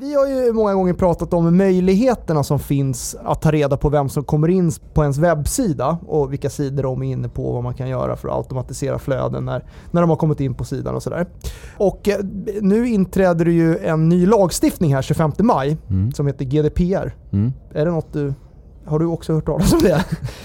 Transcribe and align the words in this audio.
Vi 0.00 0.14
har 0.14 0.26
ju 0.26 0.52
många 0.52 0.74
gånger 0.74 0.92
pratat 0.92 1.32
om 1.34 1.56
möjligheterna 1.56 2.42
som 2.44 2.58
finns 2.58 3.16
att 3.24 3.42
ta 3.42 3.50
reda 3.50 3.76
på 3.76 3.88
vem 3.88 4.08
som 4.08 4.24
kommer 4.24 4.48
in 4.48 4.72
på 4.94 5.02
ens 5.02 5.18
webbsida 5.18 5.98
och 6.06 6.32
vilka 6.32 6.50
sidor 6.50 6.82
de 6.82 7.02
är 7.02 7.12
inne 7.12 7.28
på 7.28 7.46
och 7.46 7.54
vad 7.54 7.62
man 7.62 7.74
kan 7.74 7.88
göra 7.88 8.16
för 8.16 8.28
att 8.28 8.34
automatisera 8.34 8.98
flöden 8.98 9.44
när, 9.44 9.64
när 9.90 10.00
de 10.00 10.10
har 10.10 10.16
kommit 10.16 10.40
in 10.40 10.54
på 10.54 10.64
sidan 10.64 10.94
och 10.94 11.02
sådär. 11.02 11.26
Och 11.76 12.08
eh, 12.08 12.16
nu 12.60 12.88
inträder 12.88 13.44
det 13.44 13.52
ju 13.52 13.78
en 13.78 14.08
ny 14.08 14.26
lagstiftning 14.26 14.94
här 14.94 15.02
25 15.02 15.32
maj 15.38 15.76
Mm. 15.90 16.12
som 16.12 16.26
heter 16.26 16.44
GDPR. 16.44 17.14
Mm. 17.32 17.52
Är 17.72 17.84
det 17.84 17.90
något 17.90 18.12
du... 18.12 18.34
Har 18.86 18.98
du 18.98 19.06
också 19.06 19.32
hört 19.34 19.46
talas 19.46 19.72
om 19.72 19.78
det? 19.82 20.04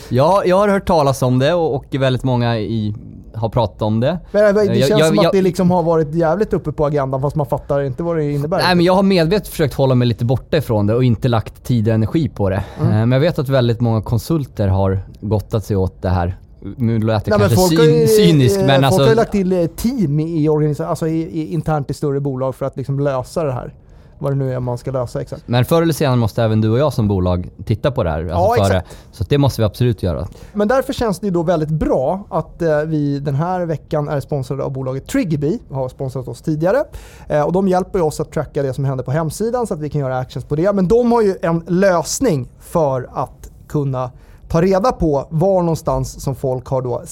Ja, 0.09 0.41
jag 0.45 0.57
har 0.57 0.67
hört 0.67 0.87
talas 0.87 1.21
om 1.21 1.39
det 1.39 1.53
och, 1.53 1.75
och 1.75 1.85
väldigt 1.91 2.23
många 2.23 2.57
i, 2.59 2.95
har 3.35 3.49
pratat 3.49 3.81
om 3.81 3.99
det. 3.99 4.19
Men 4.31 4.55
Det 4.55 4.63
Jag- 4.63 4.77
känns 4.77 4.89
jag- 4.99 5.07
som 5.07 5.15
jag- 5.15 5.25
att 5.25 5.31
det 5.31 5.41
liksom 5.41 5.71
har 5.71 5.83
varit 5.83 6.13
jävligt 6.15 6.53
uppe 6.53 6.71
på 6.71 6.85
agendan 6.85 7.21
fast 7.21 7.35
man 7.35 7.45
fattar 7.45 7.81
inte 7.81 8.03
vad 8.03 8.17
det 8.17 8.31
innebär. 8.31 8.57
Nej 8.57 8.75
men 8.75 8.85
jag 8.85 8.93
har 8.93 9.03
medvetet 9.03 9.47
försökt 9.47 9.73
hålla 9.73 9.95
mig 9.95 10.07
lite 10.07 10.25
borta 10.25 10.57
ifrån 10.57 10.87
det 10.87 10.95
och 10.95 11.03
inte 11.03 11.27
lagt 11.27 11.63
tid 11.63 11.87
och 11.87 11.93
energi 11.93 12.29
på 12.29 12.49
det. 12.49 12.63
Mm. 12.79 12.91
Eh, 12.91 12.97
Men 12.97 13.11
jag 13.11 13.19
vet 13.19 13.39
att 13.39 13.49
väldigt 13.49 13.81
många 13.81 14.01
konsulter 14.01 14.67
har 14.67 14.99
gottat 15.21 15.65
sig 15.65 15.77
åt 15.77 16.01
det 16.01 16.09
här. 16.09 16.37
Nu 16.77 16.99
lät 16.99 17.25
det 17.25 17.31
Nej, 17.31 17.39
men 17.39 17.49
kanske 17.49 17.75
syn, 17.77 18.07
cyniskt 18.07 18.59
eh, 18.59 18.65
men 18.65 18.75
folk 18.75 18.85
alltså... 18.85 19.03
har 19.07 19.15
lagt 19.15 19.31
till 19.31 19.51
eh, 19.53 19.65
team 19.65 20.19
i, 20.19 20.47
organisa- 20.49 20.85
alltså 20.87 21.07
i, 21.07 21.21
i, 21.21 21.53
internt 21.53 21.89
i 21.91 21.93
större 21.93 22.19
bolag 22.19 22.55
för 22.55 22.65
att 22.65 22.77
liksom 22.77 22.99
lösa 22.99 23.43
det 23.43 23.51
här. 23.51 23.73
Vad 24.19 24.31
det 24.31 24.35
nu 24.35 24.53
är 24.53 24.59
man 24.59 24.77
ska 24.77 24.91
lösa 24.91 25.21
exakt. 25.21 25.43
Men 25.45 25.65
förr 25.65 25.81
eller 25.81 25.93
senare 25.93 26.15
måste 26.15 26.43
även 26.43 26.61
du 26.61 26.69
och 26.69 26.79
jag 26.79 26.93
som 26.93 27.07
bolag 27.07 27.49
titta 27.65 27.91
på 27.91 28.03
det 28.03 28.09
här. 28.09 28.21
Ja, 28.21 28.35
Alltså 28.35 28.63
före. 28.63 28.77
exakt. 28.77 28.97
Så 29.11 29.23
det 29.29 29.37
måste 29.37 29.61
vi 29.61 29.65
absolut 29.65 30.03
göra. 30.03 30.27
Men 30.53 30.67
därför 30.67 30.93
känns 30.93 31.19
det 31.19 31.29
då 31.29 31.43
väldigt 31.43 31.69
bra 31.69 32.23
att 32.29 32.61
eh, 32.61 32.79
vi 32.79 33.19
den 33.19 33.35
här 33.35 33.65
veckan 33.65 34.09
är 34.09 34.19
sponsrade 34.19 34.63
av 34.63 34.71
bolaget 34.71 35.07
Triggerby. 35.07 35.59
Har 35.71 35.89
sponsrat 35.89 36.27
oss 36.27 36.41
tidigare. 36.41 36.83
Eh, 37.27 37.41
och 37.41 37.51
de 37.51 37.67
hjälper 37.67 38.01
oss 38.01 38.19
att 38.19 38.31
tracka 38.31 38.63
det 38.63 38.73
som 38.73 38.85
händer 38.85 39.03
på 39.03 39.11
hemsidan 39.11 39.67
så 39.67 39.73
att 39.73 39.79
vi 39.79 39.89
kan 39.89 40.01
göra 40.01 40.17
actions 40.17 40.45
på 40.45 40.55
det. 40.55 40.73
Men 40.73 40.87
de 40.87 41.11
har 41.11 41.21
ju 41.21 41.35
en 41.41 41.63
lösning 41.67 42.49
för 42.59 43.09
att 43.13 43.51
kunna 43.67 44.11
ta 44.49 44.61
reda 44.61 44.91
på 44.91 45.27
var 45.29 45.61
någonstans 45.61 46.21
som 46.21 46.35
folk 46.35 46.67
har 46.67 46.81
då, 46.81 47.03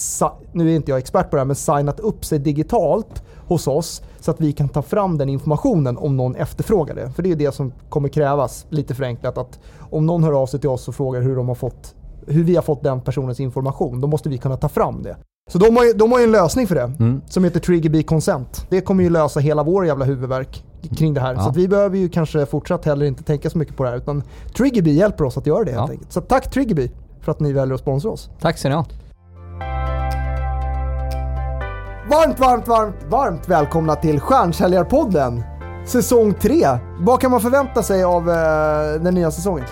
nu 0.51 0.71
är 0.71 0.75
inte 0.75 0.91
jag 0.91 0.97
expert 0.97 1.29
på 1.29 1.35
det 1.35 1.39
här, 1.39 1.45
men 1.45 1.55
signat 1.55 1.99
upp 1.99 2.25
sig 2.25 2.39
digitalt 2.39 3.23
hos 3.53 3.67
oss 3.67 4.01
så 4.19 4.31
att 4.31 4.41
vi 4.41 4.51
kan 4.51 4.69
ta 4.69 4.81
fram 4.81 5.17
den 5.17 5.29
informationen 5.29 5.97
om 5.97 6.17
någon 6.17 6.35
efterfrågar 6.35 6.95
det. 6.95 7.11
För 7.11 7.23
det 7.23 7.31
är 7.31 7.35
det 7.35 7.51
som 7.55 7.71
kommer 7.89 8.09
krävas, 8.09 8.65
lite 8.69 8.95
förenklat, 8.95 9.37
att 9.37 9.59
om 9.79 10.05
någon 10.05 10.23
hör 10.23 10.41
av 10.41 10.45
sig 10.47 10.59
till 10.59 10.69
oss 10.69 10.87
och 10.87 10.95
frågar 10.95 11.21
hur 11.21 11.35
de 11.35 11.47
har 11.47 11.55
fått 11.55 11.95
hur 12.27 12.43
vi 12.43 12.55
har 12.55 12.61
fått 12.63 12.83
den 12.83 13.01
personens 13.01 13.39
information, 13.39 14.01
då 14.01 14.07
måste 14.07 14.29
vi 14.29 14.37
kunna 14.37 14.57
ta 14.57 14.69
fram 14.69 15.03
det. 15.03 15.17
Så 15.51 15.57
de 15.57 15.77
har 15.77 15.83
ju, 15.85 15.93
de 15.93 16.11
har 16.11 16.19
ju 16.19 16.25
en 16.25 16.31
lösning 16.31 16.67
för 16.67 16.75
det 16.75 16.91
Mm. 16.99 17.21
som 17.29 17.43
heter 17.43 17.59
Triggerby 17.59 18.03
Consent. 18.03 18.65
Det 18.69 18.81
kommer 18.81 19.03
ju 19.03 19.09
lösa 19.09 19.39
hela 19.39 19.63
vår 19.63 19.85
jävla 19.85 20.05
huvudvärk 20.05 20.63
kring 20.97 21.13
det 21.13 21.21
här. 21.21 21.33
Ja. 21.33 21.39
Så 21.43 21.51
vi 21.51 21.67
behöver 21.67 21.97
ju 21.97 22.09
kanske 22.09 22.45
fortsatt 22.45 22.85
heller 22.85 23.05
inte 23.05 23.23
tänka 23.23 23.49
så 23.49 23.57
mycket 23.57 23.77
på 23.77 23.83
det 23.83 23.89
här 23.89 23.97
utan 23.97 24.23
Triggerby 24.57 24.91
hjälper 24.93 25.23
oss 25.25 25.37
att 25.37 25.47
göra 25.47 25.63
det 25.63 25.71
helt 25.71 25.87
Ja. 25.87 25.91
enkelt. 25.91 26.11
Så 26.11 26.21
tack 26.21 26.51
Triggerby 26.51 26.91
för 27.21 27.31
att 27.31 27.39
ni 27.39 27.53
väljer 27.53 27.73
att 27.75 27.81
sponsra 27.81 28.11
oss. 28.11 28.29
Tack 28.41 28.57
ska 28.57 28.69
ni 28.69 28.75
ha. 28.75 28.85
Varmt, 32.09 32.39
varmt, 32.39 32.67
varmt, 32.67 32.95
varmt 33.07 33.49
välkomna 33.49 33.95
till 33.95 34.19
Stjärnsäljarpodden 34.19 35.43
säsong 35.85 36.33
3. 36.33 36.67
Vad 36.99 37.21
kan 37.21 37.31
man 37.31 37.41
förvänta 37.41 37.83
sig 37.83 38.03
av 38.03 38.29
eh, 38.29 39.01
den 39.01 39.13
nya 39.13 39.31
säsongen? 39.31 39.65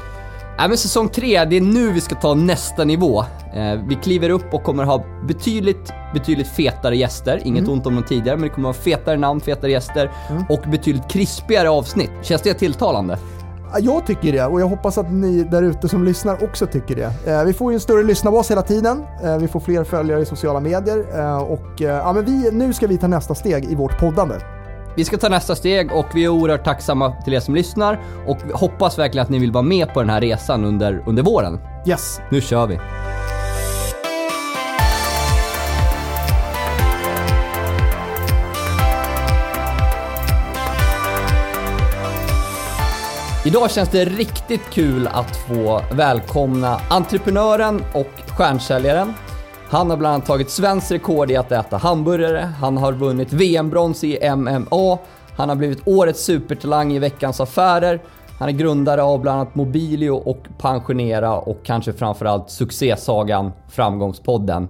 Nej, 0.58 0.70
men 0.70 0.78
säsong 0.78 1.09
tre, 1.09 1.46
det 1.46 1.58
är 1.58 1.62
nu 1.62 1.92
vi 1.92 2.02
ska 2.02 2.16
ta 2.16 2.34
nästa 2.34 2.84
nivå. 2.84 3.20
Eh, 3.54 3.74
vi 3.88 3.96
kliver 3.96 4.30
upp 4.30 4.54
och 4.54 4.64
kommer 4.64 4.84
ha 4.84 5.04
betydligt, 5.28 5.94
betydligt 6.14 6.48
fetare 6.48 6.98
gäster. 6.98 7.42
Inget 7.44 7.68
ont 7.68 7.88
om 7.88 7.96
de 7.96 8.04
tidigare, 8.04 8.38
men 8.38 8.50
det 8.50 8.56
kommer 8.56 8.70
ha 8.70 8.74
fetare 8.74 9.18
namn, 9.18 9.42
fetare 9.42 9.72
gäster 9.72 10.12
och 10.50 10.62
betydligt 10.72 11.09
krispigare 11.09 11.70
avsnitt. 11.70 12.12
Känns 12.22 12.42
det 12.42 12.54
tilltalande? 12.54 13.18
Ja, 13.73 13.80
Jag 13.80 14.05
tycker 14.05 14.31
det 14.31 14.45
och 14.45 14.61
jag 14.61 14.67
hoppas 14.67 14.97
att 14.97 15.11
ni 15.11 15.44
där 15.44 15.64
ute 15.64 15.89
som 15.89 16.03
lyssnar 16.03 16.44
också 16.44 16.67
tycker 16.67 16.95
det. 16.95 17.31
Eh, 17.31 17.44
vi 17.45 17.53
får 17.53 17.72
ju 17.72 17.73
en 17.75 17.80
större 17.80 18.03
lyssnarbas 18.03 18.52
hela 18.52 18.61
tiden. 18.61 19.03
Eh, 19.23 19.38
vi 19.38 19.47
får 19.47 19.59
fler 19.59 19.84
följare 19.84 20.22
i 20.22 20.25
sociala 20.25 20.59
medier 20.59 21.06
eh, 21.19 21.38
och 21.38 21.62
ja, 21.78 22.13
men 22.13 22.25
vi, 22.25 22.51
nu 22.51 22.73
ska 22.73 22.88
vi 22.88 22.97
ta 22.97 23.07
nästa 23.07 23.35
steg 23.35 23.66
i 23.72 23.75
vårt 23.75 24.00
poddande. 24.00 24.35
Vi 24.96 25.06
ska 25.06 25.18
ta 25.18 25.29
nästa 25.29 25.56
steg 25.56 25.91
och 25.91 26.06
vi 26.16 26.23
är 26.25 26.29
oerhört 26.29 26.66
tacksamma 26.66 27.13
till 27.23 27.34
er 27.34 27.40
som 27.40 27.56
lyssnar 27.56 28.00
och 28.28 28.38
hoppas 28.53 29.00
verkligen 29.00 29.23
att 29.23 29.29
ni 29.29 29.40
vill 29.40 29.51
vara 29.51 29.63
med 29.63 29.94
på 29.94 30.00
den 30.00 30.09
här 30.09 30.22
resan 30.22 30.66
under, 30.66 31.03
under 31.07 31.23
våren. 31.23 31.59
Yes! 31.88 32.19
Nu 32.31 32.41
kör 32.41 32.67
vi! 32.67 32.79
Idag 43.46 43.72
känns 43.72 43.90
det 43.90 44.06
riktigt 44.06 44.69
kul 44.69 45.07
att 45.07 45.38
få 45.38 45.81
välkomna 45.91 46.81
entreprenören 46.90 47.84
och 47.94 48.07
stjärnsäljaren. 48.38 49.13
Han 49.69 49.90
har 49.90 49.97
bland 49.97 50.13
annat 50.16 50.28
tagit 50.28 50.50
svenskt 50.50 50.91
rekord 50.91 51.31
i 51.31 51.35
att 51.35 51.52
äta 51.52 51.78
hamburgare, 51.78 52.40
han 52.40 52.78
har 52.78 52.94
vunnit 52.94 53.34
VM-brons 53.34 54.03
i 54.03 54.29
MMA, 54.35 54.97
han 55.38 55.50
har 55.50 55.56
blivit 55.56 55.88
årets 55.88 56.24
supertalang 56.24 56.94
i 56.94 57.00
Veckans 57.00 57.40
Affärer, 57.40 58.02
han 58.40 58.50
är 58.50 58.53
grundare 58.53 59.03
av 59.03 59.22
bland 59.22 59.40
annat 59.40 59.56
Mobilio 59.56 60.12
och 60.12 60.47
Pensionera 60.58 61.35
och 61.35 61.58
kanske 61.63 61.94
framförallt 61.94 62.50
succésagan 62.50 63.52
Framgångspodden. 63.69 64.68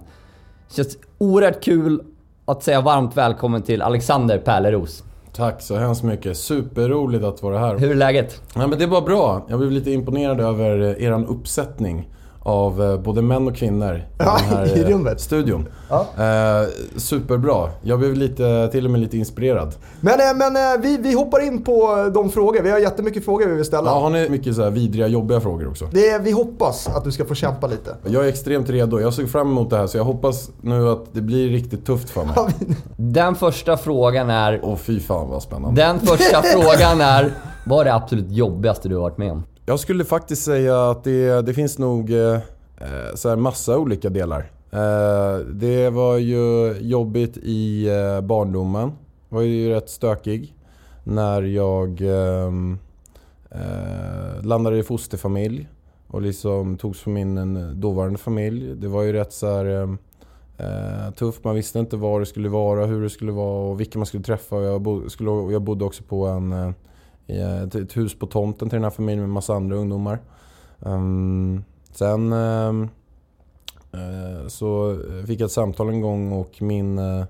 Det 0.68 0.74
Känns 0.74 0.96
oerhört 1.18 1.64
kul 1.64 2.02
att 2.44 2.62
säga 2.62 2.80
varmt 2.80 3.16
välkommen 3.16 3.62
till 3.62 3.82
Alexander 3.82 4.38
Pärleros. 4.38 5.02
Tack 5.36 5.62
så 5.62 5.76
hemskt 5.76 6.02
mycket. 6.02 6.36
Superroligt 6.36 7.24
att 7.24 7.42
vara 7.42 7.58
här. 7.58 7.78
Hur 7.78 7.90
är 7.90 7.94
läget? 7.94 8.40
Ja, 8.54 8.66
men 8.66 8.78
det 8.78 8.86
var 8.86 9.00
bra. 9.02 9.46
Jag 9.48 9.58
blev 9.58 9.70
lite 9.70 9.90
imponerad 9.90 10.40
över 10.40 11.02
eran 11.02 11.26
uppsättning 11.26 12.08
av 12.42 12.82
eh, 12.82 12.98
både 13.00 13.22
män 13.22 13.48
och 13.48 13.56
kvinnor 13.56 13.94
i 13.94 14.02
Ja, 14.18 14.36
den 14.38 14.56
här 14.58 14.66
i 14.76 14.80
eh, 14.82 14.88
rummet. 14.88 15.20
studion. 15.20 15.68
Ja. 15.90 16.06
Eh, 16.16 16.68
superbra. 16.96 17.68
Jag 17.82 17.98
blev 17.98 18.14
lite, 18.14 18.68
till 18.72 18.84
och 18.84 18.90
med 18.90 19.00
lite 19.00 19.18
inspirerad. 19.18 19.74
Men, 20.00 20.12
eh, 20.20 20.26
men 20.36 20.56
eh, 20.56 20.80
vi, 20.82 20.96
vi 20.96 21.14
hoppar 21.14 21.46
in 21.46 21.64
på 21.64 22.10
de 22.14 22.30
frågor. 22.30 22.62
Vi 22.62 22.70
har 22.70 22.78
jättemycket 22.78 23.24
frågor 23.24 23.46
vi 23.46 23.54
vill 23.54 23.64
ställa. 23.64 23.90
Ja, 23.90 24.00
har 24.00 24.10
ni 24.10 24.28
mycket 24.28 24.56
så 24.56 24.62
här 24.62 24.70
vidriga, 24.70 25.06
jobbiga 25.06 25.40
frågor 25.40 25.68
också? 25.68 25.88
Det 25.92 26.08
är, 26.10 26.20
vi 26.20 26.30
hoppas 26.30 26.88
att 26.88 27.04
du 27.04 27.12
ska 27.12 27.24
få 27.24 27.34
kämpa 27.34 27.66
lite. 27.66 27.96
Jag 28.06 28.24
är 28.24 28.28
extremt 28.28 28.70
redo. 28.70 29.00
Jag 29.00 29.14
såg 29.14 29.30
fram 29.30 29.48
emot 29.50 29.70
det 29.70 29.76
här 29.76 29.86
så 29.86 29.96
jag 29.96 30.04
hoppas 30.04 30.50
nu 30.60 30.88
att 30.88 31.04
det 31.12 31.20
blir 31.20 31.48
riktigt 31.50 31.86
tufft 31.86 32.10
för 32.10 32.24
mig. 32.24 32.34
Den 32.96 33.34
första 33.34 33.76
frågan 33.76 34.30
är... 34.30 34.60
Åh 34.62 34.76
fy 34.76 35.00
fan 35.00 35.28
vad 35.28 35.42
spännande. 35.42 35.82
Den 35.82 36.00
första 36.00 36.42
frågan 36.42 37.00
är... 37.00 37.32
Vad 37.66 37.80
är 37.80 37.84
det 37.84 37.94
absolut 37.94 38.30
jobbigaste 38.30 38.88
du 38.88 38.94
har 38.94 39.02
varit 39.02 39.18
med 39.18 39.32
om? 39.32 39.42
Jag 39.66 39.80
skulle 39.80 40.04
faktiskt 40.04 40.44
säga 40.44 40.90
att 40.90 41.04
det, 41.04 41.42
det 41.42 41.54
finns 41.54 41.78
nog 41.78 42.10
eh, 42.10 42.34
eh, 42.78 43.14
så 43.14 43.28
här 43.28 43.36
massa 43.36 43.78
olika 43.78 44.10
delar. 44.10 44.50
Eh, 44.70 45.46
det 45.46 45.90
var 45.90 46.16
ju 46.16 46.72
jobbigt 46.80 47.36
i 47.36 47.88
eh, 47.88 48.20
barndomen. 48.20 48.92
var 49.28 49.42
ju 49.42 49.70
rätt 49.70 49.90
stökig. 49.90 50.54
När 51.04 51.42
jag 51.42 52.00
ehm, 52.00 52.78
eh, 53.50 54.42
landade 54.42 54.78
i 54.78 54.82
fosterfamilj 54.82 55.68
och 56.06 56.22
liksom 56.22 56.76
togs 56.76 57.00
från 57.00 57.14
min 57.14 57.56
eh, 57.56 57.68
dåvarande 57.68 58.18
familj. 58.18 58.76
Det 58.76 58.88
var 58.88 59.02
ju 59.02 59.12
rätt 59.12 59.32
så 59.32 59.46
här 59.46 59.64
ehm, 59.64 59.98
eh, 60.58 61.14
tufft. 61.14 61.44
Man 61.44 61.54
visste 61.54 61.78
inte 61.78 61.96
var 61.96 62.20
det 62.20 62.26
skulle 62.26 62.48
vara, 62.48 62.86
hur 62.86 63.02
det 63.02 63.10
skulle 63.10 63.32
vara 63.32 63.70
och 63.70 63.80
vilka 63.80 63.98
man 63.98 64.06
skulle 64.06 64.24
träffa. 64.24 64.56
Och 64.56 64.62
Jag, 64.64 64.80
bo, 64.80 65.08
skulle, 65.08 65.30
jag 65.30 65.62
bodde 65.62 65.84
också 65.84 66.02
på 66.02 66.26
en 66.26 66.52
eh, 66.52 66.70
i 67.26 67.38
ett, 67.38 67.96
hus 67.96 68.18
på 68.18 68.26
tomten 68.26 68.68
till 68.68 68.76
den 68.76 68.84
här 68.84 68.90
familjen 68.90 69.20
med 69.20 69.30
massa 69.30 69.54
andra 69.54 69.76
ungdomar. 69.76 70.18
Ehm, 70.86 71.64
sen 71.92 72.32
ehm, 72.32 72.88
eh, 73.92 74.48
så 74.48 74.98
fick 75.26 75.40
jag 75.40 75.46
ett 75.46 75.52
samtal 75.52 75.88
en 75.88 76.00
gång 76.00 76.32
och 76.32 76.62
min 76.62 76.98
eh, 76.98 77.24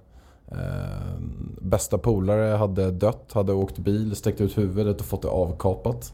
eh, 0.48 1.19
bästa 1.60 1.98
polare 1.98 2.56
hade 2.56 2.91
dött, 2.91 3.32
hade 3.32 3.53
åkt 3.53 3.78
bil, 3.78 4.16
sträckt 4.16 4.41
ut 4.41 4.58
huvudet 4.58 5.00
och 5.00 5.06
fått 5.06 5.22
det 5.22 5.28
avkapat. 5.28 6.12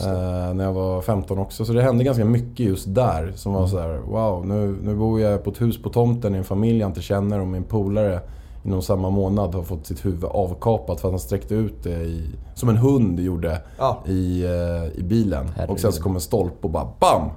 Eh, 0.00 0.54
när 0.54 0.64
jag 0.64 0.72
var 0.72 1.00
15 1.00 1.38
också. 1.38 1.64
Så 1.64 1.72
det 1.72 1.82
hände 1.82 2.04
ganska 2.04 2.24
mycket 2.24 2.66
just 2.66 2.94
där 2.94 3.32
som 3.36 3.52
var 3.52 3.66
så 3.66 3.78
här: 3.78 3.98
wow, 3.98 4.46
nu, 4.46 4.76
nu 4.82 4.94
bor 4.94 5.20
jag 5.20 5.44
på 5.44 5.50
ett 5.50 5.60
hus 5.60 5.82
på 5.82 5.90
tomten 5.90 6.34
i 6.34 6.38
en 6.38 6.44
familj 6.44 6.78
jag 6.78 6.90
inte 6.90 7.02
känner 7.02 7.40
och 7.40 7.46
min 7.46 7.64
polare 7.64 8.20
inom 8.64 8.82
samma 8.82 9.10
månad 9.10 9.54
har 9.54 9.62
fått 9.62 9.86
sitt 9.86 10.04
huvud 10.04 10.24
avkapat 10.24 11.00
för 11.00 11.08
att 11.08 11.12
han 11.12 11.18
sträckte 11.20 11.54
ut 11.54 11.82
det 11.82 12.02
i, 12.02 12.26
som 12.54 12.68
en 12.68 12.76
hund 12.76 13.20
gjorde 13.20 13.62
Ja. 13.78 14.02
i, 14.06 14.44
eh, 14.44 14.98
i 15.00 15.02
bilen. 15.02 15.48
Herregud. 15.56 15.70
Och 15.74 15.80
sen 15.80 15.92
så 15.92 16.02
kom 16.02 16.14
en 16.14 16.20
stolpe 16.20 16.56
och 16.60 16.70
bara 16.70 16.88
BAM! 17.00 17.28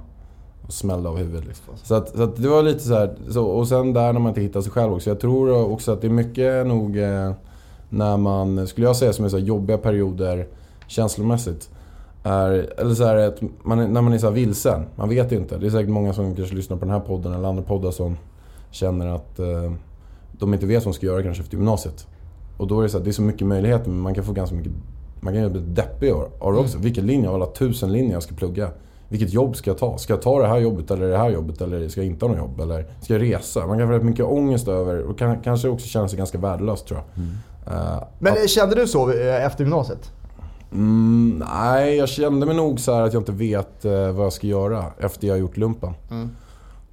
Och 0.66 0.72
smällde 0.72 1.08
av 1.08 1.16
huvudet 1.18 1.46
liksom. 1.46 1.74
Så, 1.82 1.94
att, 1.94 2.08
så 2.16 2.22
att 2.22 2.36
det 2.36 2.48
var 2.48 2.62
lite 2.62 2.80
så 2.80 2.94
här, 2.94 3.16
så, 3.30 3.44
och 3.46 3.68
sen 3.68 3.92
där 3.92 4.12
när 4.12 4.20
man 4.20 4.28
inte 4.28 4.40
hittar 4.40 4.60
sig 4.60 4.72
själv 4.72 4.92
också. 4.92 5.10
Jag 5.10 5.20
tror 5.20 5.72
också 5.72 5.92
att 5.92 6.00
det 6.00 6.06
är 6.06 6.10
mycket 6.10 6.66
nog 6.66 6.98
eh, 6.98 7.32
när 7.88 8.16
man, 8.16 8.66
skulle 8.66 8.86
jag 8.86 8.96
säga 8.96 9.12
som 9.12 9.24
är 9.24 9.28
så 9.28 9.38
jobbiga 9.38 9.78
perioder 9.78 10.46
känslomässigt. 10.86 11.70
Är, 12.22 12.80
eller 12.80 12.94
så 12.94 13.04
här, 13.04 13.16
att 13.16 13.40
man, 13.64 13.78
är- 13.78 13.88
när 13.88 14.02
man 14.02 14.12
är 14.12 14.18
så 14.18 14.30
vilsen. 14.30 14.86
Man 14.96 15.08
vet 15.08 15.32
inte. 15.32 15.56
Det 15.58 15.66
är 15.66 15.70
säkert 15.70 15.90
många 15.90 16.12
som 16.12 16.34
kanske 16.36 16.54
lyssnar 16.56 16.76
på 16.76 16.84
den 16.84 16.94
här 16.94 17.00
podden 17.00 17.32
eller 17.32 17.48
andra 17.48 17.62
poddar 17.62 17.90
som 17.90 18.16
känner 18.70 19.06
att 19.06 19.38
eh, 19.38 19.72
de 20.38 20.54
inte 20.54 20.66
vet 20.66 20.84
vad 20.84 20.94
de 20.94 20.96
ska 20.96 21.06
göra 21.06 21.22
kanske 21.22 21.42
efter 21.42 21.56
gymnasiet. 21.56 22.06
Och 22.56 22.66
då 22.66 22.78
är 22.78 22.82
det 22.82 22.88
så 22.88 22.98
här, 22.98 23.04
det 23.04 23.10
är 23.10 23.12
så 23.12 23.22
mycket 23.22 23.46
möjligheter 23.46 23.90
men 23.90 24.00
man 24.00 24.14
kan 24.14 24.24
få 24.24 24.32
ganska 24.32 24.56
mycket 24.56 24.72
man 25.20 25.34
kan 25.34 25.52
bli 25.52 25.60
deppig 25.60 26.10
av 26.10 26.52
det 26.52 26.58
också. 26.58 26.78
Vilken 26.78 27.06
linje 27.06 27.28
av 27.28 27.34
alla 27.34 27.46
tusen 27.46 27.92
linjer 27.92 28.12
jag 28.12 28.22
ska 28.22 28.34
plugga? 28.34 28.70
Vilket 29.08 29.32
jobb 29.32 29.56
ska 29.56 29.70
jag 29.70 29.78
ta? 29.78 29.98
Ska 29.98 30.12
jag 30.12 30.22
ta 30.22 30.40
det 30.40 30.46
här 30.46 30.58
jobbet 30.58 30.90
eller 30.90 31.08
det 31.08 31.18
här 31.18 31.30
jobbet? 31.30 31.60
Eller 31.60 31.88
ska 31.88 32.00
jag 32.00 32.06
inte 32.06 32.24
ha 32.24 32.32
något 32.32 32.38
jobb? 32.38 32.60
Eller 32.60 32.86
ska 33.00 33.12
jag 33.12 33.22
resa? 33.22 33.66
Man 33.66 33.78
kan 33.78 33.88
få 33.88 33.94
rätt 33.94 34.02
mycket 34.02 34.24
ångest 34.24 34.68
över 34.68 35.02
och 35.02 35.18
kan, 35.18 35.40
kanske 35.40 35.68
också 35.68 35.86
känna 35.86 36.08
sig 36.08 36.18
ganska 36.18 36.38
värdelös 36.38 36.82
tror 36.82 37.00
jag. 37.00 37.24
Uh, 37.74 38.02
Men 38.18 38.32
att, 38.32 38.50
kände 38.50 38.74
du 38.74 38.86
så 38.86 39.10
eh, 39.10 39.44
efter 39.44 39.64
gymnasiet? 39.64 40.12
Mm, 40.72 41.44
nej, 41.54 41.96
jag 41.96 42.08
kände 42.08 42.46
mig 42.46 42.56
nog 42.56 42.80
så 42.80 42.92
att 42.92 43.12
jag 43.12 43.20
inte 43.20 43.32
vet 43.32 43.84
uh, 43.84 44.10
vad 44.10 44.26
jag 44.26 44.32
ska 44.32 44.46
göra 44.46 44.84
efter 44.98 45.26
jag 45.26 45.34
har 45.34 45.38
gjort 45.38 45.56
lumpen. 45.56 45.94
Mm. 46.10 46.30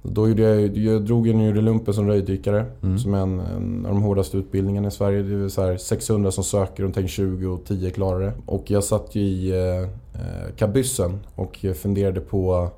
Då 0.06 0.28
gjorde 0.28 0.42
jag, 0.42 0.76
jag 0.76 1.02
drog 1.02 1.28
en 1.28 1.44
gjorde 1.44 1.60
lumpen 1.60 1.94
som 1.94 2.06
röjdykare. 2.06 2.66
Mm. 2.82 2.98
Som 2.98 3.14
är 3.14 3.18
en, 3.18 3.40
en, 3.40 3.86
av 3.86 3.92
de 3.92 4.02
hårdaste 4.02 4.36
utbildningarna 4.36 4.88
i 4.88 4.90
Sverige. 4.90 5.22
Det 5.22 5.44
är 5.44 5.48
så 5.48 5.78
600 5.78 6.30
som 6.30 6.44
söker, 6.44 6.88
tänker 6.88 7.08
20 7.08 7.46
och 7.46 7.64
10 7.64 7.90
klarar 7.90 8.20
det. 8.20 8.32
Och 8.46 8.70
jag 8.70 8.84
satt 8.84 9.14
ju 9.14 9.20
i 9.20 9.50
eh, 9.50 9.82
eh, 10.20 10.54
kabyssen 10.56 11.18
och 11.34 11.64
funderade 11.82 12.20
på 12.20 12.68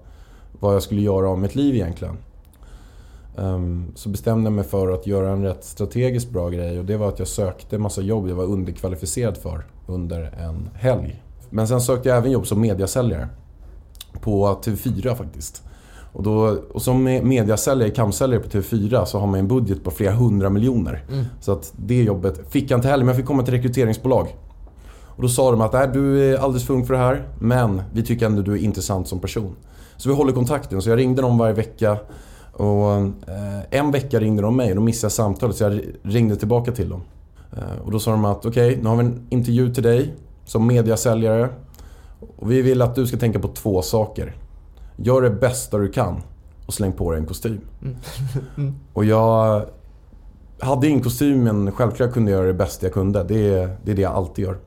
vad 0.60 0.74
jag 0.74 0.82
skulle 0.82 1.00
göra 1.00 1.28
av 1.28 1.38
mitt 1.38 1.54
liv 1.54 1.74
egentligen. 1.74 2.16
Um, 3.36 3.92
så 3.94 4.08
bestämde 4.08 4.44
jag 4.46 4.52
mig 4.52 4.64
för 4.64 4.88
att 4.88 5.06
göra 5.06 5.30
en 5.30 5.42
rätt 5.42 5.64
strategiskt 5.64 6.30
bra 6.30 6.48
grej 6.48 6.78
och 6.78 6.84
det 6.84 6.96
var 6.96 7.08
att 7.08 7.18
jag 7.18 7.28
sökte 7.28 7.78
massa 7.78 8.00
jobb 8.00 8.28
jag 8.28 8.34
var 8.34 8.44
underkvalificerad 8.44 9.36
för 9.36 9.66
under 9.86 10.22
en 10.22 10.70
helg. 10.74 11.22
Men 11.50 11.68
sen 11.68 11.80
sökte 11.80 12.08
jag 12.08 12.18
även 12.18 12.30
jobb 12.30 12.46
som 12.46 12.60
mediasäljare. 12.60 13.28
På 14.20 14.60
TV4 14.64 15.14
faktiskt. 15.14 15.62
Och, 16.16 16.22
då, 16.22 16.58
och 16.72 16.82
som 16.82 17.04
mediasäljare, 17.04 17.90
kamsäljare 17.90 18.40
på 18.40 18.48
TV4 18.48 19.04
så 19.04 19.18
har 19.18 19.26
man 19.26 19.40
en 19.40 19.48
budget 19.48 19.84
på 19.84 19.90
flera 19.90 20.12
hundra 20.12 20.50
miljoner. 20.50 21.04
Mm. 21.12 21.24
Så 21.40 21.52
att 21.52 21.72
det 21.76 22.02
jobbet 22.02 22.52
fick 22.52 22.70
jag 22.70 22.78
inte 22.78 22.88
heller, 22.88 23.04
men 23.04 23.08
jag 23.08 23.16
fick 23.16 23.26
komma 23.26 23.42
till 23.42 23.54
rekryteringsbolag. 23.54 24.36
Och 25.06 25.22
då 25.22 25.28
sa 25.28 25.50
de 25.50 25.60
att 25.60 25.92
du 25.92 26.32
är 26.32 26.38
alldeles 26.38 26.66
för 26.66 26.74
ung 26.74 26.86
för 26.86 26.94
det 26.94 27.00
här, 27.00 27.28
men 27.38 27.82
vi 27.92 28.02
tycker 28.02 28.26
ändå 28.26 28.42
du 28.42 28.52
är 28.52 28.56
intressant 28.56 29.08
som 29.08 29.18
person. 29.18 29.56
Så 29.96 30.08
vi 30.08 30.14
håller 30.14 30.32
kontakten. 30.32 30.82
Så 30.82 30.90
jag 30.90 30.98
ringde 30.98 31.22
dem 31.22 31.38
varje 31.38 31.54
vecka. 31.54 31.96
Och 32.52 32.92
eh, 32.96 33.60
en 33.70 33.90
vecka 33.90 34.20
ringde 34.20 34.42
de 34.42 34.56
mig 34.56 34.70
och 34.70 34.76
då 34.76 34.82
missade 34.82 35.04
jag 35.04 35.12
samtalet 35.12 35.56
så 35.56 35.64
jag 35.64 35.80
ringde 36.02 36.36
tillbaka 36.36 36.72
till 36.72 36.88
dem. 36.88 37.02
Eh, 37.52 37.84
och 37.84 37.90
då 37.90 37.98
sa 37.98 38.10
de 38.10 38.24
att 38.24 38.46
okej, 38.46 38.70
okay, 38.70 38.82
nu 38.82 38.88
har 38.88 38.96
vi 38.96 39.04
en 39.04 39.26
intervju 39.30 39.74
till 39.74 39.82
dig 39.82 40.14
som 40.44 40.66
mediasäljare. 40.66 41.48
Och 42.36 42.50
vi 42.50 42.62
vill 42.62 42.82
att 42.82 42.94
du 42.94 43.06
ska 43.06 43.16
tänka 43.16 43.38
på 43.38 43.48
två 43.48 43.82
saker. 43.82 44.34
Gör 44.96 45.22
det 45.22 45.30
bästa 45.30 45.78
du 45.78 45.88
kan 45.88 46.22
och 46.66 46.74
släng 46.74 46.92
på 46.92 47.10
dig 47.10 47.20
en 47.20 47.26
kostym. 47.26 47.60
Mm. 47.82 47.96
mm. 48.56 48.74
och 48.92 49.04
jag 49.04 49.64
hade 50.60 50.88
ingen 50.88 51.02
kostym 51.02 51.44
men 51.44 51.72
självklart 51.72 52.12
kunde 52.12 52.30
jag 52.30 52.38
göra 52.38 52.46
det 52.46 52.54
bästa 52.54 52.86
jag 52.86 52.92
kunde. 52.92 53.24
Det 53.24 53.54
är, 53.54 53.76
det 53.84 53.90
är 53.90 53.94
det 53.96 54.02
jag 54.02 54.12
alltid 54.12 54.44
gör. 54.44 54.58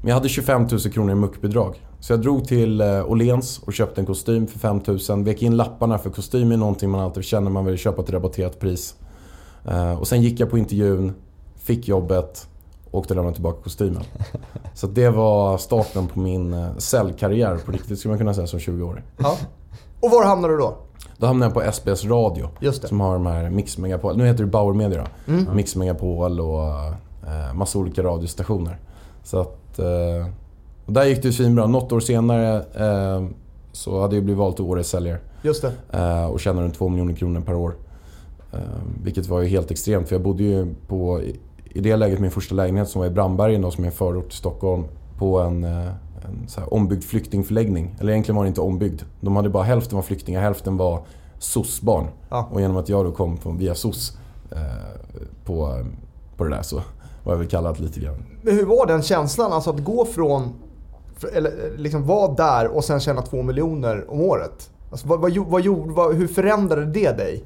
Men 0.00 0.08
jag 0.08 0.14
hade 0.14 0.28
25 0.28 0.62
000 0.62 0.80
kronor 0.80 1.12
i 1.12 1.14
muckbidrag. 1.14 1.80
Så 2.00 2.12
jag 2.12 2.20
drog 2.20 2.48
till 2.48 2.80
eh, 2.80 3.10
Åhléns 3.10 3.58
och 3.58 3.72
köpte 3.72 4.00
en 4.00 4.06
kostym 4.06 4.46
för 4.46 4.58
5 4.58 4.80
000. 5.08 5.24
Vek 5.24 5.42
in 5.42 5.56
lapparna 5.56 5.98
för 5.98 6.10
kostym 6.10 6.52
är 6.52 6.56
någonting 6.56 6.90
man 6.90 7.00
alltid 7.00 7.24
känner 7.24 7.50
man 7.50 7.64
vill 7.64 7.78
köpa 7.78 8.02
till 8.02 8.14
rabatterat 8.14 8.60
pris. 8.60 8.94
Eh, 9.64 10.00
och 10.00 10.08
sen 10.08 10.22
gick 10.22 10.40
jag 10.40 10.50
på 10.50 10.58
intervjun, 10.58 11.12
fick 11.56 11.88
jobbet 11.88 12.48
åkte 12.92 13.12
och 13.12 13.16
lämnade 13.16 13.34
tillbaka 13.34 13.62
kostymen. 13.62 14.02
Så 14.74 14.86
det 14.86 15.10
var 15.10 15.58
starten 15.58 16.06
på 16.06 16.20
min 16.20 16.54
eh, 16.54 16.76
säljkarriär 16.78 17.56
på 17.56 17.72
riktigt 17.72 17.98
skulle 17.98 18.10
man 18.10 18.18
kunna 18.18 18.34
säga 18.34 18.46
som 18.46 18.58
20-åring. 18.58 19.04
Ja. 19.18 19.36
Och 20.00 20.10
var 20.10 20.24
hamnade 20.24 20.54
du 20.54 20.58
då? 20.58 20.76
Då 21.16 21.26
hamnade 21.26 21.52
jag 21.54 21.64
på 21.64 21.72
SBS 21.72 22.04
Radio. 22.04 22.48
Som 22.72 23.00
har 23.00 23.12
de 23.12 23.26
här 23.26 23.50
Mix 23.50 23.78
Megapol. 23.78 24.16
Nu 24.16 24.26
heter 24.26 24.44
det 24.44 24.50
Bauer 24.50 24.74
Media 24.74 25.06
då. 25.26 25.32
Mm. 25.32 25.56
Mix 25.56 25.76
Megapol 25.76 26.40
och 26.40 26.68
eh, 27.26 27.54
massa 27.54 27.78
olika 27.78 28.02
radiostationer. 28.02 28.78
Så 29.24 29.40
att... 29.40 29.78
Eh, 29.78 30.26
och 30.86 30.92
där 30.92 31.04
gick 31.04 31.22
det 31.22 31.32
svinbra. 31.32 31.66
Något 31.66 31.92
år 31.92 32.00
senare 32.00 32.56
eh, 32.56 33.26
så 33.72 34.00
hade 34.00 34.14
jag 34.14 34.24
blivit 34.24 34.38
vald 34.38 34.56
till 34.56 34.64
Årets 34.64 34.90
säljare. 34.90 35.18
Just 35.42 35.62
det. 35.62 35.98
Eh, 35.98 36.26
och 36.26 36.40
tjänade 36.40 36.64
runt 36.64 36.74
2 36.74 36.88
miljoner 36.88 37.14
kronor 37.14 37.40
per 37.40 37.54
år. 37.54 37.74
Eh, 38.52 38.58
vilket 39.04 39.26
var 39.28 39.40
ju 39.40 39.48
helt 39.48 39.70
extremt 39.70 40.08
för 40.08 40.14
jag 40.14 40.22
bodde 40.22 40.42
ju 40.42 40.74
på 40.88 41.20
i 41.74 41.80
det 41.80 41.96
läget 41.96 42.20
min 42.20 42.30
första 42.30 42.54
lägenhet 42.54 42.88
som 42.88 43.00
var 43.00 43.06
i 43.06 43.10
Brandbergen 43.10 43.62
då, 43.62 43.70
som 43.70 43.84
är 43.84 43.88
en 43.88 43.92
förort 43.92 44.28
till 44.28 44.38
Stockholm 44.38 44.84
på 45.18 45.40
en, 45.40 45.64
eh, 45.64 45.86
en 46.24 46.48
så 46.48 46.60
här 46.60 46.74
ombyggd 46.74 47.04
flyktingförläggning. 47.04 47.96
Eller 48.00 48.12
egentligen 48.12 48.36
var 48.36 48.42
den 48.42 48.50
inte 48.50 48.60
ombyggd. 48.60 49.02
De 49.20 49.36
hade 49.36 49.48
bara 49.48 49.62
hälften 49.62 49.96
var 49.96 50.02
flyktingar, 50.02 50.40
hälften 50.40 50.76
var 50.76 51.02
SOS-barn. 51.38 52.06
Ja. 52.28 52.48
Och 52.52 52.60
genom 52.60 52.76
att 52.76 52.88
jag 52.88 53.04
då 53.04 53.12
kom 53.12 53.36
från, 53.36 53.58
via 53.58 53.74
SOS 53.74 54.16
eh, 54.50 54.58
på, 55.44 55.84
på 56.36 56.44
det 56.44 56.50
där 56.50 56.62
så 56.62 56.76
var 57.24 57.32
jag 57.32 57.38
väl 57.38 57.48
kallad 57.48 57.80
lite 57.80 58.00
grann. 58.00 58.24
Men 58.42 58.54
hur 58.54 58.66
var 58.66 58.86
den 58.86 59.02
känslan? 59.02 59.52
Alltså 59.52 59.70
att 59.70 59.84
gå 59.84 60.04
från, 60.04 60.52
eller 61.32 61.52
liksom 61.76 62.06
vara 62.06 62.34
där 62.34 62.68
och 62.68 62.84
sen 62.84 63.00
tjäna 63.00 63.22
två 63.22 63.42
miljoner 63.42 64.10
om 64.10 64.20
året. 64.20 64.70
Alltså, 64.90 65.08
vad, 65.08 65.20
vad, 65.20 65.36
vad, 65.36 65.66
vad, 65.66 66.14
hur 66.14 66.28
förändrade 66.28 66.86
det 66.86 67.16
dig? 67.16 67.44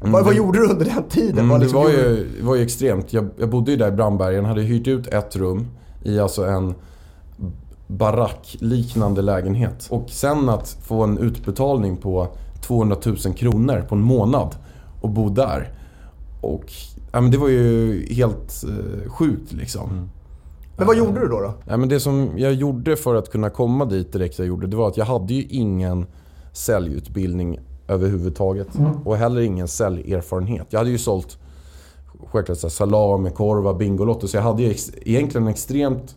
Mm. 0.00 0.12
Vad, 0.12 0.24
vad, 0.24 0.34
gjorde 0.34 0.58
du 0.58 0.68
under 0.70 0.84
den 0.84 1.02
tiden? 1.08 1.44
Mm, 1.44 1.60
liksom 1.60 1.80
det 1.80 1.86
var 1.86 1.92
ju, 1.92 2.26
var 2.42 2.54
ju 2.54 2.62
extremt. 2.62 3.12
Jag, 3.12 3.28
jag 3.38 3.48
bodde 3.48 3.70
ju 3.70 3.76
där 3.76 3.88
i 3.88 3.92
Brandbergen, 3.92 4.44
hade 4.44 4.62
hyrt 4.62 4.86
ut 4.86 5.06
ett 5.06 5.36
rum 5.36 5.66
i 6.02 6.18
alltså 6.18 6.44
en 6.44 6.74
barackliknande 7.86 9.22
lägenhet. 9.22 9.86
Och 9.90 10.10
sen 10.10 10.48
att 10.48 10.78
få 10.82 11.02
en 11.02 11.18
utbetalning 11.18 11.96
på 11.96 12.28
200 12.62 12.96
000 13.04 13.16
kronor 13.16 13.84
på 13.88 13.94
en 13.94 14.00
månad 14.00 14.56
och 15.00 15.10
bo 15.10 15.28
där. 15.28 15.72
Och 16.40 16.72
ja, 17.12 17.20
men 17.20 17.30
det 17.30 17.38
var 17.38 17.48
ju 17.48 18.06
helt 18.14 18.64
eh, 18.64 19.10
sjukt 19.10 19.52
liksom. 19.52 19.90
Mm. 19.90 20.08
Men 20.76 20.86
vad 20.86 20.96
gjorde 20.96 21.20
du 21.20 21.28
då? 21.28 21.40
då? 21.40 21.54
Ja, 21.68 21.76
men 21.76 21.88
det 21.88 22.00
som 22.00 22.30
jag 22.36 22.54
gjorde 22.54 22.96
för 22.96 23.14
att 23.14 23.32
kunna 23.32 23.50
komma 23.50 23.84
dit 23.84 24.12
direkt 24.12 24.38
jag 24.38 24.48
gjorde, 24.48 24.66
det 24.66 24.76
var 24.76 24.88
att 24.88 24.96
jag 24.96 25.04
hade 25.04 25.34
ju 25.34 25.42
ingen 25.42 26.06
säljutbildning 26.52 27.60
överhuvudtaget. 27.88 28.78
Mm. 28.78 28.92
Och 29.04 29.16
heller 29.16 29.40
ingen 29.40 29.68
säljerfarenhet. 29.68 30.66
Jag 30.70 30.80
hade 30.80 30.90
ju 30.90 30.98
sålt 30.98 31.38
självklart 32.26 32.72
salami, 32.72 33.30
korva, 33.30 33.74
Bingolotter. 33.74 34.26
Så 34.26 34.36
jag 34.36 34.42
hade 34.42 34.62
ju 34.62 34.70
ex 34.70 34.90
egentligen 35.02 35.46
en 35.46 35.52
extremt 35.52 36.16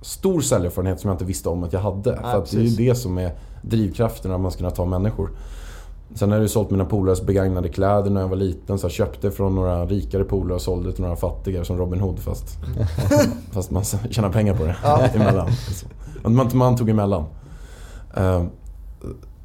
stor 0.00 0.40
säljerfarenhet 0.40 1.00
som 1.00 1.08
jag 1.08 1.14
inte 1.14 1.24
visste 1.24 1.48
om 1.48 1.64
att 1.64 1.72
jag 1.72 1.80
hade. 1.80 2.10
Ja, 2.10 2.30
för 2.32 2.38
att 2.38 2.50
det 2.50 2.58
är 2.58 2.62
ju 2.62 2.88
det 2.88 2.94
som 2.94 3.18
är 3.18 3.32
drivkraften 3.62 4.32
att 4.32 4.40
man 4.40 4.50
ska 4.50 4.58
kunna 4.58 4.70
ta 4.70 4.84
människor. 4.84 5.30
Sen 6.14 6.30
har 6.30 6.36
jag 6.36 6.42
ju 6.42 6.48
sålt 6.48 6.70
mina 6.70 6.84
polares 6.84 7.22
begagnade 7.22 7.68
kläder 7.68 8.10
när 8.10 8.20
jag 8.20 8.28
var 8.28 8.36
liten. 8.36 8.78
Så 8.78 8.84
jag 8.84 8.92
köpte 8.92 9.30
från 9.30 9.54
några 9.54 9.86
rikare 9.86 10.24
polare 10.24 10.54
och 10.54 10.62
sålde 10.62 10.92
till 10.92 11.02
några 11.02 11.16
fattiga 11.16 11.64
som 11.64 11.78
Robin 11.78 12.00
Hood 12.00 12.18
fast, 12.18 12.58
fast 13.52 13.70
man 13.70 13.84
tjänar 13.84 14.32
pengar 14.32 14.54
på 14.54 14.64
det 14.64 14.76
ja. 14.82 15.00
emellan. 15.14 15.48
Man, 16.22 16.50
man 16.54 16.76
tog 16.76 16.88
emellan. 16.88 17.24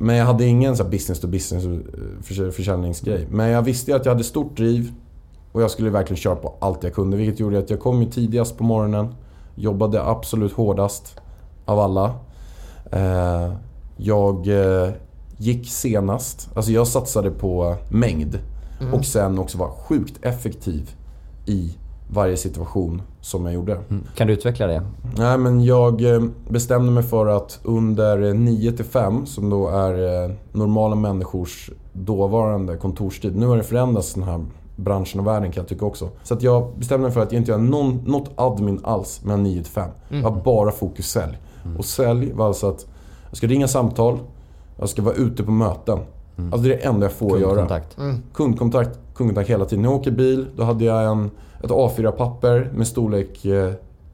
Men 0.04 0.16
jag 0.16 0.26
hade 0.26 0.46
ingen 0.46 0.78
så 0.78 0.84
business 0.84 1.20
to 1.20 1.28
business 1.28 1.66
eh, 1.66 2.52
försäljningsgrej. 2.52 3.28
Men 3.30 3.50
jag 3.50 3.62
visste 3.62 3.96
att 3.96 4.06
jag 4.06 4.14
hade 4.14 4.24
stort 4.24 4.58
driv 4.58 4.92
och 5.52 5.62
jag 5.62 5.72
skulle 5.72 5.90
verkligen 5.90 6.18
köra 6.18 6.36
på 6.36 6.54
allt 6.60 6.84
jag 6.84 6.94
kunde. 6.94 7.18
Vilket 7.18 7.40
gjorde 7.40 7.60
att 7.60 7.70
jag 7.70 7.80
kom 7.80 8.12
tidigast 8.12 8.58
på 8.58 8.64
morgonen. 8.64 9.16
Jobbade 9.56 10.04
absolut 10.04 10.54
hårdast 10.54 11.22
av 11.66 11.80
alla. 11.80 12.16
Eh, 12.92 13.54
jag 13.98 14.48
eh, 14.48 14.90
gick 15.38 15.72
senast. 15.72 16.50
Alltså 16.56 16.72
jag 16.72 16.88
satsade 16.88 17.32
på 17.32 17.76
mängd. 17.90 18.40
Mm. 18.82 18.94
Och 18.94 19.06
sen 19.06 19.40
också 19.40 19.58
var 19.58 19.70
sjukt 19.70 20.26
effektiv 20.26 20.92
i 21.46 21.78
varje 22.13 22.38
situation 22.38 23.01
som 23.22 23.46
jag 23.46 23.53
gjorde. 23.53 23.74
Mm. 23.74 24.03
Kan 24.15 24.27
du 24.27 24.34
utveckla 24.34 24.67
det? 24.67 24.82
Nej, 25.17 25.38
men 25.38 25.63
jag 25.63 26.15
eh, 26.15 26.24
bestämde 26.50 26.91
mig 26.91 27.03
för 27.03 27.27
att 27.27 27.60
under 27.63 28.34
9 28.34 28.72
till 28.72 28.86
5, 28.86 29.25
som 29.25 29.50
då 29.50 29.70
är 29.70 30.24
eh, 30.24 30.32
normala 30.51 30.96
människors 30.96 31.70
dåvarande 31.93 32.77
kontorstid. 32.77 33.36
Nu 33.36 33.48
har 33.48 33.58
det 33.58 33.63
förändrats 33.63 34.13
den 34.13 34.24
här 34.24 34.46
branschen 34.75 35.20
och 35.20 35.27
världen 35.27 35.51
kan 35.51 35.62
jag 35.62 35.70
tycka 35.70 35.86
också. 35.86 36.10
Så 36.24 36.34
att 36.34 36.43
jag 36.43 36.72
bestämde 36.77 37.03
mig 37.03 37.12
för 37.12 37.22
att 37.22 37.32
jag 37.32 37.41
inte 37.41 37.51
gör 37.51 37.58
någon, 37.58 37.96
något 38.05 38.32
admin 38.36 38.79
alls 38.84 39.24
mellan 39.24 39.43
9 39.43 39.63
till 39.63 39.72
5. 39.72 39.89
Mm. 40.10 40.24
Jag 40.24 40.32
har 40.32 40.41
bara 40.41 40.72
fokus 40.72 41.10
sälj. 41.10 41.38
Mm. 41.65 41.77
Och 41.77 41.86
sälj 41.86 42.32
var 42.34 42.48
alltså 42.48 42.70
att 42.70 42.86
jag 43.29 43.38
ska 43.38 43.48
ringa 43.48 43.67
samtal, 43.67 44.20
jag 44.79 44.89
ska 44.89 45.01
vara 45.01 45.15
ute 45.15 45.43
på 45.43 45.51
möten. 45.51 46.00
Mm. 46.38 46.53
Alltså 46.53 46.67
det 46.70 46.74
är 46.74 46.77
det 46.77 46.84
enda 46.84 47.05
jag 47.05 47.13
får 47.13 47.29
Kundkontakt. 47.29 47.98
göra. 47.98 48.10
Mm. 48.10 48.22
Kundkontakt. 48.34 49.00
Kundkontakt 49.15 49.50
hela 49.50 49.65
tiden. 49.65 49.82
När 49.82 49.89
jag 49.89 50.00
åker 50.00 50.12
bil, 50.12 50.46
då 50.55 50.63
hade 50.63 50.86
jag 50.86 51.03
en 51.12 51.32
ett 51.63 51.70
A4-papper 51.70 52.72
med 52.74 52.88
storlek 52.88 53.46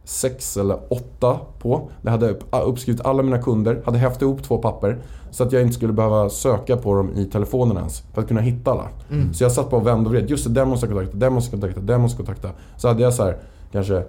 6 0.03 0.57
eh, 0.57 0.61
eller 0.61 0.77
8 0.89 1.39
på. 1.59 1.89
Det 2.01 2.09
hade 2.09 2.35
uppskrivit 2.65 3.05
alla 3.05 3.23
mina 3.23 3.37
kunder, 3.37 3.81
hade 3.85 3.97
häftat 3.97 4.21
ihop 4.21 4.43
två 4.43 4.57
papper. 4.57 4.97
Så 5.31 5.43
att 5.43 5.51
jag 5.51 5.61
inte 5.61 5.73
skulle 5.73 5.93
behöva 5.93 6.29
söka 6.29 6.77
på 6.77 6.95
dem 6.95 7.11
i 7.15 7.25
telefonen 7.25 7.77
ens. 7.77 8.03
För 8.13 8.21
att 8.21 8.27
kunna 8.27 8.41
hitta 8.41 8.71
alla. 8.71 8.87
Mm. 9.11 9.33
Så 9.33 9.43
jag 9.43 9.51
satt 9.51 9.69
bara 9.69 9.81
och 9.81 9.87
vände 9.87 10.09
och 10.09 10.15
vred. 10.15 10.29
Just 10.29 10.43
det, 10.43 10.49
den 10.49 10.69
måste 10.69 10.85
jag 10.85 10.95
kontakta, 10.95 11.17
den 11.17 11.33
måste 11.33 11.55
jag 11.55 11.61
kontakta, 11.61 11.81
den 11.81 12.01
måste 12.01 12.21
jag 12.21 12.27
kontakta. 12.27 12.49
Så 12.77 12.87
hade 12.87 13.03
jag 13.03 13.13
så 13.13 13.23
här, 13.23 13.37
kanske 13.71 14.03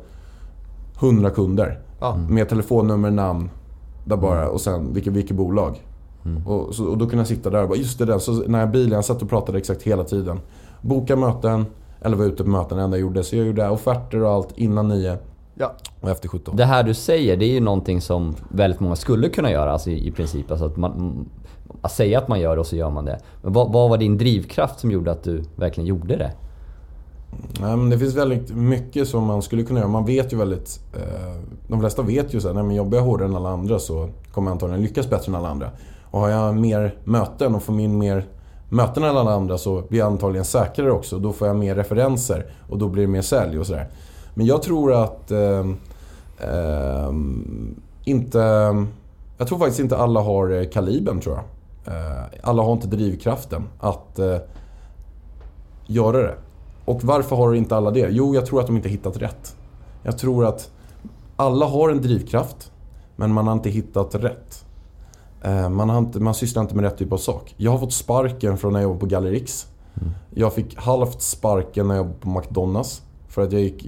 100 1.01 1.31
kunder. 1.31 1.81
Mm. 2.03 2.35
Med 2.35 2.49
telefonnummer, 2.49 3.11
namn. 3.11 3.51
Där 4.05 4.17
bara, 4.17 4.49
och 4.49 4.61
sen 4.61 4.95
vilket, 4.95 5.13
vilket 5.13 5.37
bolag. 5.37 5.83
Mm. 6.25 6.47
Och, 6.47 6.75
så, 6.75 6.85
och 6.85 6.99
då 6.99 7.05
kunde 7.07 7.21
jag 7.21 7.27
sitta 7.27 7.51
där 7.51 7.63
och 7.63 7.69
bara, 7.69 7.79
just 7.79 7.99
det 7.99 8.05
där. 8.05 8.19
Så 8.19 8.33
när 8.33 8.61
jag 8.61 8.71
bilen, 8.71 8.93
jag 8.93 9.05
satt 9.05 9.23
och 9.23 9.29
pratade 9.29 9.59
exakt 9.59 9.83
hela 9.83 10.05
tiden. 10.05 10.41
Boka 10.83 11.17
möten, 11.17 11.67
eller 12.01 12.17
var 12.17 12.25
ute 12.25 12.45
på 12.45 12.51
möten, 12.51 12.79
det 12.79 12.85
enda 12.85 12.97
jag 12.97 13.03
gjorde. 13.03 13.25
Så 13.25 13.37
jag 13.37 13.47
gjorde 13.47 13.69
offerter 13.69 14.23
och 14.23 14.31
allt 14.31 14.59
innan 14.59 14.89
nio. 14.89 15.19
Ja. 15.55 15.73
Och 16.01 16.11
efter 16.11 16.29
17. 16.29 16.57
Det 16.57 16.65
här 16.65 16.83
du 16.83 16.95
säger, 16.95 17.37
det 17.37 17.45
är 17.45 17.53
ju 17.53 17.61
någonting 17.61 18.01
som 18.01 18.37
väldigt 18.49 18.81
många 18.81 18.97
skulle 18.97 19.29
kunna 19.29 19.51
göra 19.51 19.73
alltså 19.73 19.91
i, 19.91 20.09
i 20.09 20.11
princip. 20.11 20.51
Alltså 20.51 20.67
att, 20.67 20.77
man, 20.77 21.27
att 21.83 21.93
säga 21.93 22.19
att 22.19 22.29
man 22.29 22.41
gör 22.41 22.57
det 22.57 22.61
och 22.61 22.67
så 22.67 22.77
gör 22.77 22.91
man 22.91 23.05
det. 23.05 23.21
Men 23.43 23.53
vad, 23.53 23.73
vad 23.73 23.91
var 23.91 23.99
din 23.99 24.19
drivkraft 24.19 24.81
som 24.81 24.91
gjorde 24.91 25.11
att 25.11 25.23
du 25.23 25.45
verkligen 25.57 25.87
gjorde 25.87 26.17
det? 26.17 26.33
Nej, 27.61 27.77
men 27.77 27.91
det 27.91 27.99
finns 27.99 28.15
väldigt 28.15 28.55
mycket 28.55 29.09
som 29.09 29.25
man 29.25 29.43
skulle 29.43 29.63
kunna 29.63 29.81
göra. 29.81 29.91
Man 29.91 30.05
vet 30.05 30.33
ju 30.33 30.37
väldigt... 30.37 30.81
Eh, 30.95 31.43
de 31.69 31.81
flesta 31.81 32.03
vet 32.03 32.35
ju 32.35 32.41
så 32.41 32.53
här, 32.53 32.73
jobbar 32.73 32.99
jag 32.99 33.05
hårdare 33.05 33.29
än 33.29 33.37
alla 33.37 33.49
andra 33.49 33.79
så 33.79 34.09
kommer 34.33 34.51
jag 34.51 34.53
antagligen 34.53 34.83
lyckas 34.83 35.11
bättre 35.11 35.31
än 35.31 35.35
alla 35.35 35.49
andra. 35.49 35.71
Och 36.11 36.21
har 36.21 36.29
jag 36.29 36.57
mer 36.57 36.95
möten 37.05 37.55
och 37.55 37.63
får 37.63 37.81
in 37.81 37.99
mer 37.99 38.27
möten 38.71 39.05
än 39.05 39.17
alla 39.17 39.33
andra 39.33 39.59
så 39.59 39.83
blir 39.89 39.99
jag 39.99 40.07
antagligen 40.07 40.45
säkrare 40.45 40.91
också. 40.91 41.19
Då 41.19 41.33
får 41.33 41.47
jag 41.49 41.57
mer 41.57 41.75
referenser 41.75 42.47
och 42.69 42.79
då 42.79 42.89
blir 42.89 43.03
det 43.03 43.09
mer 43.09 43.23
sälj 43.23 43.59
och 43.59 43.67
sådär. 43.67 43.89
Men 44.35 44.47
jag 44.47 44.63
tror 44.63 44.93
att... 44.93 45.31
Eh, 45.31 45.67
eh, 46.39 47.11
inte... 48.05 48.39
Jag 49.39 49.49
tror 49.49 49.59
faktiskt 49.59 49.81
inte 49.81 49.97
alla 49.97 50.21
har 50.21 50.51
eh, 50.51 50.69
kalibern 50.69 51.21
tror 51.21 51.37
jag. 51.37 51.45
Eh, 51.95 52.25
alla 52.43 52.63
har 52.63 52.73
inte 52.73 52.87
drivkraften 52.87 53.69
att 53.81 54.19
eh, 54.19 54.37
göra 55.87 56.17
det. 56.17 56.35
Och 56.85 57.05
varför 57.05 57.37
har 57.37 57.55
inte 57.55 57.77
alla 57.77 57.91
det? 57.91 58.09
Jo, 58.11 58.35
jag 58.35 58.47
tror 58.47 58.61
att 58.61 58.67
de 58.67 58.77
inte 58.77 58.89
hittat 58.89 59.17
rätt. 59.17 59.57
Jag 60.03 60.19
tror 60.19 60.47
att 60.47 60.71
alla 61.37 61.67
har 61.67 61.91
en 61.91 62.03
drivkraft, 62.03 62.73
men 63.17 63.33
man 63.33 63.47
har 63.47 63.55
inte 63.55 63.71
hittat 63.71 64.15
rätt. 64.15 64.65
Eh, 65.43 65.69
man, 65.69 65.91
har 65.91 65.99
inte, 65.99 66.21
man 66.21 66.35
sysslar 66.35 66.63
inte 66.63 66.75
med 66.75 66.85
rätt 66.85 66.99
typ 66.99 67.13
av 67.13 67.17
sak. 67.17 67.55
Jag 67.57 67.71
har 67.71 67.79
fått 67.79 67.93
sparken 67.93 68.59
från 68.59 68.73
när 68.73 68.81
jag 68.81 68.85
jobbade 68.85 69.01
på 69.01 69.07
Gallerix. 69.07 69.67
Mm. 70.01 70.13
Jag 70.35 70.53
fick 70.53 70.77
halvt 70.77 71.23
sparken 71.23 71.89
när 71.89 71.95
jag 71.95 72.03
jobbade 72.03 72.21
på 72.21 72.29
McDonalds. 72.29 73.03
För 73.29 73.43
att 73.43 73.53
jag 73.53 73.61
gick... 73.61 73.87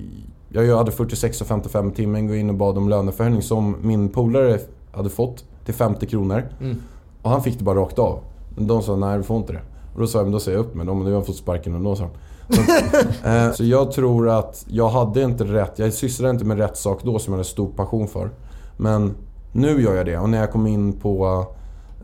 Jag 0.49 0.77
hade 0.77 0.91
46,55 0.91 1.95
timmen, 1.95 2.27
gå 2.27 2.35
in 2.35 2.51
och 2.51 2.57
bad 2.57 2.79
om 2.79 2.89
löneförhöjning 2.89 3.43
som 3.43 3.77
min 3.83 4.09
polare 4.09 4.59
hade 4.93 5.11
fått 5.11 5.45
till 5.65 5.75
50 5.75 6.07
kronor. 6.07 6.49
Mm. 6.61 6.83
Och 7.23 7.31
han 7.31 7.43
fick 7.43 7.59
det 7.59 7.65
bara 7.65 7.79
rakt 7.79 7.99
av. 7.99 8.21
De 8.57 8.83
sa 8.83 8.97
nej 8.97 9.19
du 9.19 9.23
får 9.23 9.37
inte 9.37 9.53
det. 9.53 9.63
Och 9.95 10.01
då 10.01 10.07
sa 10.07 10.19
jag, 10.19 10.25
men 10.25 10.33
då 10.33 10.41
säger 10.41 10.59
jag 10.59 10.67
upp 10.67 10.75
mig. 10.75 10.87
Men 10.87 11.05
du 11.05 11.13
har 11.13 11.23
fått 11.23 11.37
sparken 11.37 11.75
ändå, 11.75 11.97
sa 11.97 12.09
så, 12.49 12.61
eh, 13.29 13.53
så 13.53 13.65
jag 13.65 13.93
tror 13.93 14.29
att 14.29 14.65
jag 14.69 14.89
hade 14.89 15.23
inte 15.23 15.45
rätt, 15.45 15.79
jag 15.79 15.93
sysslade 15.93 16.31
inte 16.31 16.45
med 16.45 16.59
rätt 16.59 16.77
sak 16.77 17.03
då 17.03 17.19
som 17.19 17.33
jag 17.33 17.39
hade 17.39 17.49
stor 17.49 17.69
passion 17.69 18.09
för. 18.09 18.31
Men 18.77 19.15
nu 19.53 19.83
gör 19.83 19.95
jag 19.95 20.07
det 20.07 20.19
och 20.19 20.29
när 20.29 20.39
jag 20.39 20.51
kom 20.51 20.67
in 20.67 20.93
på, 20.93 21.47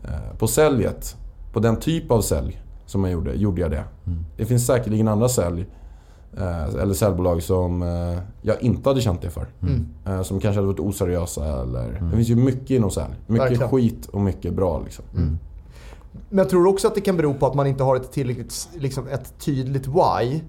eh, 0.03 0.37
på 0.37 0.47
säljet, 0.47 1.15
på 1.53 1.59
den 1.59 1.75
typ 1.75 2.11
av 2.11 2.21
sälj 2.21 2.61
som 2.85 3.03
jag 3.03 3.13
gjorde, 3.13 3.33
gjorde 3.33 3.61
jag 3.61 3.71
det. 3.71 3.83
Mm. 4.07 4.25
Det 4.37 4.45
finns 4.45 4.65
säkerligen 4.65 5.07
andra 5.07 5.29
sälj 5.29 5.65
eh, 6.37 6.75
eller 6.81 6.93
säljbolag 6.93 7.43
som 7.43 7.81
eh, 7.81 8.19
jag 8.41 8.61
inte 8.61 8.89
hade 8.89 9.01
känt 9.01 9.21
det 9.21 9.29
för. 9.29 9.47
Mm. 9.61 10.23
Som 10.23 10.39
kanske 10.39 10.57
hade 10.57 10.67
varit 10.67 10.79
oseriösa 10.79 11.61
eller... 11.61 11.89
Mm. 11.89 12.09
Det 12.09 12.15
finns 12.15 12.29
ju 12.29 12.35
mycket 12.35 12.69
inom 12.69 12.91
sälj. 12.91 13.13
Mycket 13.27 13.43
Verkligen. 13.45 13.69
skit 13.69 14.05
och 14.05 14.21
mycket 14.21 14.53
bra 14.53 14.81
liksom. 14.83 15.05
Mm. 15.15 15.37
Men 16.29 16.37
jag 16.37 16.49
tror 16.49 16.67
också 16.67 16.87
att 16.87 16.95
det 16.95 17.01
kan 17.01 17.17
bero 17.17 17.33
på 17.33 17.45
att 17.45 17.53
man 17.53 17.67
inte 17.67 17.83
har 17.83 17.95
ett 17.95 18.11
tillräckligt 18.11 18.69
liksom 18.77 19.07
ett 19.07 19.33
tydligt 19.39 19.87
why. 19.87 20.41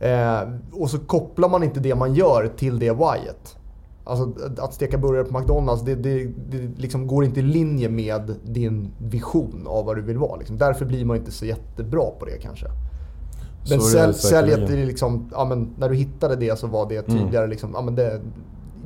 Eh, 0.00 0.40
och 0.72 0.90
så 0.90 0.98
kopplar 0.98 1.48
man 1.48 1.62
inte 1.62 1.80
det 1.80 1.94
man 1.94 2.14
gör 2.14 2.50
till 2.56 2.78
det 2.78 2.92
whyet. 2.92 3.57
Alltså 4.08 4.32
att 4.58 4.74
steka 4.74 4.98
burgare 4.98 5.24
på 5.24 5.38
McDonalds, 5.38 5.82
det, 5.82 5.94
det, 5.94 6.24
det 6.24 6.58
liksom 6.76 7.06
går 7.06 7.24
inte 7.24 7.40
i 7.40 7.42
linje 7.42 7.88
med 7.88 8.34
din 8.44 8.90
vision 8.98 9.66
av 9.66 9.84
vad 9.84 9.96
du 9.96 10.02
vill 10.02 10.18
vara. 10.18 10.36
Liksom. 10.36 10.58
Därför 10.58 10.84
blir 10.84 11.04
man 11.04 11.16
inte 11.16 11.32
så 11.32 11.46
jättebra 11.46 12.10
på 12.18 12.24
det 12.24 12.38
kanske. 12.42 12.66
Men 13.70 13.80
säl, 13.80 14.14
säljet, 14.14 14.70
liksom, 14.70 15.30
ja, 15.32 15.44
men 15.44 15.70
när 15.78 15.88
du 15.88 15.94
hittade 15.94 16.36
det 16.36 16.58
så 16.58 16.66
var 16.66 16.88
det 16.88 17.08
mm. 17.08 17.20
tydligare. 17.20 17.44
Mm. 17.44 17.50
Liksom, 17.50 17.70
ja, 17.74 17.82
men 17.82 17.94
det, 17.94 18.20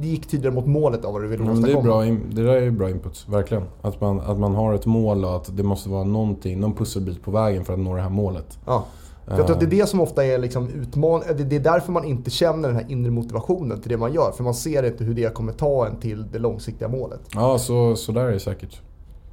det 0.00 0.06
gick 0.06 0.26
tydligare 0.26 0.54
mot 0.54 0.66
målet 0.66 1.04
av 1.04 1.12
vad 1.12 1.22
du 1.22 1.28
ville 1.28 1.42
åstadkomma. 1.42 1.66
Det, 1.66 1.78
är 1.78 1.82
bra, 1.82 2.18
det 2.30 2.42
där 2.42 2.62
är 2.62 2.70
bra 2.70 2.90
input, 2.90 3.26
verkligen. 3.28 3.64
Att 3.82 4.00
man, 4.00 4.20
att 4.20 4.38
man 4.38 4.54
har 4.54 4.74
ett 4.74 4.86
mål 4.86 5.24
och 5.24 5.36
att 5.36 5.56
det 5.56 5.62
måste 5.62 5.88
vara 5.88 6.04
någonting, 6.04 6.60
någon 6.60 6.74
pusselbit 6.74 7.22
på 7.22 7.30
vägen 7.30 7.64
för 7.64 7.72
att 7.72 7.78
nå 7.78 7.96
det 7.96 8.02
här 8.02 8.10
målet. 8.10 8.58
Ja. 8.66 8.84
För 9.24 9.36
jag 9.36 9.46
tror 9.46 9.56
att 9.56 9.60
det 9.60 9.66
är 9.66 9.80
det 9.80 9.88
som 9.88 10.00
ofta 10.00 10.24
är 10.24 10.38
liksom 10.38 10.68
utman 10.68 11.22
Det 11.36 11.56
är 11.56 11.60
därför 11.60 11.92
man 11.92 12.04
inte 12.04 12.30
känner 12.30 12.68
den 12.68 12.76
här 12.76 12.86
inre 12.88 13.10
motivationen 13.10 13.80
till 13.80 13.90
det 13.90 13.96
man 13.96 14.12
gör. 14.12 14.32
För 14.32 14.44
man 14.44 14.54
ser 14.54 14.82
inte 14.82 15.04
hur 15.04 15.14
det 15.14 15.34
kommer 15.34 15.52
ta 15.52 15.86
en 15.86 15.96
till 15.96 16.24
det 16.32 16.38
långsiktiga 16.38 16.88
målet. 16.88 17.20
Ja, 17.34 17.58
så, 17.58 17.96
så 17.96 18.12
där 18.12 18.24
är 18.24 18.32
det 18.32 18.40
säkert. 18.40 18.80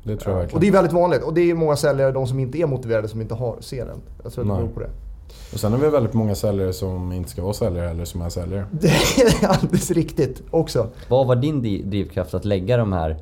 Det 0.04 0.18
tror 0.18 0.34
jag 0.34 0.40
verkligen. 0.40 0.58
Och 0.58 0.62
det 0.62 0.68
är 0.68 0.72
väldigt 0.72 0.94
vanligt. 0.94 1.24
Och 1.24 1.34
det 1.34 1.42
är 1.42 1.54
många 1.54 1.76
säljare, 1.76 2.12
de 2.12 2.28
som 2.28 2.40
inte 2.40 2.58
är 2.58 2.68
motiverade, 2.68 3.08
som 3.08 3.22
inte 3.22 3.34
har, 3.34 3.58
ser 3.60 3.86
den. 3.86 3.98
Jag 4.24 4.34
tror 4.34 4.44
att 4.44 4.50
det 4.50 4.64
beror 4.64 4.74
på 4.74 4.80
det. 4.80 4.90
Och 5.54 5.60
sen 5.60 5.72
har 5.72 5.80
vi 5.80 5.90
väldigt 5.90 6.14
många 6.14 6.36
säljare 6.36 6.74
som 6.74 7.12
inte 7.12 7.30
ska 7.30 7.42
vara 7.42 7.54
säljare 7.54 7.90
eller 7.90 8.06
som 8.06 8.22
är 8.22 8.30
säljare. 8.30 8.66
Det 8.72 8.88
är 8.88 9.48
alldeles 9.48 9.92
riktigt 9.92 10.42
också. 10.52 10.88
Vad 11.08 11.28
var 11.28 11.36
din 11.36 11.62
drivkraft 11.90 12.34
att 12.34 12.46
lägga 12.46 12.78
de 12.78 12.94
här 12.94 13.18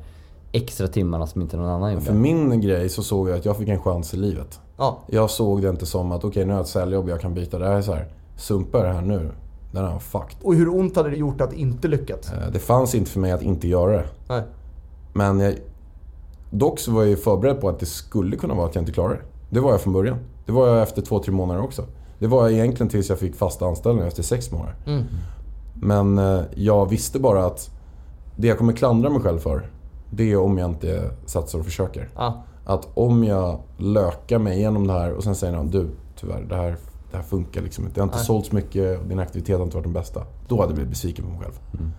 extra 0.52 0.88
timmarna 0.88 1.26
som 1.26 1.42
inte 1.42 1.56
någon 1.56 1.68
annan 1.68 1.92
gjorde? 1.92 2.04
För 2.04 2.14
min 2.14 2.60
grej 2.60 2.88
så 2.88 3.02
såg 3.02 3.28
jag 3.28 3.38
att 3.38 3.44
jag 3.44 3.56
fick 3.56 3.68
en 3.68 3.82
chans 3.82 4.14
i 4.14 4.16
livet. 4.16 4.60
Ja. 4.78 4.98
Jag 5.06 5.30
såg 5.30 5.62
det 5.62 5.68
inte 5.68 5.86
som 5.86 6.12
att 6.12 6.18
okej 6.18 6.28
okay, 6.28 6.44
nu 6.44 6.52
har 6.52 6.58
jag 6.58 6.64
ett 6.64 6.70
säljjobb 6.70 7.08
jag 7.08 7.20
kan 7.20 7.34
byta. 7.34 7.58
Det 7.58 7.66
här 7.66 7.76
är 7.76 7.82
så 7.82 7.92
här, 7.92 8.06
sumpar 8.36 8.84
det 8.84 8.92
här 8.92 9.02
nu. 9.02 9.30
Den 9.72 9.84
är 9.84 9.98
fucked. 9.98 10.36
Och 10.42 10.54
hur 10.54 10.68
ont 10.68 10.96
hade 10.96 11.10
det 11.10 11.16
gjort 11.16 11.40
att 11.40 11.52
inte 11.52 11.88
lyckats? 11.88 12.32
Eh, 12.32 12.50
det 12.52 12.58
fanns 12.58 12.94
inte 12.94 13.10
för 13.10 13.20
mig 13.20 13.32
att 13.32 13.42
inte 13.42 13.68
göra 13.68 13.92
det. 13.92 14.04
Nej. 14.28 14.42
Men 15.12 15.40
jag, 15.40 15.54
dock 16.50 16.78
så 16.78 16.92
var 16.92 17.04
jag 17.04 17.18
förberedd 17.18 17.60
på 17.60 17.68
att 17.68 17.78
det 17.78 17.86
skulle 17.86 18.36
kunna 18.36 18.54
vara 18.54 18.66
att 18.66 18.74
jag 18.74 18.82
inte 18.82 18.92
klarade 18.92 19.14
det. 19.14 19.22
Det 19.50 19.60
var 19.60 19.70
jag 19.70 19.80
från 19.80 19.92
början. 19.92 20.18
Det 20.46 20.52
var 20.52 20.68
jag 20.68 20.82
efter 20.82 21.02
två, 21.02 21.18
tre 21.18 21.32
månader 21.32 21.62
också. 21.62 21.84
Det 22.18 22.26
var 22.26 22.42
jag 22.42 22.52
egentligen 22.52 22.90
tills 22.90 23.08
jag 23.08 23.18
fick 23.18 23.36
fasta 23.36 23.66
anställningar 23.66 24.08
efter 24.08 24.22
sex 24.22 24.52
månader. 24.52 24.74
Mm. 24.86 25.04
Men 25.74 26.18
eh, 26.18 26.40
jag 26.54 26.90
visste 26.90 27.18
bara 27.18 27.46
att 27.46 27.70
det 28.36 28.48
jag 28.48 28.58
kommer 28.58 28.72
klandra 28.72 29.10
mig 29.10 29.20
själv 29.20 29.38
för, 29.38 29.70
det 30.10 30.32
är 30.32 30.36
om 30.36 30.58
jag 30.58 30.70
inte 30.70 31.10
satsar 31.26 31.58
och 31.58 31.64
försöker. 31.64 32.08
Ah. 32.14 32.32
Att 32.68 32.88
om 32.94 33.24
jag 33.24 33.58
lökar 33.76 34.38
mig 34.38 34.58
igenom 34.58 34.86
det 34.86 34.92
här 34.92 35.12
och 35.12 35.24
sen 35.24 35.34
säger 35.34 35.52
någon 35.52 35.70
du, 35.70 35.90
tyvärr, 36.20 36.46
det 36.48 36.54
här, 36.54 36.76
det 37.10 37.16
här 37.16 37.24
funkar 37.24 37.62
liksom 37.62 37.84
inte. 37.84 37.94
Det 37.94 38.00
har 38.00 38.06
inte 38.06 38.16
Nej. 38.16 38.26
sålts 38.26 38.52
mycket 38.52 39.00
och 39.00 39.06
din 39.06 39.18
aktivitet 39.18 39.56
har 39.56 39.64
inte 39.64 39.76
varit 39.76 39.84
den 39.84 39.92
bästa. 39.92 40.22
Då 40.48 40.56
hade 40.56 40.68
jag 40.68 40.74
blivit 40.74 40.90
besviken 40.90 41.24
på 41.24 41.30
mig 41.30 41.40
själv. 41.40 41.54
Mm. 41.74 41.90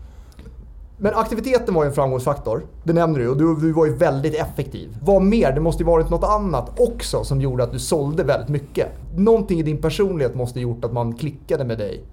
Men 0.98 1.14
aktiviteten 1.16 1.74
var 1.74 1.84
ju 1.84 1.88
en 1.88 1.94
framgångsfaktor. 1.94 2.66
Det 2.84 2.94
nämner 2.94 3.20
du 3.20 3.30
och 3.30 3.38
du, 3.38 3.56
du 3.56 3.72
var 3.72 3.86
ju 3.86 3.94
väldigt 3.94 4.36
effektiv. 4.36 4.98
Vad 5.02 5.22
mer? 5.22 5.52
Det 5.52 5.62
måste 5.62 5.84
ju 5.84 5.88
varit 5.88 6.10
något 6.10 6.24
annat 6.24 6.80
också 6.80 7.24
som 7.24 7.42
gjorde 7.42 7.64
att 7.64 7.72
du 7.72 7.80
sålde 7.80 8.24
väldigt 8.24 8.50
mycket. 8.50 8.88
Någonting 9.16 9.60
i 9.60 9.64
din 9.64 9.82
personlighet 9.82 10.36
måste 10.36 10.60
ha 10.60 10.62
gjort 10.62 10.86
att 10.86 10.94
man 10.94 11.14
klickade 11.14 11.64
med 11.66 11.78
dig. 11.78 12.04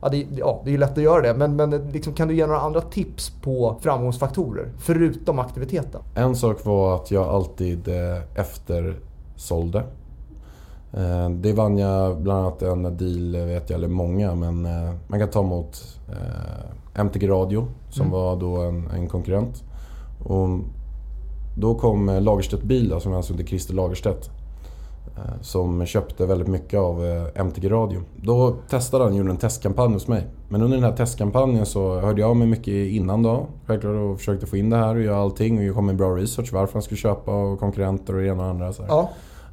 Ja, 0.00 0.08
det, 0.08 0.26
ja, 0.36 0.60
det 0.64 0.70
är 0.70 0.72
ju 0.72 0.78
lätt 0.78 0.98
att 0.98 1.04
göra 1.04 1.22
det, 1.22 1.34
men, 1.34 1.56
men 1.56 1.70
liksom, 1.70 2.12
kan 2.12 2.28
du 2.28 2.34
ge 2.34 2.46
några 2.46 2.60
andra 2.60 2.80
tips 2.80 3.30
på 3.30 3.76
framgångsfaktorer? 3.80 4.72
Förutom 4.78 5.38
aktiviteten. 5.38 6.00
En 6.14 6.36
sak 6.36 6.64
var 6.64 6.94
att 6.94 7.10
jag 7.10 7.26
alltid 7.26 7.88
eh, 7.88 8.22
eftersålde. 8.34 9.78
Eh, 10.92 11.30
det 11.30 11.52
vann 11.52 11.78
jag 11.78 12.20
bland 12.20 12.40
annat 12.40 12.62
en 12.62 12.82
deal, 12.82 13.46
vet 13.46 13.70
jag, 13.70 13.78
eller 13.78 13.88
många, 13.88 14.34
men 14.34 14.66
eh, 14.66 14.94
man 15.06 15.18
kan 15.18 15.30
ta 15.30 15.40
emot 15.40 15.98
MTG 16.94 17.28
Radio 17.28 17.66
som 17.90 18.06
mm. 18.06 18.12
var 18.12 18.36
då 18.36 18.56
en, 18.56 18.90
en, 18.90 19.08
konkurrent. 19.08 19.62
Och 20.24 20.48
då 21.56 21.74
kom 21.74 22.06
Lagerstedt 22.20 22.62
Bil, 22.62 22.94
som 23.00 23.14
alltså 23.14 23.32
heter 23.32 23.46
Christer 23.46 23.74
Lagerstedt. 23.74 24.30
Eh, 25.18 25.32
som 25.40 25.86
köpte 25.86 26.26
väldigt 26.26 26.48
mycket 26.48 26.80
av 26.80 27.06
eh, 27.06 27.40
MTG 27.40 27.68
Radio. 27.68 28.00
Då 28.16 28.56
testade 28.70 29.04
han, 29.04 29.14
gjorde 29.14 29.30
en 29.30 29.36
testkampanj 29.36 29.92
hos 29.92 30.08
mig. 30.08 30.26
Men 30.48 30.62
under 30.62 30.76
den 30.76 30.84
här 30.84 30.96
testkampanjen 30.96 31.66
så 31.66 32.00
hörde 32.00 32.20
jag 32.20 32.36
mig 32.36 32.48
mycket 32.48 32.74
innan 32.74 33.22
då. 33.22 33.46
Självklart 33.66 33.96
och 33.96 34.18
försökte 34.18 34.46
få 34.46 34.56
in 34.56 34.70
det 34.70 34.76
här 34.76 34.94
och 34.94 35.02
göra 35.02 35.16
allting 35.16 35.68
och 35.68 35.74
kom 35.74 35.86
med 35.86 35.96
bra 35.96 36.16
research 36.16 36.52
varför 36.52 36.72
han 36.72 36.82
skulle 36.82 36.98
köpa 36.98 37.34
och 37.34 37.60
konkurrenter 37.60 38.14
och 38.14 38.20
det 38.20 38.26
ena 38.26 38.42
och 38.42 38.48
andra. 38.48 38.72
Så 38.72 38.84
ja. 38.88 39.10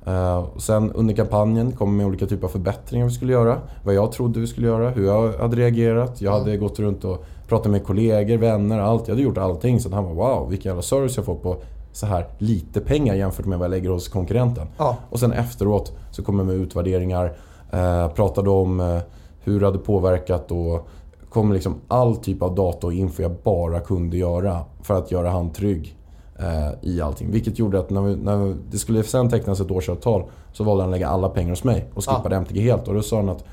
Uh, 0.08 0.58
sen 0.58 0.92
under 0.92 1.14
kampanjen 1.14 1.72
kom 1.72 1.98
med 1.98 2.06
olika 2.06 2.26
typer 2.26 2.48
av 2.48 2.52
förbättringar 2.52 3.06
vi 3.06 3.12
skulle 3.12 3.34
göra. 3.34 3.58
Vad 3.84 3.96
jag 3.96 4.12
trodde 4.12 4.40
vi 4.40 4.48
skulle 4.48 4.68
göra, 4.68 4.90
hur 4.90 5.06
jag 5.06 5.34
hade 5.34 5.56
reagerat. 5.56 6.22
Jag 6.22 6.32
hade 6.32 6.58
gått 6.58 6.80
runt 6.80 7.06
och 7.06 7.26
pratat 7.48 7.72
med 7.72 7.84
kollegor, 7.84 8.38
vänner, 8.38 8.80
allt. 8.80 9.08
Jag 9.08 9.16
hade 9.16 9.24
gjort 9.24 9.38
allting. 9.38 9.80
Så 9.80 9.96
han 9.96 10.04
var 10.04 10.14
wow, 10.14 10.50
vilken 10.50 10.70
jävla 10.70 10.82
service 10.82 11.18
jag 11.18 11.26
får 11.26 11.36
på 11.36 11.58
så 11.96 12.06
här 12.06 12.28
lite 12.38 12.82
pengar 12.82 13.16
jämfört 13.16 13.46
med 13.46 13.60
vad 13.60 13.66
jag 13.66 13.72
lägger 13.72 13.90
hos 13.90 14.08
konkurrenten. 14.08 14.68
Ja. 14.78 14.98
Och 15.10 15.20
sen 15.20 15.32
efteråt 15.32 15.98
så 16.12 16.24
kom 16.24 16.38
jag 16.38 16.46
med 16.46 16.56
utvärderingar. 16.56 17.38
Uh, 17.74 18.08
pratade 18.08 18.50
om 18.50 18.80
uh, 18.80 19.00
hur 19.40 19.60
det 19.60 19.66
hade 19.66 19.78
påverkat 19.78 20.52
och 20.52 20.88
kom 21.30 21.54
liksom 21.54 21.76
all 21.88 22.16
typ 22.16 22.42
av 22.42 22.56
data 22.56 22.88
och 22.88 22.94
info 22.94 23.22
jag 23.22 23.36
bara 23.44 23.80
kunde 23.80 24.18
göra 24.18 24.60
för 24.82 24.94
att 24.94 25.12
göra 25.12 25.30
han 25.30 25.50
trygg 25.50 25.98
eh, 26.40 26.90
i 26.90 27.02
allting. 27.02 27.32
Vilket 27.32 27.60
gjorde 27.60 27.80
att 27.80 27.90
när, 27.90 28.02
vi, 28.02 28.16
när 28.16 28.56
det 28.72 28.78
skulle 28.78 29.04
sen 29.04 29.30
tecknas 29.30 29.60
ett 29.60 29.72
årsavtal 29.72 30.24
så 30.54 30.64
valde 30.64 30.84
han 30.84 30.90
att 30.90 30.96
lägga 30.96 31.08
alla 31.08 31.30
pengar 31.30 31.50
hos 31.50 31.64
mig 31.64 31.90
och 31.94 32.04
skippade 32.04 32.36
ja. 32.36 32.42
MTG 32.42 32.62
helt. 32.62 32.88
Och 32.88 32.94
då 32.94 33.02
sa 33.02 33.16
han 33.16 33.30
att 33.30 33.44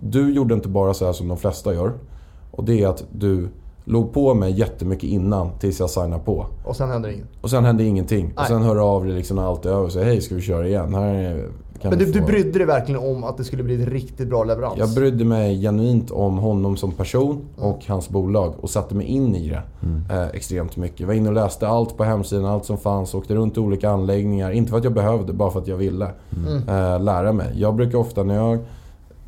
du 0.00 0.34
gjorde 0.34 0.54
inte 0.54 0.68
bara 0.68 0.94
så 0.94 1.06
här 1.06 1.12
som 1.12 1.28
de 1.28 1.36
flesta 1.36 1.74
gör. 1.74 1.92
Och 2.50 2.64
det 2.64 2.82
är 2.82 2.88
att 2.88 3.04
du 3.12 3.48
låg 3.84 4.12
på 4.12 4.34
mig 4.34 4.52
jättemycket 4.52 5.10
innan 5.10 5.58
tills 5.58 5.80
jag 5.80 5.90
signade 5.90 6.22
på. 6.22 6.46
Och 6.64 6.76
sen 6.76 6.90
hände 6.90 7.14
inget? 7.14 7.26
Och 7.40 7.50
sen 7.50 7.64
hände 7.64 7.84
ingenting. 7.84 8.24
Nej. 8.24 8.34
Och 8.36 8.46
sen 8.46 8.62
hör 8.62 8.74
du 8.74 8.80
av 8.80 9.04
dig 9.04 9.14
liksom 9.14 9.36
när 9.36 9.44
allt 9.44 9.66
är 9.66 9.70
över 9.70 9.84
och 9.84 9.92
säger 9.92 10.06
hej 10.06 10.20
ska 10.20 10.34
vi 10.34 10.40
köra 10.40 10.66
igen? 10.68 10.94
Här 10.94 11.48
Men 11.90 11.98
du, 11.98 12.12
du 12.12 12.20
få... 12.20 12.26
brydde 12.26 12.58
dig 12.58 12.66
verkligen 12.66 13.00
om 13.00 13.24
att 13.24 13.36
det 13.36 13.44
skulle 13.44 13.62
bli 13.62 13.82
ett 13.82 13.88
riktigt 13.88 14.28
bra 14.28 14.44
leverans? 14.44 14.78
Jag 14.78 14.94
brydde 14.94 15.24
mig 15.24 15.60
genuint 15.60 16.10
om 16.10 16.38
honom 16.38 16.76
som 16.76 16.92
person 16.92 17.40
och 17.56 17.86
hans 17.86 18.08
bolag 18.08 18.54
och 18.60 18.70
satte 18.70 18.94
mig 18.94 19.06
in 19.06 19.34
i 19.36 19.48
det 19.48 19.62
eh, 20.14 20.28
extremt 20.28 20.76
mycket. 20.76 21.00
Jag 21.00 21.06
var 21.06 21.14
inne 21.14 21.28
och 21.28 21.34
läste 21.34 21.68
allt 21.68 21.96
på 21.96 22.04
hemsidan, 22.04 22.44
allt 22.44 22.64
som 22.64 22.78
fanns. 22.78 23.14
Åkte 23.14 23.34
runt 23.34 23.56
i 23.56 23.60
olika 23.60 23.90
anläggningar. 23.90 24.50
Inte 24.50 24.70
för 24.70 24.78
att 24.78 24.84
jag 24.84 24.92
behövde, 24.92 25.32
bara 25.32 25.50
för 25.50 25.60
att 25.60 25.68
jag 25.68 25.76
ville 25.76 26.04
eh, 26.68 27.00
lära 27.00 27.32
mig. 27.32 27.52
Jag 27.54 27.74
brukar 27.74 27.98
ofta 27.98 28.22
när 28.22 28.34
jag 28.34 28.58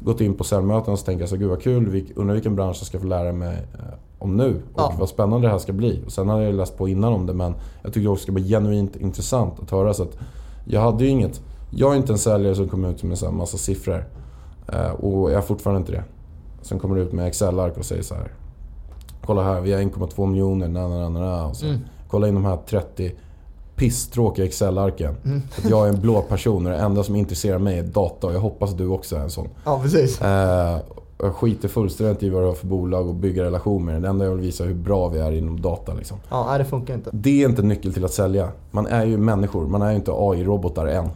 gått 0.04 0.20
in 0.20 0.34
på 0.34 0.44
säljmöten 0.44 0.96
så 0.96 1.04
tänker 1.04 1.22
jag 1.22 1.28
så 1.28 1.36
gud 1.36 1.48
vad 1.48 1.62
kul, 1.62 2.06
undrar 2.16 2.34
vilken 2.34 2.56
bransch 2.56 2.76
jag 2.80 2.86
ska 2.86 2.98
få 2.98 3.06
lära 3.06 3.32
mig 3.32 3.56
eh, 3.74 3.94
om 4.24 4.36
nu. 4.36 4.62
Och 4.74 4.80
Ja. 4.80 4.92
vad 4.98 5.08
spännande 5.08 5.46
det 5.46 5.50
här 5.50 5.58
ska 5.58 5.72
bli. 5.72 6.02
Och 6.06 6.12
sen 6.12 6.28
hade 6.28 6.44
jag 6.44 6.54
läst 6.54 6.78
på 6.78 6.88
innan 6.88 7.12
om 7.12 7.26
det 7.26 7.34
men 7.34 7.54
jag 7.82 7.92
tycker 7.92 8.08
också 8.08 8.20
det 8.20 8.22
ska 8.22 8.32
bli 8.32 8.48
genuint 8.48 8.96
intressant 8.96 9.54
att 9.62 9.70
höra. 9.70 9.94
Så 9.94 10.02
att 10.02 10.18
jag 10.64 10.80
hade 10.80 11.04
ju 11.04 11.10
inget, 11.10 11.40
jag 11.70 11.92
är 11.92 11.96
inte 11.96 12.12
en 12.12 12.18
säljare 12.18 12.54
som 12.54 12.68
kommer 12.68 12.90
ut 12.90 13.02
med 13.02 13.22
en 13.22 13.36
massa 13.36 13.56
siffror. 13.58 14.04
Eh, 14.72 14.90
och 14.90 15.30
jag 15.30 15.38
är 15.38 15.42
fortfarande 15.42 15.78
inte 15.80 15.92
det. 15.92 16.04
Som 16.62 16.78
kommer 16.78 16.96
ut 16.98 17.12
med 17.12 17.26
Excel-ark 17.26 17.78
och 17.78 17.84
säger 17.84 18.02
så 18.02 18.14
här. 18.14 18.32
Kolla 19.26 19.42
här, 19.44 19.60
vi 19.60 19.72
har 19.72 19.80
1,2 19.80 20.26
miljoner, 20.26 20.68
na, 20.68 20.88
na, 20.88 21.08
na, 21.08 21.20
na, 21.20 21.46
och 21.46 21.56
så. 21.56 21.66
Kolla 22.08 22.28
in 22.28 22.34
de 22.34 22.44
här 22.44 22.58
30 22.68 23.12
pisstråkiga 23.76 24.44
Excel-arken. 24.46 25.14
För 25.50 25.62
att 25.64 25.70
jag 25.70 25.84
är 25.86 25.88
en 25.88 26.00
blå 26.00 26.22
person 26.22 26.66
och 26.66 26.72
det 26.72 26.78
enda 26.78 27.02
som 27.02 27.16
intresserar 27.16 27.58
mig 27.58 27.78
är 27.78 27.82
data 27.82 28.26
och 28.26 28.34
jag 28.34 28.40
hoppas 28.40 28.70
att 28.70 28.78
du 28.78 28.86
också 28.88 29.16
är 29.16 29.20
en 29.20 29.30
sån. 29.30 29.48
Ja, 29.64 29.80
precis. 29.82 30.20
Eh, 30.20 30.76
jag 31.18 31.34
skiter 31.34 31.68
fullständigt 31.68 32.22
i 32.22 32.30
vad 32.30 32.42
du 32.42 32.46
har 32.46 32.54
för 32.54 32.66
bolag 32.66 33.08
och 33.08 33.14
bygga 33.14 33.44
relation 33.44 33.84
med 33.84 33.94
det. 33.94 34.00
Det 34.00 34.08
enda 34.08 34.24
jag 34.24 34.32
vill 34.32 34.40
visa 34.40 34.64
är 34.64 34.68
hur 34.68 34.74
bra 34.74 35.08
vi 35.08 35.18
är 35.18 35.32
inom 35.32 35.60
data. 35.60 35.94
Liksom. 35.94 36.16
Ja, 36.30 36.58
det 36.58 36.64
funkar 36.64 36.94
inte. 36.94 37.10
Det 37.12 37.42
är 37.42 37.48
inte 37.48 37.62
nyckel 37.62 37.94
till 37.94 38.04
att 38.04 38.12
sälja. 38.12 38.48
Man 38.70 38.86
är 38.86 39.06
ju 39.06 39.16
människor, 39.18 39.66
man 39.66 39.82
är 39.82 39.90
ju 39.90 39.96
inte 39.96 40.12
AI-robotar 40.12 40.86
än. 40.86 41.08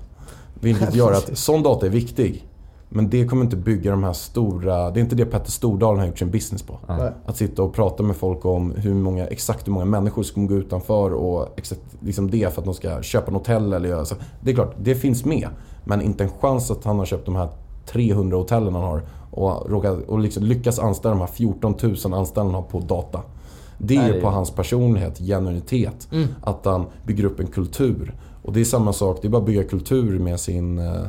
Vilket 0.54 0.94
gör 0.94 1.12
att 1.12 1.38
sån 1.38 1.62
data 1.62 1.86
är 1.86 1.90
viktig. 1.90 2.44
Men 2.88 3.10
det 3.10 3.26
kommer 3.26 3.44
inte 3.44 3.56
bygga 3.56 3.90
de 3.90 4.04
här 4.04 4.12
stora... 4.12 4.90
Det 4.90 5.00
är 5.00 5.02
inte 5.02 5.16
det 5.16 5.24
Petter 5.24 5.50
Stordalen 5.50 5.98
har 5.98 6.06
gjort 6.06 6.18
sin 6.18 6.30
business 6.30 6.62
på. 6.62 6.78
Nej. 6.88 7.12
Att 7.26 7.36
sitta 7.36 7.62
och 7.62 7.74
prata 7.74 8.02
med 8.02 8.16
folk 8.16 8.44
om 8.44 8.72
hur 8.76 8.94
många, 8.94 9.26
exakt 9.26 9.66
hur 9.66 9.72
många 9.72 9.84
människor 9.84 10.22
som 10.22 10.34
kommer 10.34 10.48
gå 10.48 10.54
utanför 10.54 11.14
och 11.14 11.48
exakt 11.56 11.80
liksom 12.00 12.30
det 12.30 12.54
för 12.54 12.60
att 12.60 12.64
de 12.64 12.74
ska 12.74 13.02
köpa 13.02 13.26
en 13.26 13.34
hotell 13.34 13.72
eller 13.72 13.88
göra 13.88 14.04
så. 14.04 14.14
Det 14.40 14.50
är 14.50 14.54
klart, 14.54 14.74
det 14.82 14.94
finns 14.94 15.24
med. 15.24 15.48
Men 15.84 16.02
inte 16.02 16.24
en 16.24 16.30
chans 16.30 16.70
att 16.70 16.84
han 16.84 16.98
har 16.98 17.06
köpt 17.06 17.26
de 17.26 17.36
här 17.36 17.48
300 17.86 18.36
hotellen 18.36 18.74
han 18.74 18.84
har 18.84 19.02
och, 19.38 19.70
råkat, 19.70 19.98
och 20.08 20.18
liksom 20.18 20.42
lyckas 20.42 20.78
anställa 20.78 21.14
de 21.14 21.20
här 21.20 21.26
14 21.26 21.74
000 21.82 22.14
anställda 22.14 22.62
på 22.62 22.80
data. 22.80 23.20
Det 23.78 23.96
är 23.96 24.20
på 24.20 24.28
hans 24.28 24.50
personlighet, 24.50 25.18
genuinitet. 25.18 26.08
Att 26.42 26.64
han 26.64 26.84
bygger 27.06 27.24
upp 27.24 27.40
en 27.40 27.46
kultur. 27.46 28.14
Och 28.42 28.52
det 28.52 28.60
är 28.60 28.64
samma 28.64 28.92
sak, 28.92 29.18
det 29.22 29.28
är 29.28 29.30
bara 29.30 29.38
att 29.38 29.46
bygga 29.46 29.64
kultur 29.64 30.18
med 30.18 30.40
sin 30.40 30.78
eh, 30.78 31.02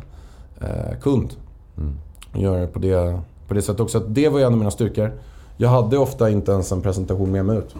eh, 0.61 0.99
kund. 1.01 1.29
Och 2.33 2.41
göra 2.41 2.59
det 2.59 2.67
på 2.67 2.79
det, 2.79 3.19
på 3.47 3.53
det 3.53 3.61
sättet 3.61 3.79
också. 3.79 3.99
Det 3.99 4.29
var 4.29 4.39
en 4.39 4.45
av 4.45 4.57
mina 4.57 4.71
styrkor. 4.71 5.11
Jag 5.57 5.69
hade 5.69 5.97
ofta 5.97 6.29
inte 6.29 6.51
ens 6.51 6.71
en 6.71 6.81
presentation 6.81 7.31
med 7.31 7.45
mig 7.45 7.57
ut. 7.57 7.75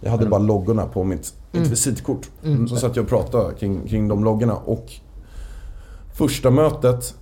Jag 0.00 0.10
hade 0.10 0.26
bara 0.26 0.40
loggorna 0.40 0.86
på 0.86 1.04
mitt, 1.04 1.34
mitt 1.52 1.66
visitkort. 1.66 2.30
Så 2.68 2.76
satt 2.76 2.96
jag 2.96 3.02
och 3.02 3.08
pratade 3.08 3.54
kring, 3.54 3.88
kring 3.88 4.08
de 4.08 4.24
loggorna. 4.24 4.56
Och 4.56 4.92
första 6.14 6.50
mötet 6.50 7.14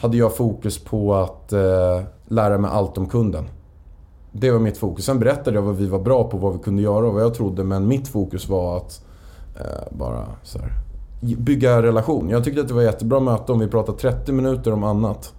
hade 0.00 0.16
jag 0.16 0.36
fokus 0.36 0.84
på 0.84 1.14
att 1.14 1.52
eh, 1.52 2.02
lära 2.28 2.58
mig 2.58 2.70
allt 2.70 2.98
om 2.98 3.06
kunden. 3.06 3.44
Det 4.32 4.50
var 4.50 4.58
mitt 4.58 4.78
fokus. 4.78 5.04
Sen 5.04 5.18
berättade 5.18 5.56
jag 5.56 5.62
vad 5.62 5.76
vi 5.76 5.86
var 5.86 5.98
bra 5.98 6.24
på, 6.24 6.36
vad 6.36 6.52
vi 6.52 6.58
kunde 6.58 6.82
göra 6.82 7.06
och 7.06 7.14
vad 7.14 7.22
jag 7.22 7.34
trodde. 7.34 7.64
Men 7.64 7.88
mitt 7.88 8.08
fokus 8.08 8.48
var 8.48 8.76
att 8.76 9.04
eh, 9.60 9.96
bara 9.98 10.26
så 10.42 10.58
här, 10.58 10.72
bygga 11.20 11.82
relation. 11.82 12.30
Jag 12.30 12.44
tyckte 12.44 12.60
att 12.60 12.68
det 12.68 12.74
var 12.74 12.82
ett 12.82 12.92
jättebra 12.92 13.20
möte 13.20 13.52
om 13.52 13.58
vi 13.58 13.68
pratade 13.68 13.98
30 13.98 14.32
minuter 14.32 14.72
om 14.72 14.84
annat. 14.84 15.32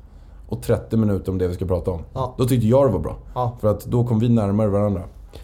Och 0.50 0.62
30 0.62 0.98
minuter 0.98 1.32
om 1.32 1.38
det 1.38 1.48
vi 1.48 1.54
ska 1.54 1.66
prata 1.66 1.92
om. 1.92 2.02
Ja. 2.14 2.36
Då 2.38 2.46
tyckte 2.46 2.68
jag 2.68 2.88
det 2.88 2.92
var 2.92 3.00
bra. 3.00 3.16
Ja. 3.36 3.58
För 3.62 3.68
att 3.68 3.86
då 3.86 4.08
kom 4.08 4.20
vi 4.20 4.30
närmare 4.30 4.68
varandra. 4.68 5.02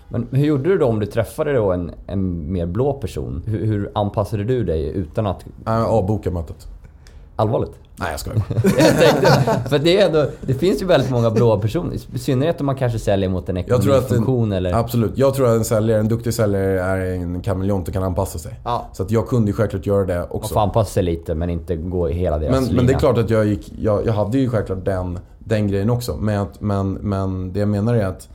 Men 0.10 0.28
hur 0.32 0.46
gjorde 0.46 0.70
du 0.70 0.78
då 0.78 0.86
om 0.86 1.00
du 1.00 1.06
träffade 1.06 1.54
då 1.54 1.72
en, 1.72 1.92
en 2.08 2.52
mer 2.52 2.66
blå 2.66 2.94
person? 2.94 3.44
Hur, 3.46 3.66
hur 3.66 3.92
anpassade 3.96 4.44
du 4.44 4.64
dig 4.64 4.88
utan 4.88 5.28
att... 5.28 5.46
Äh, 5.68 5.84
avboka 5.84 6.32
mötet. 6.32 6.68
Allvarligt? 7.36 7.83
Nej 7.96 8.12
jag 8.12 8.20
skojar. 8.20 8.42
Jag 8.78 8.98
tänkte, 8.98 9.60
för 9.70 9.80
det, 9.80 10.02
är 10.02 10.06
ändå, 10.06 10.26
det 10.42 10.54
finns 10.54 10.82
ju 10.82 10.86
väldigt 10.86 11.12
många 11.12 11.32
blåa 11.32 11.60
personer. 11.60 11.96
I 12.14 12.20
synnerhet 12.20 12.60
om 12.60 12.66
man 12.66 12.76
kanske 12.76 13.00
säljer 13.00 13.30
mot 13.30 13.50
en 13.50 13.58
ekonomifunktion 13.58 14.52
eller... 14.52 14.74
Absolut. 14.74 15.12
Jag 15.16 15.34
tror 15.34 15.48
att 15.48 15.58
en 15.58 15.66
säljare, 15.66 16.00
en 16.00 16.08
duktig 16.08 16.34
säljare 16.34 16.82
är 16.82 16.98
en 17.14 17.42
kameleont 17.42 17.88
och 17.88 17.94
kan 17.94 18.04
anpassa 18.04 18.40
sig. 18.40 18.60
Ja. 18.64 18.90
Så 18.94 19.04
att 19.04 19.12
jag 19.12 19.28
kunde 19.28 19.52
ju 19.52 19.54
självklart 19.54 19.86
göra 19.86 20.06
det 20.06 20.18
Man 20.20 20.28
också. 20.30 20.54
får 20.54 20.62
anpassa 20.62 20.92
sig 20.92 21.04
lite 21.04 21.36
men 21.36 21.50
inte 21.50 21.76
gå 21.76 22.10
i 22.10 22.14
hela 22.14 22.38
deras 22.40 22.52
Men, 22.52 22.64
lina. 22.64 22.76
men 22.76 22.88
det 22.88 22.94
är 22.94 23.00
klart 23.00 23.18
att 23.18 23.30
jag 23.30 23.46
gick... 23.46 23.74
Jag, 23.80 24.06
jag 24.06 24.14
hade 24.14 24.38
ju 24.38 24.50
självklart 24.50 24.86
den, 24.86 25.20
den 25.40 25.68
grejen 25.68 25.90
också. 25.90 26.16
Men, 26.16 26.48
men, 26.60 26.94
men 26.94 27.54
det 27.54 27.60
jag 27.60 27.70
menar 27.70 27.94
är 27.96 28.06
att 28.06 28.30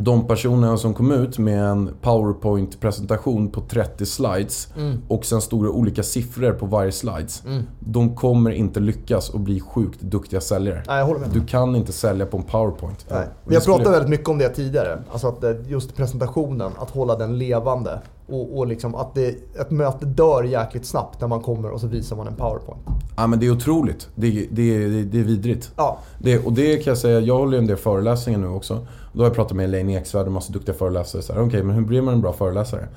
de 0.00 0.26
personerna 0.26 0.76
som 0.76 0.94
kom 0.94 1.12
ut 1.12 1.38
med 1.38 1.64
en 1.64 1.90
PowerPoint-presentation 2.02 3.48
på 3.50 3.60
30 3.60 4.06
slides 4.06 4.68
och 5.08 5.24
sen 5.24 5.40
stora 5.40 5.70
olika 5.70 6.02
siffror 6.02 6.52
på 6.52 6.66
varje 6.66 6.92
slides. 6.92 7.42
De 7.80 8.16
kommer 8.16 8.50
inte 8.50 8.80
lyckas 8.80 9.30
och 9.30 9.40
bli 9.40 9.60
sjukt 9.60 10.00
duktiga 10.00 10.40
säljare. 10.40 10.82
Nej, 10.86 10.98
jag 10.98 11.06
håller 11.06 11.20
med. 11.20 11.28
Du 11.32 11.46
kan 11.46 11.76
inte 11.76 11.92
sälja 11.92 12.26
på 12.26 12.36
en 12.36 12.42
PowerPoint. 12.42 13.06
Nej. 13.10 13.26
Vi 13.44 13.54
har 13.54 13.60
det 13.60 13.66
pratat 13.66 13.92
väldigt 13.92 14.10
mycket 14.10 14.28
om 14.28 14.38
det 14.38 14.48
tidigare. 14.48 15.02
Alltså 15.12 15.28
att 15.28 15.44
eh, 15.44 15.50
just 15.66 15.96
presentationen, 15.96 16.72
att 16.78 16.90
hålla 16.90 17.16
den 17.16 17.38
levande. 17.38 18.00
Och, 18.28 18.58
och 18.58 18.66
liksom 18.66 18.94
att 18.94 19.14
det, 19.14 19.28
ett 19.60 19.70
möte 19.70 20.06
dör 20.06 20.42
jäkligt 20.44 20.86
snabbt 20.86 21.20
när 21.20 21.28
man 21.28 21.40
kommer 21.40 21.70
och 21.70 21.80
så 21.80 21.86
visar 21.86 22.16
man 22.16 22.26
en 22.26 22.34
powerpoint. 22.34 22.80
Ja 23.16 23.26
men 23.26 23.40
det 23.40 23.46
är 23.46 23.50
otroligt. 23.50 24.08
Det, 24.14 24.26
är- 24.26 24.46
det, 24.50 24.62
är- 24.76 25.04
det 25.04 25.20
är 25.20 25.24
vidrigt. 25.24 25.72
Ja, 25.76 25.98
Det, 26.18 26.38
och 26.46 26.52
det 26.52 26.76
kan 26.76 26.90
jag 26.90 26.98
säga, 26.98 27.20
jag 27.20 27.36
håller 27.38 27.52
ju 27.52 27.58
en 27.58 27.66
del 27.66 27.76
föreläsningar 27.76 28.38
nu 28.38 28.48
också. 28.48 28.86
Då 29.18 29.24
har 29.24 29.28
jag 29.28 29.34
pratat 29.36 29.56
med 29.56 29.64
Elaine 29.64 29.90
Eksvärd 29.90 30.26
och 30.26 30.32
massa 30.32 30.52
duktiga 30.52 30.74
föreläsare. 30.74 31.40
Okej, 31.42 31.62
men 31.62 31.74
hur 31.74 31.82
blir 31.82 32.02
man 32.02 32.14
en 32.14 32.20
bra 32.20 32.32
föreläsare? 32.32 32.88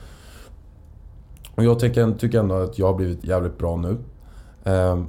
Och 1.55 1.63
jag 1.63 1.79
tycker, 1.79 2.11
tycker 2.11 2.39
ändå 2.39 2.55
att 2.55 2.79
jag 2.79 2.85
har 2.85 2.93
blivit 2.93 3.23
jävligt 3.23 3.57
bra 3.57 3.75
nu. 3.75 3.97
Ehm, 4.63 5.05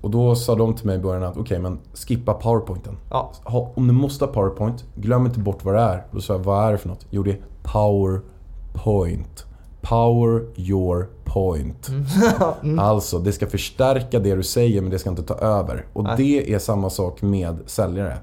och 0.00 0.10
då 0.10 0.34
sa 0.34 0.54
de 0.54 0.74
till 0.74 0.86
mig 0.86 0.96
i 0.96 0.98
början 0.98 1.22
att 1.22 1.36
okej, 1.36 1.58
men 1.58 1.78
skippa 1.94 2.34
powerpointen. 2.34 2.96
ja. 3.10 3.32
Ha, 3.44 3.72
om 3.74 3.86
du 3.86 3.92
måste 3.92 4.24
ha 4.24 4.32
powerpoint, 4.32 4.84
glöm 4.94 5.26
inte 5.26 5.38
bort 5.38 5.64
vad 5.64 5.74
det 5.74 5.80
är. 5.80 6.06
Då 6.10 6.20
sa 6.20 6.32
jag, 6.32 6.40
vad 6.40 6.68
är 6.68 6.72
det 6.72 6.78
för 6.78 6.88
något? 6.88 7.06
Jo, 7.10 7.22
det 7.22 7.30
är 7.30 7.40
powerpoint. 7.62 9.46
Power 9.80 10.44
your 10.56 11.08
point. 11.24 11.90
Alltså, 12.78 13.18
det 13.18 13.32
ska 13.32 13.46
förstärka 13.46 14.18
det 14.18 14.34
du 14.34 14.42
säger 14.42 14.80
men 14.82 14.90
det 14.90 14.98
ska 14.98 15.10
inte 15.10 15.22
ta 15.22 15.34
över. 15.34 15.86
Och 15.92 16.04
Nej. 16.04 16.14
det 16.16 16.54
är 16.54 16.58
samma 16.58 16.90
sak 16.90 17.22
med 17.22 17.58
säljare. 17.66 18.18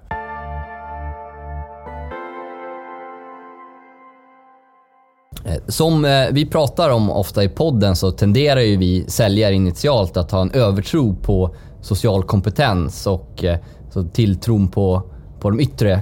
Som 5.67 6.05
eh, 6.05 6.25
vi 6.31 6.45
pratar 6.45 6.89
om 6.89 7.09
ofta 7.09 7.43
i 7.43 7.49
podden 7.49 7.95
så 7.95 8.11
tenderar 8.11 8.59
ju 8.59 8.77
vi 8.77 9.05
säljare 9.07 9.53
initialt 9.53 10.17
att 10.17 10.31
ha 10.31 10.41
en 10.41 10.51
övertro 10.51 11.15
på 11.15 11.55
social 11.81 12.23
kompetens 12.23 13.07
och 13.07 13.43
eh, 13.43 13.57
så 13.93 14.03
tilltron 14.03 14.67
på, 14.67 15.03
på 15.39 15.49
de 15.49 15.59
yttre 15.59 15.91
eh, 15.91 16.01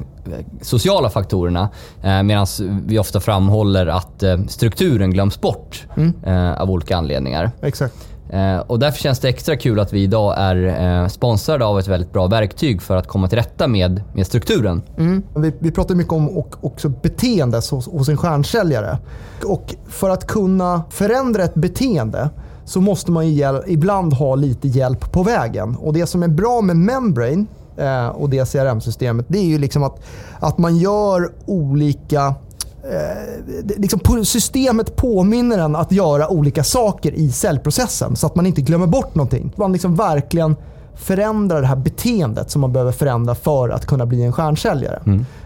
sociala 0.62 1.10
faktorerna. 1.10 1.70
Eh, 2.04 2.24
Medan 2.24 2.48
vi 2.86 3.00
ofta 3.00 3.20
framhåller 3.20 3.88
att 3.88 4.24
eh, 4.24 4.40
strukturen 4.48 5.12
glöms 5.12 5.42
bort 5.42 5.86
eh, 6.26 6.62
av 6.62 6.72
olika 6.72 6.98
anledningar. 6.98 7.52
Exakt. 7.62 7.96
Eh, 8.32 8.58
och 8.58 8.80
därför 8.80 9.00
känns 9.00 9.20
det 9.20 9.30
extra 9.30 9.56
kul 9.56 9.80
att 9.80 9.94
vi 9.94 10.04
idag 10.04 10.36
är 10.38 10.82
eh, 11.02 11.08
sponsrade 11.08 11.66
av 11.66 11.80
ett 11.80 11.88
väldigt 11.88 12.14
bra 12.14 12.28
verktyg 12.28 12.82
för 12.82 12.98
att 12.98 13.08
komma 13.08 13.28
till 13.28 13.38
rätta 13.38 13.68
med, 13.68 14.04
med 14.14 14.28
strukturen. 14.28 14.82
Mm. 14.98 15.24
Vi, 15.36 15.54
vi 15.60 15.72
pratar 15.72 15.96
mycket 15.96 16.14
om 16.14 16.30
och, 16.30 16.56
också 16.62 16.90
beteende 16.90 17.58
hos, 17.58 17.88
hos 17.88 18.10
en 18.10 18.18
stjärnsäljare. 18.18 18.98
Och 19.46 19.76
för 19.88 20.10
att 20.10 20.28
kunna 20.28 20.84
förändra 20.90 21.44
ett 21.44 21.54
beteende 21.54 22.30
så 22.66 22.82
måste 22.82 23.12
man 23.12 23.28
ju 23.28 23.34
hjäl- 23.34 23.64
ibland 23.68 24.14
ha 24.14 24.36
lite 24.36 24.68
hjälp 24.68 25.12
på 25.12 25.24
vägen. 25.24 25.76
Och 25.76 25.94
det 25.94 26.06
som 26.06 26.24
är 26.24 26.28
bra 26.28 26.62
med 26.62 26.76
Membrane 26.76 27.46
eh, 27.78 28.08
och 28.08 28.30
det 28.30 28.52
CRM-systemet 28.52 29.26
det 29.30 29.38
är 29.38 29.46
ju 29.46 29.58
liksom 29.58 29.84
att, 29.84 30.04
att 30.40 30.58
man 30.58 30.78
gör 30.78 31.32
olika 31.46 32.36
eh, 32.84 33.56
liksom 33.78 34.26
systemet 34.26 34.96
påminner 34.96 35.58
en 35.58 35.76
att 35.76 35.92
göra 35.92 36.30
olika 36.30 36.64
saker 36.64 37.12
i 37.12 37.32
säljprocessen 37.32 38.16
så 38.16 38.28
att 38.28 38.36
man 38.36 38.46
inte 38.46 38.62
glömmer 38.62 38.88
bort 38.88 39.16
någonting. 39.16 39.54
Man 39.56 39.72
liksom 39.72 39.96
verkligen 39.96 40.56
förändrar 40.96 41.62
det 41.62 41.68
här 41.68 41.76
beteendet 41.76 42.52
som 42.52 42.62
man 42.62 42.74
behöver 42.74 42.92
förändra 42.92 43.36
för 43.36 43.70
att 43.70 43.86
kunna 43.86 44.06
bli 44.06 44.24
en 44.24 44.34
stjärnsäljare. 44.34 45.02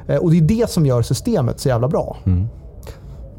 Eh, 0.08 0.18
Och 0.18 0.32
det 0.32 0.38
är 0.38 0.42
det 0.42 0.70
som 0.70 0.86
gör 0.86 1.02
systemet 1.02 1.60
så 1.60 1.70
jävla 1.70 1.88
bra. 1.88 2.18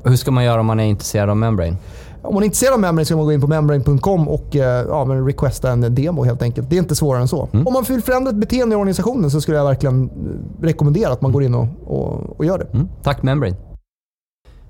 Och 0.02 0.10
hur 0.10 0.16
ska 0.16 0.30
man 0.30 0.44
göra 0.44 0.60
om 0.60 0.66
man 0.66 0.80
är 0.80 0.84
intresserad 0.84 1.30
av 1.30 1.36
Membrane? 1.36 1.76
Om 2.22 2.34
man 2.34 2.42
är 2.42 2.44
intresserad 2.44 2.74
av 2.74 2.80
Membrane 2.80 3.04
så 3.04 3.10
kan 3.10 3.18
man 3.18 3.26
gå 3.26 3.32
in 3.32 3.40
på 3.40 3.46
membrane.com 3.46 4.28
och 4.28 4.56
eh, 4.56 4.86
ja, 4.88 5.04
men 5.04 5.26
requesta 5.26 5.70
en 5.70 5.94
demo 5.94 6.24
helt 6.24 6.42
enkelt. 6.42 6.70
Det 6.70 6.76
är 6.76 6.78
inte 6.78 6.94
svårare 6.94 7.22
än 7.22 7.28
så. 7.28 7.48
Om 7.52 7.72
man 7.72 7.82
vill 7.88 8.02
förändra 8.02 8.30
ett 8.30 8.36
beteende 8.36 8.74
i 8.74 8.76
organisationen 8.76 9.30
så 9.30 9.40
skulle 9.40 9.56
jag 9.56 9.64
verkligen 9.64 10.04
eh, 10.04 10.64
rekommendera 10.64 11.12
att 11.12 11.20
man 11.22 11.32
går 11.32 11.42
in 11.42 11.54
och, 11.54 11.66
och, 11.86 12.36
och 12.38 12.44
gör 12.44 12.58
det. 12.58 12.66
Mm. 12.74 12.88
Tack 13.02 13.22
Membrane. 13.22 13.56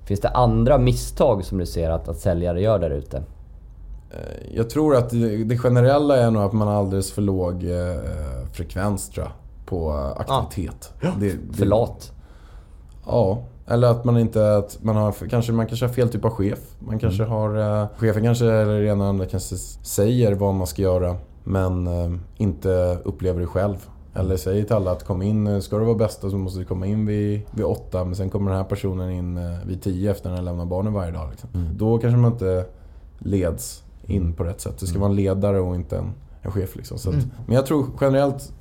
Finns 0.06 0.20
det 0.20 0.28
andra 0.28 0.78
misstag 0.78 1.44
som 1.44 1.58
du 1.58 1.66
ser 1.66 1.90
att, 1.90 2.08
att 2.08 2.18
säljare 2.18 2.60
gör 2.60 2.78
där 2.78 2.90
ute? 2.90 3.16
Eh, 4.10 4.56
Jag 4.56 4.70
tror 4.70 4.96
att 4.96 5.10
det 5.46 5.58
generella 5.58 6.16
är 6.16 6.30
nog 6.30 6.42
att 6.42 6.52
man 6.52 6.68
har 6.68 6.74
alldeles 6.74 7.12
för 7.12 7.22
låg 7.22 7.64
eh, 7.64 8.00
frekvens 8.52 9.08
tror 9.10 9.26
jag, 9.26 9.32
på 9.66 9.92
aktivitet. 10.16 10.92
Det, 11.00 11.32
det, 11.32 11.56
För 11.56 11.66
lat. 11.66 12.12
Ja, 13.06 13.42
eller 13.66 13.88
att 13.88 14.04
man 14.04 14.18
inte... 14.18 14.56
Att 14.56 14.78
man, 14.82 14.96
har, 14.96 15.12
kanske, 15.30 15.52
man 15.52 15.66
kanske 15.66 15.86
har 15.86 15.92
fel 15.92 16.08
typ 16.08 16.24
av 16.24 16.30
chef. 16.30 16.58
Man 16.78 16.98
kanske 16.98 17.24
har... 17.24 17.80
Eh, 17.82 17.88
chefen 17.96 18.22
kanske, 18.22 18.46
eller 18.52 18.82
ena 18.82 19.08
andra 19.08 19.26
kanske 19.26 19.56
säger 19.82 20.32
vad 20.32 20.54
man 20.54 20.66
ska 20.66 20.82
göra 20.82 21.16
men 21.44 21.86
eh, 21.86 22.18
inte 22.36 22.98
upplever 23.04 23.40
det 23.40 23.46
själv. 23.46 23.76
Eller 24.16 24.36
säger 24.36 24.64
till 24.64 24.76
alla 24.76 24.92
att 24.92 25.04
kom 25.04 25.22
in, 25.22 25.46
eh, 25.46 25.60
ska 25.60 25.78
du 25.78 25.84
vara 25.84 25.96
bästa 25.96 26.30
så 26.30 26.36
måste 26.36 26.58
du 26.58 26.64
komma 26.64 26.86
in 26.86 27.06
vid, 27.06 27.42
vid 27.50 27.64
åtta 27.64 28.04
men 28.04 28.16
sen 28.16 28.30
kommer 28.30 28.50
den 28.50 28.58
här 28.58 28.64
personen 28.64 29.10
in 29.10 29.36
eh, 29.38 29.66
vid 29.66 29.82
tio 29.82 30.10
efter 30.10 30.28
när 30.28 30.36
den 30.36 30.44
lämnar 30.44 30.64
barnen 30.64 30.92
varje 30.92 31.12
dag. 31.12 31.30
Liksom. 31.30 31.50
Då 31.72 31.98
kanske 31.98 32.18
man 32.18 32.32
inte 32.32 32.66
leds 33.18 33.82
in 34.06 34.32
på 34.32 34.44
rätt 34.44 34.60
sätt. 34.60 34.78
Det 34.78 34.86
ska 34.86 34.98
vara 34.98 35.10
en 35.10 35.16
ledare 35.16 35.60
och 35.60 35.74
inte 35.74 35.98
en, 35.98 36.12
en 36.42 36.52
chef. 36.52 36.76
Liksom. 36.76 36.98
Så 36.98 37.10
att, 37.10 37.16
Men 37.46 37.56
jag 37.56 37.66
tror 37.66 37.86
generellt 38.00 38.52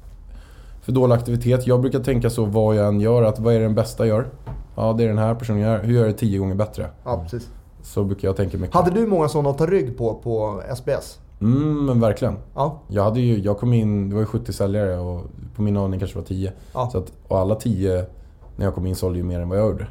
för 0.82 0.92
dålig 0.92 1.16
aktivitet. 1.16 1.68
Jag 1.68 1.82
brukar 1.82 2.00
tänka 2.00 2.30
så 2.30 2.46
vad 2.46 2.76
jag 2.76 2.88
än 2.88 3.00
gör, 3.00 3.24
att 3.24 3.40
vad 3.40 3.54
är 3.54 3.60
det 3.60 3.66
den 3.66 3.76
bästa 3.76 4.08
gör? 4.08 4.28
Ja, 4.76 4.94
det 4.94 5.04
är 5.04 5.08
den 5.08 5.18
här 5.18 5.36
personen 5.36 5.62
gör. 5.62 5.84
Hur 5.84 5.94
gör 5.94 6.02
jag 6.02 6.14
det 6.14 6.18
tio 6.18 6.38
gånger 6.38 6.56
bättre? 6.56 6.90
Ja, 7.04 7.24
precis. 7.24 7.50
Så 7.82 8.04
brukar 8.04 8.28
jag 8.28 8.36
tänka 8.36 8.58
mycket. 8.58 8.76
Hade 8.76 8.92
du 8.92 9.08
många 9.08 9.28
sådana 9.28 9.50
att 9.50 9.58
ta 9.58 9.66
rygg 9.66 9.98
på 9.98 10.14
på 10.14 10.62
SBS? 10.76 11.20
Mm, 11.42 11.86
men 11.86 12.00
verkligen. 12.00 12.36
Ja. 12.54 12.80
Jag, 12.88 13.04
hade 13.04 13.20
ju, 13.20 13.40
jag 13.40 13.58
kom 13.58 13.74
in, 13.74 14.10
det 14.10 14.16
var 14.16 14.22
ju 14.22 14.26
70 14.26 14.54
säljare 14.54 14.98
och 15.00 15.24
på 15.56 15.62
min 15.62 15.78
avdelning 15.78 16.00
kanske 16.00 16.18
var 16.18 16.26
10. 16.26 16.54
Ja. 16.74 16.90
Så 16.92 16.98
att, 16.98 17.12
och 17.28 17.40
alla 17.40 17.56
10 17.56 18.06
när 18.56 18.66
jag 18.66 18.76
kom 18.76 18.86
in 18.86 18.96
sålde 18.96 19.18
ju 19.18 19.24
mer 19.24 19.40
än 19.40 19.50
vad 19.50 19.58
jag 19.58 19.70
gjorde. 19.70 19.88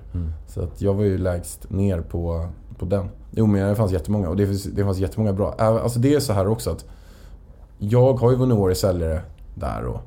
Så 0.47 0.63
att 0.63 0.83
jag 0.83 0.95
var 0.95 1.05
ju 1.05 1.19
lägst 1.19 1.71
ner 1.71 2.01
på, 2.01 2.49
på 2.79 2.85
den. 2.85 3.09
Jo 3.31 3.47
men 3.47 3.69
det 3.69 3.77
fanns 3.77 3.93
jättemånga 3.93 4.29
och 4.29 4.37
det 4.37 4.47
fanns, 4.47 4.65
det 4.65 4.85
fanns 4.85 4.99
jättemånga 4.99 5.33
bra. 5.33 5.55
Alltså 5.59 5.99
det 5.99 6.15
är 6.15 6.21
så 6.21 6.33
här 6.33 6.49
också 6.49 6.71
att 6.71 6.85
jag 7.79 8.15
har 8.15 8.31
ju 8.31 8.37
vunnit 8.37 8.59
årets 8.59 8.81
säljare 8.81 9.23
där 9.55 9.85
och 9.85 10.01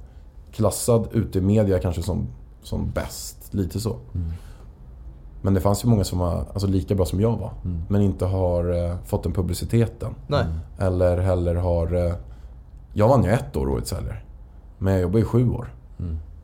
klassad 0.52 1.08
ute 1.12 1.38
i 1.38 1.42
media 1.42 1.80
kanske 1.80 2.02
som, 2.02 2.28
som 2.64 2.92
bäst. 2.92 3.54
Lite 3.54 3.80
så. 3.80 3.96
Men 5.42 5.54
det 5.54 5.62
fanns 5.62 5.86
ju 5.86 5.90
många 5.90 6.04
som 6.04 6.20
var 6.20 6.46
alltså, 6.54 6.68
lika 6.68 6.96
bra 6.96 7.06
som 7.06 7.22
jag 7.22 7.38
var. 7.38 7.52
Men 7.90 8.02
inte 8.02 8.26
har 8.26 8.86
eh, 8.90 8.96
fått 9.06 9.24
den 9.24 9.34
publiciteten. 9.34 10.16
Nej. 10.28 10.46
Eller 10.80 11.18
heller 11.18 11.56
har... 11.56 12.06
eh, 12.08 12.14
Jag 12.94 13.08
vann 13.08 13.24
ju 13.24 13.30
ett 13.32 13.56
år 13.58 13.70
årets 13.70 13.90
säljare. 13.90 14.18
Men 14.78 14.94
jag 14.94 15.02
jobbade 15.02 15.20
i 15.20 15.24
sju 15.26 15.50
år. 15.50 15.74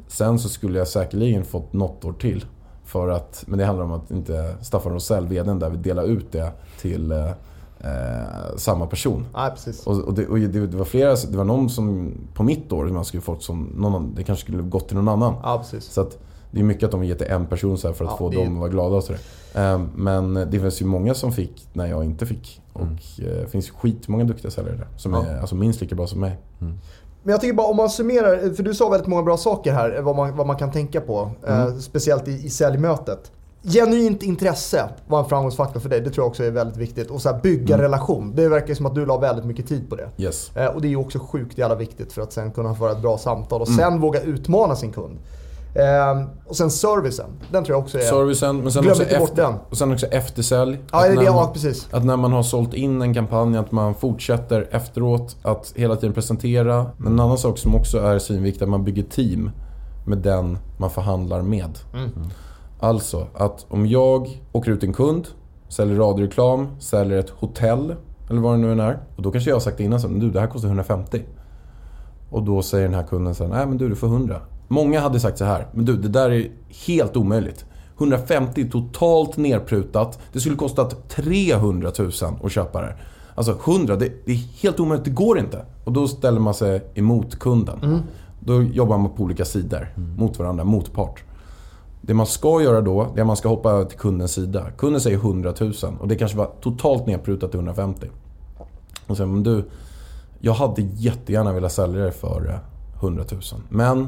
Sen 0.08 0.40
så 0.40 0.50
skulle 0.50 0.78
jag 0.78 0.88
säkerligen 0.88 1.46
fått 1.46 1.74
något 1.74 2.06
år 2.06 2.14
till. 2.14 2.46
För 2.86 3.10
att, 3.10 3.44
men 3.48 3.60
det 3.60 3.66
handlar 3.66 3.86
om 3.86 3.92
att 3.92 4.12
inte 4.12 4.56
Staffan 4.62 4.94
Rosell, 4.94 5.28
VDn 5.28 5.60
där, 5.60 5.70
vill 5.70 5.82
dela 5.82 6.04
ut 6.04 6.32
det 6.32 6.52
till 6.82 7.12
eh, 7.12 7.28
eh, 7.80 8.56
samma 8.58 8.88
person. 8.88 9.26
Nej, 9.34 9.52
precis. 9.52 9.88
Och, 9.88 10.00
och, 10.00 10.14
det, 10.14 10.28
och 10.28 10.40
det, 10.40 10.68
det 10.68 10.78
var 10.78 10.86
flera, 10.86 11.16
det 11.32 11.38
var 11.38 11.44
någon 11.44 11.70
som 11.70 12.12
på 12.34 12.44
mitt 12.44 12.72
år 12.72 12.88
som 12.88 12.96
jag 12.96 13.06
skulle 13.06 13.22
fått 13.22 13.44
som 13.44 13.64
någon, 13.76 14.16
det 14.16 14.24
kanske 14.24 14.44
skulle 14.46 14.64
gått 14.64 14.88
till 14.88 14.98
någon 14.98 15.08
annan. 15.08 15.34
Ja, 15.44 15.58
precis. 15.58 15.84
Så 15.94 16.02
att 16.02 16.18
det 16.54 16.60
är 16.60 16.64
mycket 16.64 16.84
att 16.84 16.92
de 16.92 17.00
vill 17.00 17.10
ge 17.10 17.16
till 17.16 17.28
en 17.28 17.46
person 17.46 17.78
så 17.78 17.88
här 17.88 17.94
för 17.94 18.06
att 18.06 18.12
Ja, 18.12 18.18
få 18.18 18.30
det 18.30 18.36
dem 18.38 18.54
att 18.54 18.60
vara 18.60 18.70
glada 18.70 18.96
och 18.96 19.04
sådär. 19.04 19.20
Ehm, 19.54 19.90
Men 19.96 20.34
det 20.34 20.60
finns 20.60 20.82
ju 20.82 20.86
många 20.86 21.14
som 21.14 21.32
fick 21.32 21.68
när 21.74 21.86
jag 21.88 22.04
inte 22.04 22.26
fick. 22.26 22.62
Och 22.74 22.82
Mm. 22.82 22.94
eh, 23.20 23.42
det 23.42 23.48
finns 23.52 23.70
skitmånga 23.70 24.24
duktiga 24.24 24.52
säljare 24.52 24.76
där. 24.78 24.88
Som 24.98 25.14
Ja. 25.14 25.26
är 25.26 25.40
alltså, 25.40 25.56
minst 25.56 25.82
lika 25.82 25.96
bra 25.96 26.08
som 26.08 26.20
mig. 26.20 26.38
Men 27.26 27.32
jag 27.32 27.42
tycker 27.42 27.54
bara 27.54 27.68
om 27.68 27.78
man 27.78 27.90
summerar, 27.90 28.54
för 28.54 28.64
du 28.64 28.74
sa 28.74 28.90
väldigt 28.90 29.08
många 29.08 29.24
bra 29.24 29.38
saker 29.38 29.74
här, 29.74 30.02
vad 30.02 30.16
man, 30.16 30.36
vad 30.38 30.48
man 30.48 30.56
kan 30.56 30.72
tänka 30.72 31.02
på. 31.02 31.32
Eh, 31.48 31.68
speciellt 31.80 32.28
i, 32.28 32.32
i 32.32 32.50
säljmötet. 32.50 33.32
Genuint 33.66 34.24
intresse 34.24 34.90
var 35.08 35.20
en 35.20 35.26
framgångsfaktor 35.26 35.80
för 35.80 35.90
dig, 35.90 36.02
det 36.02 36.10
tror 36.10 36.24
jag 36.24 36.30
också 36.30 36.44
är 36.44 36.52
väldigt 36.52 36.78
viktigt. 36.78 37.12
Och 37.12 37.22
så 37.22 37.30
här, 37.32 37.40
bygga 37.42 37.78
relation. 37.78 38.34
Det 38.36 38.48
verkar 38.48 38.74
som 38.74 38.86
att 38.86 38.96
du 38.96 39.06
la 39.06 39.18
väldigt 39.18 39.46
mycket 39.46 39.68
tid 39.68 39.90
på 39.90 39.96
det. 39.96 40.10
Yes. 40.18 40.52
Eh, 40.56 40.66
och 40.68 40.82
det 40.82 40.88
är 40.88 40.90
ju 40.90 40.96
också 40.98 41.20
sjukt 41.20 41.58
jävla 41.58 41.76
viktigt 41.76 42.14
för 42.14 42.22
att 42.22 42.34
sen 42.34 42.52
kunna 42.52 42.76
föra 42.76 42.92
ett 42.92 43.02
bra 43.02 43.18
samtal 43.18 43.62
och 43.62 43.68
sen 43.68 44.00
våga 44.02 44.22
utmana 44.22 44.76
sin 44.76 44.92
kund. 44.92 45.18
Eh, 45.76 46.24
och 46.46 46.56
sen 46.56 46.72
servicen, 46.72 47.30
den 47.52 47.64
tror 47.64 47.76
jag 47.76 47.84
också 47.84 47.98
är... 47.98 48.02
Servicen, 48.02 48.58
men 48.58 48.72
sen 48.72 48.84
Glöm 48.84 48.92
också, 48.92 49.04
inte 49.04 49.20
bort 49.20 49.30
efter, 49.30 49.44
den. 49.44 49.54
och 49.70 49.78
sen 49.78 49.92
också 49.92 50.06
eftersälj. 50.06 50.80
Ja, 50.92 50.98
Att 50.98 51.06
är 51.06 51.10
det 51.10 51.16
när 51.16 51.24
Ja, 51.24 51.50
precis. 51.54 51.88
Att 51.92 52.06
när 52.06 52.18
man 52.18 52.34
har 52.34 52.44
sålt 52.44 52.74
in 52.74 53.02
en 53.02 53.14
kampanj, 53.14 53.58
att 53.58 53.72
man 53.72 53.96
fortsätter 53.96 54.68
efteråt 54.72 55.36
att 55.42 55.74
hela 55.76 55.96
tiden 55.96 56.14
presentera. 56.14 56.86
Men 56.98 57.14
en 57.14 57.20
annan 57.20 57.38
sak 57.38 57.58
som 57.58 57.76
också 57.76 57.98
är 57.98 58.20
svinviktig, 58.20 58.64
att 58.64 58.70
man 58.70 58.84
bygger 58.84 59.04
team 59.04 59.52
med 60.06 60.18
den 60.18 60.58
man 60.78 60.90
förhandlar 60.90 61.42
med. 61.42 61.80
Alltså, 62.80 63.28
att 63.34 63.66
om 63.70 63.88
jag 63.88 64.42
åker 64.52 64.72
ut 64.72 64.84
en 64.84 64.94
kund, 64.94 65.28
säljer 65.70 65.96
radioreklam, 65.96 66.68
säljer 66.80 67.20
ett 67.20 67.30
hotell, 67.30 67.96
eller 68.30 68.42
vad 68.42 68.54
det 68.54 68.58
nu 68.58 68.72
än 68.72 68.80
är. 68.80 69.00
Och 69.16 69.22
då 69.22 69.32
kanske 69.32 69.50
jag 69.50 69.56
har 69.56 69.62
sagt 69.62 69.80
innan 69.80 70.00
så 70.00 70.08
du 70.08 70.32
det 70.32 70.40
här 70.40 70.48
kostar 70.48 70.68
150. 70.68 71.22
Och 72.30 72.44
då 72.44 72.62
säger 72.62 72.86
den 72.86 72.94
här 72.94 73.04
kunden 73.04 73.36
så 73.36 73.44
här, 73.44 73.52
nej 73.52 73.66
men 73.66 73.78
du, 73.78 73.90
du 73.90 73.96
får 73.96 74.08
100. 74.08 74.42
Många 74.68 75.00
hade 75.00 75.20
sagt 75.20 75.38
så 75.38 75.46
här, 75.46 75.68
men 75.74 75.86
du 75.86 75.98
det 75.98 76.10
där 76.10 76.32
är 76.32 76.52
helt 76.88 77.18
omöjligt. 77.18 77.66
150 77.98 78.70
totalt 78.70 79.38
nerprutat. 79.38 80.20
Det 80.34 80.40
skulle 80.40 80.56
kostat 80.56 81.10
300 81.10 81.92
000 82.00 82.12
att 82.44 82.52
köpa 82.52 82.82
det. 82.82 82.96
Alltså 83.36 83.60
100, 83.66 83.96
det, 83.96 84.12
det 84.26 84.32
är 84.32 84.62
helt 84.64 84.80
omöjligt, 84.80 85.06
det 85.06 85.12
går 85.12 85.40
inte. 85.40 85.66
Och 85.84 85.92
då 85.92 86.08
ställer 86.08 86.40
man 86.40 86.54
sig 86.54 86.92
emot 86.94 87.40
kunden. 87.40 88.04
Då 88.40 88.64
jobbar 88.64 88.98
man 88.98 89.12
på 89.12 89.24
olika 89.24 89.46
sidor 89.46 89.94
mot 90.18 90.40
varandra, 90.40 90.64
motpart. 90.64 91.24
Det 92.02 92.14
man 92.14 92.26
ska 92.26 92.62
göra 92.62 92.82
då, 92.82 93.08
det 93.14 93.20
är 93.20 93.22
att 93.22 93.28
man 93.28 93.38
ska 93.38 93.50
hoppa 93.50 93.72
över 93.72 93.86
till 93.86 94.00
kundens 94.00 94.32
sida. 94.32 94.72
Kunden 94.78 95.02
säger 95.02 95.18
100 95.18 95.54
000 95.60 95.74
och 96.00 96.08
det 96.08 96.16
kanske 96.16 96.38
var 96.38 96.50
totalt 96.62 97.08
nedprutat 97.08 97.52
till 97.52 97.58
150. 97.58 98.08
Och 99.08 99.18
säger 99.18 99.30
men 99.30 99.44
du, 99.44 99.64
jag 100.40 100.54
hade 100.54 100.82
jättegärna 100.82 101.54
velat 101.54 101.72
sälja 101.72 102.06
det 102.06 102.12
för 102.12 102.50
eh, 102.50 103.00
100 103.00 103.24
000. 103.32 103.42
Men 103.70 104.08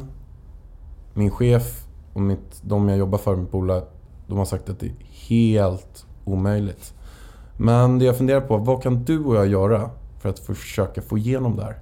min 1.15 1.31
chef 1.31 1.85
och 2.13 2.21
mitt, 2.21 2.61
de 2.61 2.89
jag 2.89 2.97
jobbar 2.97 3.17
för, 3.17 3.35
mitt 3.35 3.51
bolag, 3.51 3.83
de 4.27 4.37
har 4.37 4.45
sagt 4.45 4.69
att 4.69 4.79
det 4.79 4.85
är 4.85 4.95
helt 5.27 6.05
omöjligt. 6.25 6.93
Men 7.57 7.99
det 7.99 8.05
jag 8.05 8.17
funderar 8.17 8.41
på, 8.41 8.57
vad 8.57 8.83
kan 8.83 9.03
du 9.03 9.19
och 9.23 9.35
jag 9.35 9.47
göra 9.47 9.89
för 10.21 10.29
att 10.29 10.39
försöka 10.39 11.01
få 11.01 11.17
igenom 11.17 11.55
det 11.55 11.63
här? 11.63 11.79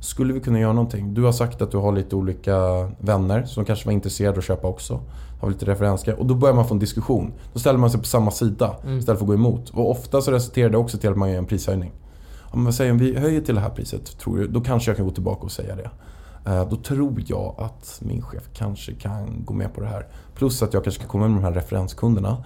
Skulle 0.00 0.32
vi 0.32 0.40
kunna 0.40 0.60
göra 0.60 0.72
någonting? 0.72 1.14
Du 1.14 1.22
har 1.22 1.32
sagt 1.32 1.62
att 1.62 1.70
du 1.70 1.76
har 1.76 1.92
lite 1.92 2.16
olika 2.16 2.56
vänner 2.98 3.44
som 3.44 3.64
kanske 3.64 3.86
var 3.86 3.92
intresserade 3.92 4.32
av 4.32 4.38
att 4.38 4.44
köpa 4.44 4.68
också. 4.68 5.00
Har 5.40 5.50
lite 5.50 5.66
referenser. 5.66 6.18
Och 6.18 6.26
då 6.26 6.34
börjar 6.34 6.54
man 6.54 6.68
få 6.68 6.74
en 6.74 6.80
diskussion. 6.80 7.32
Då 7.52 7.58
ställer 7.58 7.78
man 7.78 7.90
sig 7.90 8.00
på 8.00 8.06
samma 8.06 8.30
sida 8.30 8.76
istället 8.82 9.04
för 9.04 9.12
att 9.12 9.26
gå 9.26 9.34
emot. 9.34 9.70
Och 9.70 9.90
ofta 9.90 10.20
så 10.20 10.30
resulterar 10.30 10.70
det 10.70 10.78
också 10.78 10.98
till 10.98 11.10
att 11.10 11.16
man 11.16 11.30
gör 11.30 11.38
en 11.38 11.46
prishöjning. 11.46 11.92
Men 12.54 12.64
vad 12.64 12.74
säger 12.74 12.92
om 12.92 12.98
vi 12.98 13.18
höjer 13.18 13.40
till 13.40 13.54
det 13.54 13.60
här 13.60 13.70
priset, 13.70 14.18
tror 14.18 14.36
du? 14.36 14.48
Då 14.48 14.60
kanske 14.60 14.90
jag 14.90 14.96
kan 14.96 15.06
gå 15.06 15.12
tillbaka 15.12 15.42
och 15.42 15.52
säga 15.52 15.76
det. 15.76 15.90
Eh, 16.46 16.68
Då 16.70 16.76
tror 16.76 17.22
jag 17.26 17.54
att 17.58 18.00
min 18.04 18.22
chef 18.22 18.42
kanske 18.54 18.92
kan 18.92 19.44
gå 19.44 19.54
med 19.54 19.74
på 19.74 19.80
det 19.80 19.86
här. 19.86 20.06
Plus 20.34 20.62
att 20.62 20.74
jag 20.74 20.84
kanske 20.84 21.00
kan 21.00 21.08
komma 21.10 21.28
med 21.28 21.36
de 21.36 21.44
här 21.44 21.52
referenskunderna. 21.52 22.44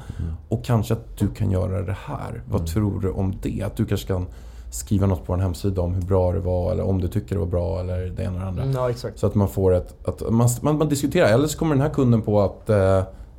Och 0.48 0.64
kanske 0.64 0.94
att 0.94 1.18
du 1.18 1.28
kan 1.28 1.50
göra 1.50 1.82
det 1.82 1.96
här. 2.06 2.42
Vad 2.50 2.66
tror 2.66 3.00
du 3.00 3.10
om 3.10 3.34
det? 3.42 3.62
Att 3.62 3.76
du 3.76 3.84
kanske 3.84 4.06
kan 4.06 4.26
skriva 4.70 5.06
något 5.06 5.26
på 5.26 5.32
en 5.34 5.40
hemsida 5.40 5.82
om 5.82 5.94
hur 5.94 6.02
bra 6.02 6.32
det 6.32 6.40
var 6.40 6.72
eller 6.72 6.84
om 6.84 7.00
du 7.00 7.08
tycker 7.08 7.34
det 7.34 7.38
var 7.40 7.46
bra 7.46 7.80
eller 7.80 7.96
det 8.06 8.22
ena 8.22 8.30
eller 8.32 8.40
det 8.40 8.46
andra. 8.46 8.62
Mm, 8.62 8.74
ja. 9.02 9.10
Så 9.14 9.26
att 9.26 9.34
man 9.34 9.48
får 9.48 9.74
ett... 9.74 10.08
Att 10.08 10.30
man, 10.32 10.48
man, 10.62 10.78
man 10.78 10.88
diskuterar. 10.88 11.26
Eller 11.28 11.46
så 11.48 11.58
kommer 11.58 11.74
den 11.74 11.82
här 11.82 11.90
kunden 11.90 12.22
på 12.22 12.40
att 12.40 12.70
eh, 12.70 12.76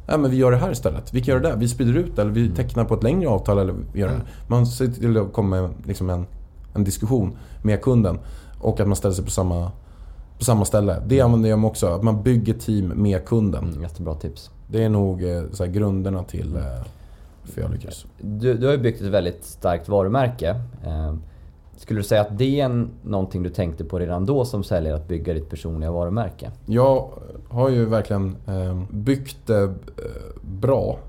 ja, 0.08 0.18
men 0.18 0.32
vi 0.32 0.38
gör 0.38 0.52
det 0.52 0.58
här 0.58 0.72
istället. 0.72 1.14
Vi 1.14 1.22
kan 1.22 1.36
göra 1.36 1.50
det. 1.50 1.56
Vi 1.58 1.68
sprider 1.68 1.94
ut. 1.94 2.20
Eller 2.20 2.32
vi 2.32 2.50
tecknar 2.50 2.86
på 2.86 2.94
ett 2.94 3.04
längre 3.04 3.30
avtal. 3.30 3.58
Eller 3.60 3.76
gör 3.94 4.08
det. 4.08 4.22
Man 4.48 4.68
ser 4.68 4.88
till 4.88 5.18
att 5.18 5.34
komma 5.34 5.62
med 5.62 5.70
liksom 5.86 6.10
en, 6.10 6.26
en 6.74 6.84
diskussion 6.84 7.38
med 7.64 7.82
kunden. 7.82 8.20
Och 8.60 8.80
att 8.80 8.88
man 8.88 8.96
ställer 8.96 9.16
sig 9.16 9.26
på 9.26 9.32
samma, 9.32 9.72
på 10.44 10.46
samma 10.46 10.66
ställe. 10.66 11.02
Det 11.06 11.22
använder 11.22 11.50
jag 11.50 11.60
mig 11.60 11.68
också. 11.68 11.88
Att 11.88 12.04
man 12.04 12.24
bygger 12.24 12.54
team 12.54 12.88
med 12.88 13.26
kunden. 13.26 13.64
Mm, 13.64 13.82
jättebra 13.82 14.16
tips. 14.16 14.52
Det 14.68 14.84
är 14.84 14.90
nog 14.90 15.24
eh, 15.24 15.44
så 15.52 15.66
här, 15.66 15.72
grunderna 15.72 16.24
till 16.24 16.56
eh, 17.56 17.72
lyckas. 17.72 18.06
Du, 18.22 18.54
du 18.54 18.66
har 18.66 18.74
ju 18.74 18.80
byggt 18.80 19.02
ett 19.02 19.08
väldigt 19.08 19.44
starkt 19.44 19.90
varumärke. 19.90 20.50
Eh, 20.86 21.16
skulle 21.78 22.00
du 22.00 22.04
säga 22.04 22.22
att 22.22 22.38
det 22.38 22.60
är 22.60 22.66
en, 22.66 22.90
någonting 23.04 23.44
du 23.44 23.50
tänkte 23.50 23.84
på 23.84 24.00
redan 24.00 24.26
då 24.26 24.46
som 24.46 24.64
säljare, 24.64 24.96
att 24.96 25.08
bygga 25.08 25.34
ditt 25.34 25.50
personliga 25.50 25.92
varumärke? 25.92 26.52
Jag 26.66 27.10
har 27.50 27.70
ju 27.70 27.86
verkligen 27.86 28.36
byggt 28.90 29.48
det 29.48 29.74
bra. 30.42 31.00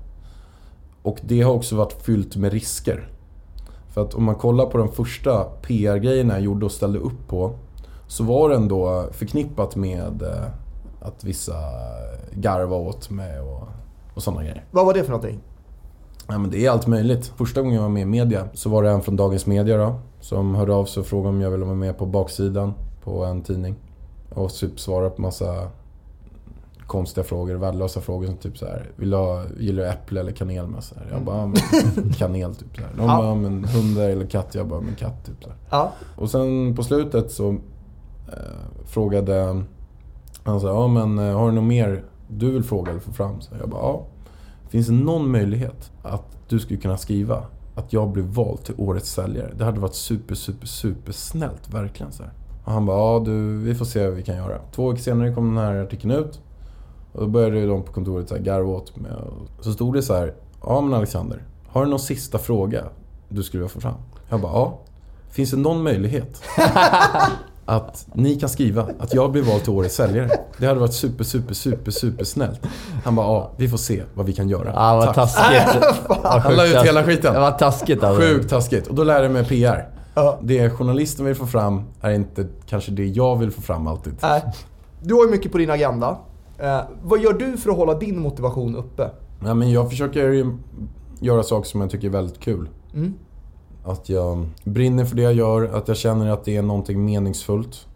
Och 1.01 1.19
det 1.21 1.41
har 1.41 1.53
också 1.53 1.75
varit 1.75 1.93
fyllt 1.93 2.35
med 2.35 2.53
risker. 2.53 3.07
För 3.93 4.01
att 4.01 4.13
om 4.13 4.23
man 4.23 4.35
kollar 4.35 4.65
på 4.65 4.77
de 4.77 4.91
första 4.91 5.43
PR-grejerna 5.43 6.33
jag 6.33 6.43
gjorde 6.43 6.65
och 6.65 6.71
ställde 6.71 6.99
upp 6.99 7.27
på. 7.27 7.55
Så 8.07 8.23
var 8.23 8.49
det 8.49 8.55
ändå 8.55 9.05
förknippat 9.11 9.75
med 9.75 10.21
eh, 10.21 10.45
att 11.01 11.23
vissa 11.23 11.53
garva 12.31 12.75
åt 12.75 13.09
mig 13.09 13.39
och, 13.39 13.63
och 14.13 14.23
sådana 14.23 14.41
grejer. 14.41 14.65
Vad 14.71 14.85
var 14.85 14.93
det 14.93 15.03
för 15.03 15.11
någonting? 15.11 15.39
Ja, 16.27 16.37
men 16.37 16.51
det 16.51 16.65
är 16.65 16.69
allt 16.71 16.87
möjligt. 16.87 17.25
Första 17.37 17.61
gången 17.61 17.75
jag 17.75 17.81
var 17.81 17.89
med 17.89 18.01
i 18.01 18.05
media 18.05 18.47
så 18.53 18.69
var 18.69 18.83
det 18.83 18.89
en 18.89 19.01
från 19.01 19.15
Dagens 19.15 19.45
Media 19.45 19.77
då, 19.77 19.95
som 20.19 20.55
hörde 20.55 20.73
av 20.73 20.85
sig 20.85 21.01
och 21.01 21.07
frågade 21.07 21.29
om 21.29 21.41
jag 21.41 21.51
ville 21.51 21.65
vara 21.65 21.75
med 21.75 21.97
på 21.97 22.05
baksidan 22.05 22.73
på 23.03 23.25
en 23.25 23.41
tidning. 23.41 23.75
Och 24.29 24.53
typ 24.53 24.79
svara 24.79 25.09
på 25.09 25.21
massa 25.21 25.67
konstiga 26.87 27.23
frågor, 27.23 27.55
värdelösa 27.55 28.01
frågor 28.01 28.27
som 28.27 28.37
typ 28.37 28.57
så 28.57 28.65
här, 28.65 28.91
vill 28.95 29.09
du 29.09 29.17
ha, 29.17 29.43
gillar 29.59 29.83
du 29.83 29.89
äpple 29.89 30.19
eller 30.19 30.31
kanel 30.31 30.67
med? 30.67 30.83
Så 30.83 30.95
här. 30.95 31.07
Jag 31.11 31.21
bara, 31.21 31.37
ja, 31.37 31.45
men, 31.45 32.13
kanel 32.17 32.55
typ 32.55 32.75
så 32.75 32.81
här. 32.81 32.89
De 32.97 33.05
Ja. 33.09 33.17
bara, 33.17 33.35
men 33.35 33.63
hundar 33.65 34.09
eller 34.09 34.25
katt? 34.25 34.55
Jag 34.55 34.67
bara, 34.67 34.81
men 34.81 34.95
katt 34.95 35.25
typ 35.25 35.43
så 35.43 35.49
här. 35.49 35.57
Ja. 35.69 35.91
Och 36.15 36.29
sen 36.29 36.75
på 36.75 36.83
slutet 36.83 37.31
så 37.31 37.55
eh, 38.27 38.85
frågade 38.85 39.63
han 40.45 40.61
sa, 40.61 40.67
ja 40.67 40.87
men 40.87 41.19
eh, 41.19 41.37
har 41.37 41.47
du 41.49 41.55
något 41.55 41.63
mer 41.63 42.03
du 42.27 42.51
vill 42.51 42.63
fråga 42.63 42.91
eller 42.91 43.01
få 43.01 43.11
fram? 43.11 43.41
Så 43.41 43.55
jag 43.59 43.69
bara, 43.69 43.81
ja. 43.81 44.05
Finns 44.69 44.87
det 44.87 44.93
någon 44.93 45.31
möjlighet 45.31 45.91
att 46.03 46.37
du 46.47 46.59
skulle 46.59 46.79
kunna 46.79 46.97
skriva 46.97 47.43
att 47.75 47.93
jag 47.93 48.09
blev 48.09 48.25
vald 48.25 48.63
till 48.63 48.75
årets 48.77 49.11
säljare? 49.11 49.51
Det 49.57 49.65
hade 49.65 49.79
varit 49.79 49.95
super, 49.95 50.35
super, 50.35 50.67
super 50.67 51.11
snällt 51.11 51.73
verkligen 51.73 52.11
så 52.11 52.23
här. 52.23 52.31
Och 52.65 52.71
han 52.71 52.85
bara, 52.85 52.97
ja 52.97 53.23
du, 53.25 53.57
vi 53.57 53.75
får 53.75 53.85
se 53.85 54.05
vad 54.05 54.15
vi 54.15 54.23
kan 54.23 54.35
göra. 54.35 54.59
Två 54.71 54.89
veckor 54.89 55.01
senare 55.01 55.33
kom 55.33 55.55
den 55.55 55.63
här 55.63 55.75
artikeln 55.75 56.13
ut. 56.13 56.39
Och 57.13 57.21
då 57.21 57.27
började 57.27 57.67
de 57.67 57.83
på 57.83 57.93
kontoret 57.93 58.29
så 58.29 58.35
här 58.35 58.41
garva 58.41 58.69
åt 58.69 58.95
mig. 58.95 59.11
Så 59.59 59.73
stod 59.73 59.93
det 59.93 60.01
så 60.01 60.13
här, 60.13 60.33
ja 60.63 60.81
men 60.81 60.93
Alexander, 60.93 61.43
har 61.67 61.83
du 61.83 61.89
någon 61.89 61.99
sista 61.99 62.37
fråga 62.37 62.83
du 63.29 63.43
skulle 63.43 63.61
vilja 63.61 63.73
få 63.73 63.81
fram? 63.81 63.97
Jag 64.29 64.41
bara, 64.41 64.53
ja. 64.53 64.79
Finns 65.29 65.51
det 65.51 65.57
någon 65.57 65.83
möjlighet 65.83 66.43
att 67.65 68.07
ni 68.13 68.35
kan 68.35 68.49
skriva 68.49 68.87
att 68.99 69.13
jag 69.13 69.31
blir 69.31 69.41
vald 69.43 69.63
till 69.63 69.71
årets 69.71 69.95
säljare? 69.95 70.29
Det 70.57 70.65
hade 70.67 70.79
varit 70.79 70.93
super, 70.93 71.23
super, 71.23 71.53
super, 71.53 71.91
super 71.91 72.25
snällt. 72.25 72.59
Han 73.03 73.15
bara, 73.15 73.27
ja, 73.27 73.51
vi 73.57 73.69
får 73.69 73.77
se 73.77 74.03
vad 74.13 74.25
vi 74.25 74.33
kan 74.33 74.49
göra. 74.49 74.71
Ja, 74.75 74.95
vad 74.95 75.05
Tack. 75.05 75.15
taskigt. 75.15 75.85
Vad 76.09 76.41
Han 76.41 76.55
la 76.55 76.67
ut 76.67 76.75
hela 76.85 77.03
skiten. 77.03 77.33
Det 77.33 77.39
var 77.39 77.51
taskigt 77.51 78.03
alltså. 78.03 78.21
Sjukt 78.21 78.49
taskigt. 78.49 78.87
Och 78.87 78.95
då 78.95 79.03
lärde 79.03 79.23
jag 79.23 79.31
mig 79.31 79.45
PR. 79.45 79.87
Ja. 80.13 80.39
Det 80.41 80.69
journalisten 80.69 81.25
vill 81.25 81.35
få 81.35 81.47
fram 81.47 81.81
är 82.01 82.11
inte 82.11 82.47
kanske 82.65 82.91
det 82.91 83.05
jag 83.05 83.35
vill 83.35 83.51
få 83.51 83.61
fram 83.61 83.87
alltid. 83.87 84.13
Nej. 84.21 84.43
Du 85.01 85.13
har 85.13 85.25
ju 85.25 85.31
mycket 85.31 85.51
på 85.51 85.57
din 85.57 85.69
agenda. 85.71 86.17
Eh, 86.59 86.79
vad 87.03 87.19
gör 87.19 87.33
du 87.33 87.57
för 87.57 87.69
att 87.69 87.77
hålla 87.77 87.93
din 87.93 88.19
motivation 88.19 88.75
uppe? 88.75 89.09
Ja, 89.45 89.53
men 89.53 89.71
jag 89.71 89.89
försöker 89.89 90.53
göra 91.19 91.43
saker 91.43 91.69
som 91.69 91.81
jag 91.81 91.89
tycker 91.89 92.07
är 92.07 92.11
väldigt 92.11 92.39
kul. 92.39 92.69
Mm. 92.93 93.13
Att 93.85 94.09
jag 94.09 94.45
brinner 94.63 95.05
för 95.05 95.15
det 95.15 95.21
jag 95.21 95.33
gör, 95.33 95.63
att 95.63 95.87
jag 95.87 95.97
känner 95.97 96.29
att 96.29 96.45
det 96.45 96.57
är 96.57 96.61
någonting 96.61 97.05
meningsfullt. 97.05 97.87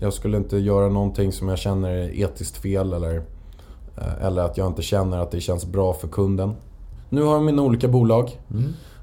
Jag 0.00 0.12
skulle 0.12 0.36
inte 0.36 0.56
göra 0.56 0.88
någonting 0.88 1.32
som 1.32 1.48
jag 1.48 1.58
känner 1.58 1.90
är 1.90 2.20
etiskt 2.20 2.56
fel 2.56 2.92
eller, 2.92 3.16
eh, 3.96 4.24
eller 4.26 4.42
att 4.42 4.56
jag 4.56 4.66
inte 4.66 4.82
känner 4.82 5.18
att 5.18 5.30
det 5.30 5.40
känns 5.40 5.66
bra 5.66 5.92
för 5.92 6.08
kunden. 6.08 6.54
Nu 7.08 7.22
har 7.22 7.34
jag 7.34 7.42
mina 7.42 7.62
olika 7.62 7.88
bolag 7.88 8.40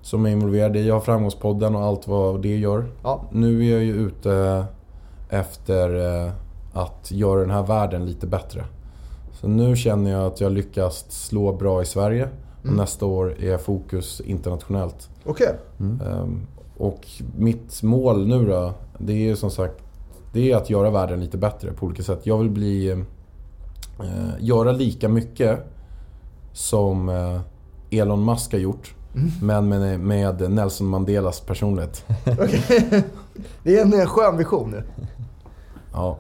som 0.02 0.26
är 0.26 0.30
involverade 0.30 0.80
i. 0.80 0.88
Jag 0.88 0.94
har 0.94 1.02
Framgångspodden 1.02 1.76
och 1.76 1.82
allt 1.82 2.08
vad 2.08 2.42
det 2.42 2.58
gör. 2.58 2.86
Ja. 3.04 3.26
Nu 3.32 3.68
är 3.68 3.72
jag 3.72 3.84
ju 3.84 3.94
ute 3.94 4.66
efter 5.30 6.16
eh, 6.26 6.32
att 6.74 7.12
göra 7.12 7.40
den 7.40 7.52
här 7.52 7.64
världen 7.64 8.06
lite 8.06 8.28
bättre. 8.28 8.66
Så 9.32 9.48
nu 9.48 9.76
känner 9.76 10.12
jag 10.12 10.26
att 10.26 10.42
jag 10.42 10.52
lyckats 10.52 11.06
slå 11.28 11.54
bra 11.54 11.82
i 11.82 11.86
Sverige. 11.86 12.30
Och 12.64 12.74
nästa 12.74 13.06
år 13.06 13.36
är 13.40 13.58
fokus 13.58 14.22
internationellt. 14.22 15.10
Okej. 15.26 15.56
Ehm, 15.80 16.42
Och 16.78 17.08
mitt 17.38 17.84
mål 17.84 18.28
nu 18.28 18.46
då, 18.46 18.74
det 18.98 19.14
är 19.14 19.18
ju 19.18 19.36
som 19.36 19.52
sagt 19.52 19.84
det 20.34 20.52
är 20.52 20.58
att 20.58 20.70
göra 20.70 20.90
världen 20.90 21.20
lite 21.20 21.38
bättre 21.38 21.72
på 21.72 21.86
olika 21.86 22.04
sätt. 22.04 22.20
Jag 22.24 22.38
vill 22.38 22.50
bli... 22.50 22.90
Eh, 24.00 24.30
göra 24.40 24.72
lika 24.72 25.10
mycket 25.10 25.60
som 26.54 27.10
eh, 27.10 27.42
Elon 28.00 28.26
Musk 28.26 28.52
har 28.52 28.60
gjort. 28.60 28.94
Men 29.42 29.70
med, 29.70 30.00
med 30.00 30.52
Nelson 30.52 30.88
Mandelas 30.88 31.40
personlighet. 31.40 32.06
Det 33.64 33.78
är 33.78 33.82
en 33.82 33.94
eh, 33.94 34.06
skön 34.06 34.38
vision 34.38 34.72
nu. 34.72 34.84
Ja. 35.94 36.18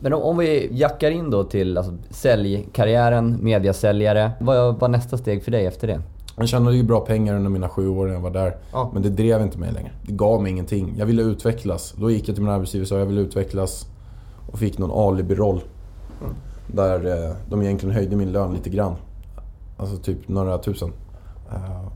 Men 0.00 0.12
om, 0.12 0.22
om 0.22 0.38
vi 0.38 0.68
jackar 0.72 1.10
in 1.10 1.30
då 1.30 1.44
till 1.44 1.78
alltså, 1.78 1.92
säljkarriären, 2.10 3.38
mediasäljare. 3.40 4.32
Vad 4.40 4.80
var 4.80 4.88
nästa 4.88 5.18
steg 5.18 5.44
för 5.44 5.50
dig 5.50 5.66
efter 5.66 5.86
det? 5.86 6.00
Jag 6.36 6.48
tjänade 6.48 6.76
ju 6.76 6.82
bra 6.82 7.00
pengar 7.00 7.36
under 7.36 7.50
mina 7.50 7.68
sju 7.68 7.88
år 7.88 8.06
när 8.06 8.14
jag 8.14 8.20
var 8.20 8.30
där. 8.30 8.56
Ja. 8.72 8.90
Men 8.92 9.02
det 9.02 9.08
drev 9.10 9.42
inte 9.42 9.58
mig 9.58 9.72
längre. 9.72 9.90
Det 10.02 10.12
gav 10.12 10.42
mig 10.42 10.52
ingenting. 10.52 10.94
Jag 10.98 11.06
ville 11.06 11.22
utvecklas. 11.22 11.94
Då 11.98 12.10
gick 12.10 12.28
jag 12.28 12.36
till 12.36 12.44
min 12.44 12.52
arbetsgivare 12.52 12.82
och 12.84 12.88
sa 12.88 12.98
jag 12.98 13.06
vill 13.06 13.18
utvecklas. 13.18 13.86
Och 14.52 14.58
fick 14.58 14.78
någon 14.78 15.08
alibi-roll. 15.08 15.60
Där 16.66 17.26
eh, 17.26 17.34
de 17.50 17.62
egentligen 17.62 17.94
höjde 17.94 18.16
min 18.16 18.32
lön 18.32 18.52
lite 18.52 18.70
grann. 18.70 18.94
Alltså 19.76 19.96
typ 19.96 20.28
några 20.28 20.58
tusen. 20.58 20.92
Eh, 21.52 21.88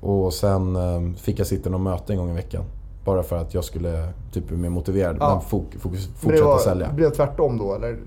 och 0.00 0.32
sen 0.32 0.76
eh, 0.76 1.14
fick 1.16 1.38
jag 1.38 1.46
sitta 1.46 1.68
i 1.68 1.72
någon 1.72 1.82
möte 1.82 2.12
en 2.12 2.18
gång 2.18 2.30
i 2.30 2.34
veckan. 2.34 2.64
Bara 3.04 3.22
för 3.22 3.36
att 3.36 3.54
jag 3.54 3.64
skulle 3.64 4.08
typ 4.32 4.48
bli 4.48 4.56
mer 4.56 4.70
motiverad. 4.70 5.16
Ja. 5.20 5.34
Men 5.34 5.40
fok, 5.40 5.74
fokus, 5.78 6.06
Men 6.06 6.14
det 6.14 6.20
fortsätta 6.20 6.44
var, 6.44 6.58
sälja. 6.58 6.88
det 6.88 6.94
blev 6.94 7.10
tvärtom 7.10 7.58
då 7.58 7.74
eller? 7.74 7.98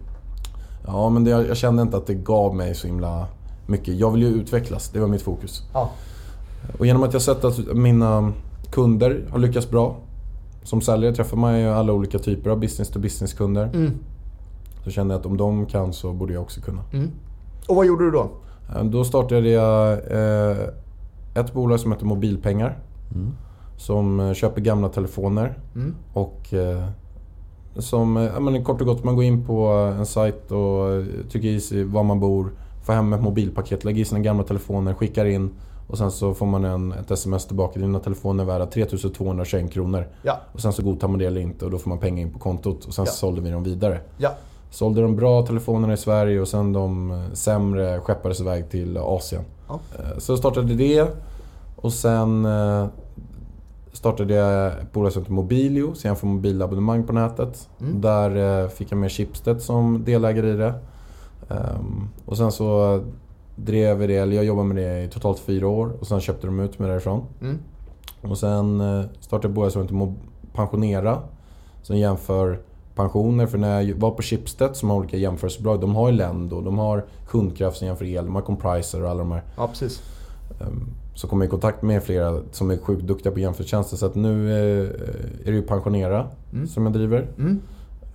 Ja 0.85 1.09
men 1.09 1.23
det, 1.23 1.29
jag 1.31 1.57
kände 1.57 1.81
inte 1.81 1.97
att 1.97 2.07
det 2.07 2.13
gav 2.13 2.55
mig 2.55 2.75
så 2.75 2.87
himla 2.87 3.27
mycket. 3.65 3.95
Jag 3.95 4.11
vill 4.11 4.21
ju 4.21 4.27
utvecklas. 4.27 4.89
Det 4.89 4.99
var 4.99 5.07
mitt 5.07 5.21
fokus. 5.21 5.63
Ja. 5.73 5.91
Och 6.79 6.85
genom 6.85 7.03
att 7.03 7.13
jag 7.13 7.21
sett 7.21 7.43
att 7.43 7.75
mina 7.75 8.33
kunder 8.71 9.25
har 9.31 9.39
lyckats 9.39 9.69
bra. 9.69 9.95
Som 10.63 10.81
säljare 10.81 11.15
träffar 11.15 11.37
man 11.37 11.59
ju 11.59 11.67
alla 11.67 11.93
olika 11.93 12.19
typer 12.19 12.49
av 12.49 12.59
business 12.59 12.89
to 12.89 12.99
business 12.99 13.33
kunder. 13.33 13.69
Mm. 13.73 13.91
Så 14.83 14.91
kände 14.91 15.13
jag 15.13 15.19
att 15.19 15.25
om 15.25 15.37
de 15.37 15.65
kan 15.65 15.93
så 15.93 16.13
borde 16.13 16.33
jag 16.33 16.41
också 16.41 16.61
kunna. 16.61 16.81
Mm. 16.93 17.11
Och 17.67 17.75
vad 17.75 17.85
gjorde 17.85 18.05
du 18.05 18.11
då? 18.11 18.31
Eh, 18.75 18.83
Då 18.83 19.03
startade 19.03 19.49
jag 19.49 19.91
eh, 19.91 20.57
ett 21.35 21.53
bolag 21.53 21.79
som 21.79 21.91
heter 21.91 22.05
Mobilpengar. 22.05 22.77
Som 23.77 24.19
eh, 24.19 24.33
köper 24.33 24.61
gamla 24.61 24.89
telefoner. 24.89 25.57
Mm. 25.75 25.95
Och 26.13 26.53
som, 27.77 28.15
ja, 28.33 28.39
men 28.39 28.63
kort 28.63 28.81
och 28.81 28.87
gott, 28.87 29.03
man 29.03 29.15
går 29.15 29.23
in 29.23 29.45
på 29.45 29.67
en 29.97 30.05
sajt 30.05 30.51
och 30.51 31.03
trycker 31.31 31.47
i 31.47 31.59
sig 31.59 31.83
var 31.83 32.03
man 32.03 32.19
bor. 32.19 32.51
Får 32.83 32.93
hem 32.93 33.13
ett 33.13 33.21
mobilpaket, 33.21 33.83
lägger 33.83 34.01
i 34.01 34.05
sina 34.05 34.19
gamla 34.19 34.43
telefoner, 34.43 34.93
skickar 34.93 35.25
in. 35.25 35.49
Och 35.87 35.97
sen 35.97 36.11
så 36.11 36.33
får 36.33 36.45
man 36.45 36.65
en, 36.65 36.91
ett 36.91 37.11
sms 37.11 37.45
tillbaka. 37.45 37.79
Dina 37.79 37.99
telefoner 37.99 38.43
är 38.43 38.47
värda 38.47 38.65
3221 38.65 39.71
kronor. 39.71 40.07
Ja. 40.21 40.39
Och 40.53 40.59
sen 40.61 40.73
så 40.73 40.83
godtar 40.83 41.07
man 41.07 41.19
det 41.19 41.25
eller 41.25 41.41
inte 41.41 41.65
och 41.65 41.71
då 41.71 41.77
får 41.77 41.89
man 41.89 41.97
pengar 41.99 42.21
in 42.21 42.33
på 42.33 42.39
kontot. 42.39 42.85
Och 42.85 42.93
sen 42.93 43.05
Ja. 43.05 43.11
så 43.11 43.17
sålde 43.17 43.41
vi 43.41 43.49
dem 43.49 43.63
vidare. 43.63 43.99
Ja. 44.17 44.29
Sålde 44.69 45.01
de 45.01 45.15
bra 45.15 45.45
telefonerna 45.45 45.93
i 45.93 45.97
Sverige 45.97 46.39
och 46.41 46.47
sen 46.47 46.73
de 46.73 47.11
eh, 47.11 47.17
sämre 47.33 47.99
skeppades 47.99 48.39
iväg 48.41 48.69
till 48.69 48.97
Asien. 48.97 49.41
Ja. 49.67 49.79
Eh, 49.99 50.17
Så 50.19 50.37
startade 50.37 50.73
det. 50.73 51.07
Och 51.75 51.93
sen 51.93 52.45
eh, 52.45 52.85
startade 53.93 54.33
jag 54.33 54.67
ett 54.67 54.91
bolag 54.91 55.11
som 55.11 55.21
heter 55.21 55.33
Mobilio, 55.33 55.93
så 55.93 56.07
jag 56.07 56.19
får 56.19 56.27
mobilabonnemang 56.27 57.03
på 57.03 57.13
nätet. 57.13 57.69
Mm. 57.81 58.01
Där 58.01 58.61
eh, 58.63 58.69
fick 58.69 58.91
jag 58.91 58.97
med 58.97 59.11
Schibsted 59.11 59.61
som 59.61 60.03
delägare 60.05 60.49
i 60.49 60.53
det. 60.55 60.73
Ehm, 61.49 62.07
och 62.25 62.37
sen 62.37 62.51
så 62.51 63.01
drev 63.55 63.97
vi 63.97 64.07
det, 64.07 64.15
eller 64.17 64.35
jag 64.35 64.45
jobbade 64.45 64.67
med 64.67 64.77
det 64.77 65.03
i 65.03 65.07
totalt 65.07 65.39
fyra 65.39 65.67
år 65.67 65.93
och 65.99 66.07
sen 66.07 66.19
köpte 66.21 66.47
de 66.47 66.59
ut 66.59 66.79
mig 66.79 66.89
därifrån. 66.89 67.23
Mm. 67.41 67.57
Och 68.21 68.37
sen 68.37 68.81
eh, 68.81 69.05
startade 69.19 69.43
jag 69.47 69.51
ett 69.51 69.55
bolag 69.55 69.71
som 69.71 69.81
heter 69.81 70.13
Pensionera. 70.53 71.19
Som 71.81 71.97
jämför 71.97 72.59
pensioner. 72.95 73.45
För 73.47 73.57
när 73.57 73.81
jag 73.81 73.95
var 73.95 74.11
på 74.11 74.21
Schibsted 74.21 74.75
som 74.75 74.89
har 74.89 74.97
olika 74.97 75.17
jämförelsebolag. 75.17 75.81
De 75.81 75.95
har 75.95 76.09
ju 76.09 76.15
Lendo, 76.15 76.61
de 76.61 76.77
har 76.77 77.05
Kundkraft 77.27 77.77
som 77.77 77.87
jämför 77.87 78.05
el, 78.05 78.25
de 78.25 78.35
har 78.35 78.41
Compriser 78.41 79.03
och 79.03 79.09
alla 79.09 79.19
de 79.19 79.31
här. 79.31 79.43
Ja, 79.57 79.67
precis. 79.67 80.01
Ehm, 80.61 80.87
Så 81.15 81.27
kom 81.27 81.41
jag 81.41 81.47
i 81.47 81.49
kontakt 81.49 81.81
med 81.81 82.03
flera 82.03 82.39
som 82.51 82.71
är 82.71 82.77
sjukt 82.77 83.03
duktiga 83.03 83.31
på 83.31 83.39
jämförelsetjänster. 83.39 83.97
Så 83.97 84.05
att 84.05 84.15
nu 84.15 84.51
eh, 84.51 84.89
är 85.47 85.51
det 85.51 85.51
ju 85.51 85.61
Pensionera 85.61 86.27
Mm. 86.53 86.67
som 86.67 86.83
jag 86.85 86.93
driver. 86.93 87.27
Mm. 87.37 87.61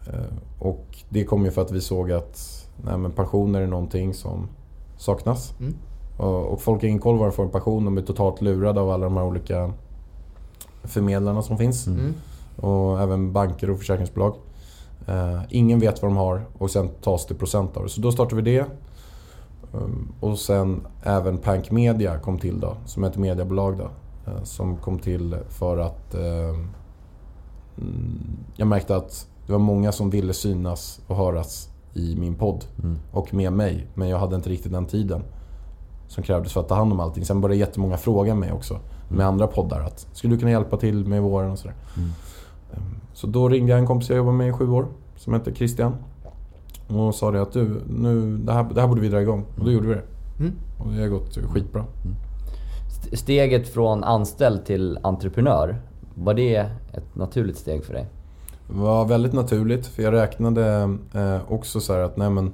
Eh, 0.06 0.14
Och 0.58 0.86
det 1.08 1.24
kom 1.24 1.44
ju 1.44 1.50
för 1.50 1.62
att 1.62 1.72
vi 1.72 1.80
såg 1.80 2.12
att 2.12 2.64
nej, 2.84 2.98
men 2.98 3.12
pensioner 3.12 3.60
är 3.60 3.66
någonting 3.66 4.14
som 4.14 4.48
saknas. 4.96 5.54
Mm. 5.60 5.74
Och, 6.16 6.46
och 6.46 6.60
folk 6.60 6.82
har 6.82 6.88
ingen 6.88 7.00
koll 7.00 7.18
vad 7.18 7.28
de 7.28 7.32
får 7.32 7.44
en 7.44 7.50
pension. 7.50 7.84
De 7.84 7.98
är 7.98 8.02
totalt 8.02 8.40
lurade 8.40 8.80
av 8.80 8.90
alla 8.90 9.04
de 9.04 9.16
här 9.16 9.24
olika 9.24 9.72
förmedlarna 10.84 11.42
som 11.42 11.58
finns. 11.58 11.86
Mm. 11.86 12.14
Och 12.56 13.00
även 13.00 13.32
banker 13.32 13.70
och 13.70 13.78
försäkringsbolag. 13.78 14.34
Eh, 15.06 15.40
ingen 15.48 15.78
vet 15.78 16.02
vad 16.02 16.10
de 16.10 16.16
har 16.16 16.46
och 16.58 16.70
sen 16.70 16.88
tas 16.88 17.26
det 17.26 17.34
procent 17.34 17.76
av 17.76 17.82
det. 17.82 17.88
Så 17.88 18.00
då 18.00 18.12
startade 18.12 18.42
vi 18.42 18.54
det. 18.56 18.66
Um, 19.72 20.12
och 20.20 20.38
sen 20.38 20.86
även 21.02 21.38
Pank 21.38 21.70
Media 21.70 22.18
kom 22.18 22.38
till 22.38 22.60
då, 22.60 22.76
som 22.84 23.04
är 23.04 23.08
ett 23.08 23.16
mediebolag 23.16 23.78
då. 23.78 23.90
eh, 24.30 24.42
som 24.42 24.76
kom 24.76 24.98
till 24.98 25.36
för 25.48 25.78
att 25.78 26.14
eh, 26.14 26.48
mm, 27.78 28.36
jag 28.56 28.68
märkte 28.68 28.96
att 28.96 29.26
det 29.46 29.52
var 29.52 29.58
många 29.58 29.92
som 29.92 30.10
ville 30.10 30.32
synas 30.32 31.00
och 31.06 31.16
höras 31.16 31.70
i 31.94 32.16
min 32.16 32.34
podd. 32.34 32.64
Och 33.12 33.34
med 33.34 33.52
mig. 33.52 33.86
Men 33.94 34.08
jag 34.08 34.18
hade 34.18 34.36
inte 34.36 34.50
riktigt 34.50 34.72
den 34.72 34.86
tiden 34.86 35.22
som 36.08 36.22
krävdes 36.22 36.52
för 36.52 36.60
att 36.60 36.68
ta 36.68 36.74
hand 36.74 36.92
om 36.92 37.00
allting. 37.00 37.24
Sen 37.24 37.40
började 37.40 37.56
jättemånga 37.60 37.96
fråga 37.96 38.34
mig 38.34 38.52
också 38.52 38.78
med 39.08 39.26
andra 39.26 39.46
poddar 39.46 39.80
att 39.80 40.06
skulle 40.12 40.34
du 40.34 40.38
kunna 40.38 40.50
hjälpa 40.50 40.76
till 40.76 41.06
med 41.06 41.22
våren 41.22 41.50
och 41.50 41.58
sådär. 41.58 41.74
Um, 41.96 42.82
Så 43.12 43.26
då 43.26 43.48
ringde 43.48 43.70
jag 43.72 43.78
en 43.78 43.86
kompis 43.86 44.08
jag 44.10 44.16
jobbar 44.16 44.32
med 44.32 44.48
i 44.48 44.52
sju 44.52 44.70
år 44.70 44.86
som 45.16 45.34
heter 45.34 45.52
Christian. 45.54 45.94
Och 46.88 47.14
sa 47.14 47.30
det 47.30 47.42
att 47.42 47.52
du, 47.52 47.80
nu, 47.88 48.38
det, 48.38 48.52
här, 48.52 48.66
det 48.74 48.80
här 48.80 48.88
borde 48.88 49.00
vi 49.00 49.08
dra 49.08 49.20
igång. 49.22 49.44
Och 49.58 49.64
då 49.64 49.70
gjorde 49.72 49.88
vi 49.88 49.94
det. 49.94 50.02
Mm. 50.38 50.52
Och 50.78 50.92
det 50.92 51.00
har 51.00 51.08
gått 51.08 51.36
skitbra. 51.38 51.84
St- 52.88 53.16
Steget 53.16 53.68
från 53.68 54.04
anställd 54.04 54.64
till 54.64 54.98
entreprenör, 55.02 55.80
var 56.14 56.34
det 56.34 56.56
ett 56.92 57.14
naturligt 57.14 57.56
steg 57.58 57.84
för 57.84 57.92
dig? 57.94 58.06
Det 58.68 58.78
var 58.78 59.04
väldigt 59.04 59.32
naturligt 59.32 59.86
för 59.86 60.02
jag 60.02 60.12
räknade 60.12 60.96
eh, 61.14 61.52
också 61.52 61.80
så 61.80 61.92
här 61.92 62.00
att 62.00 62.16
nej 62.16 62.30
men 62.30 62.52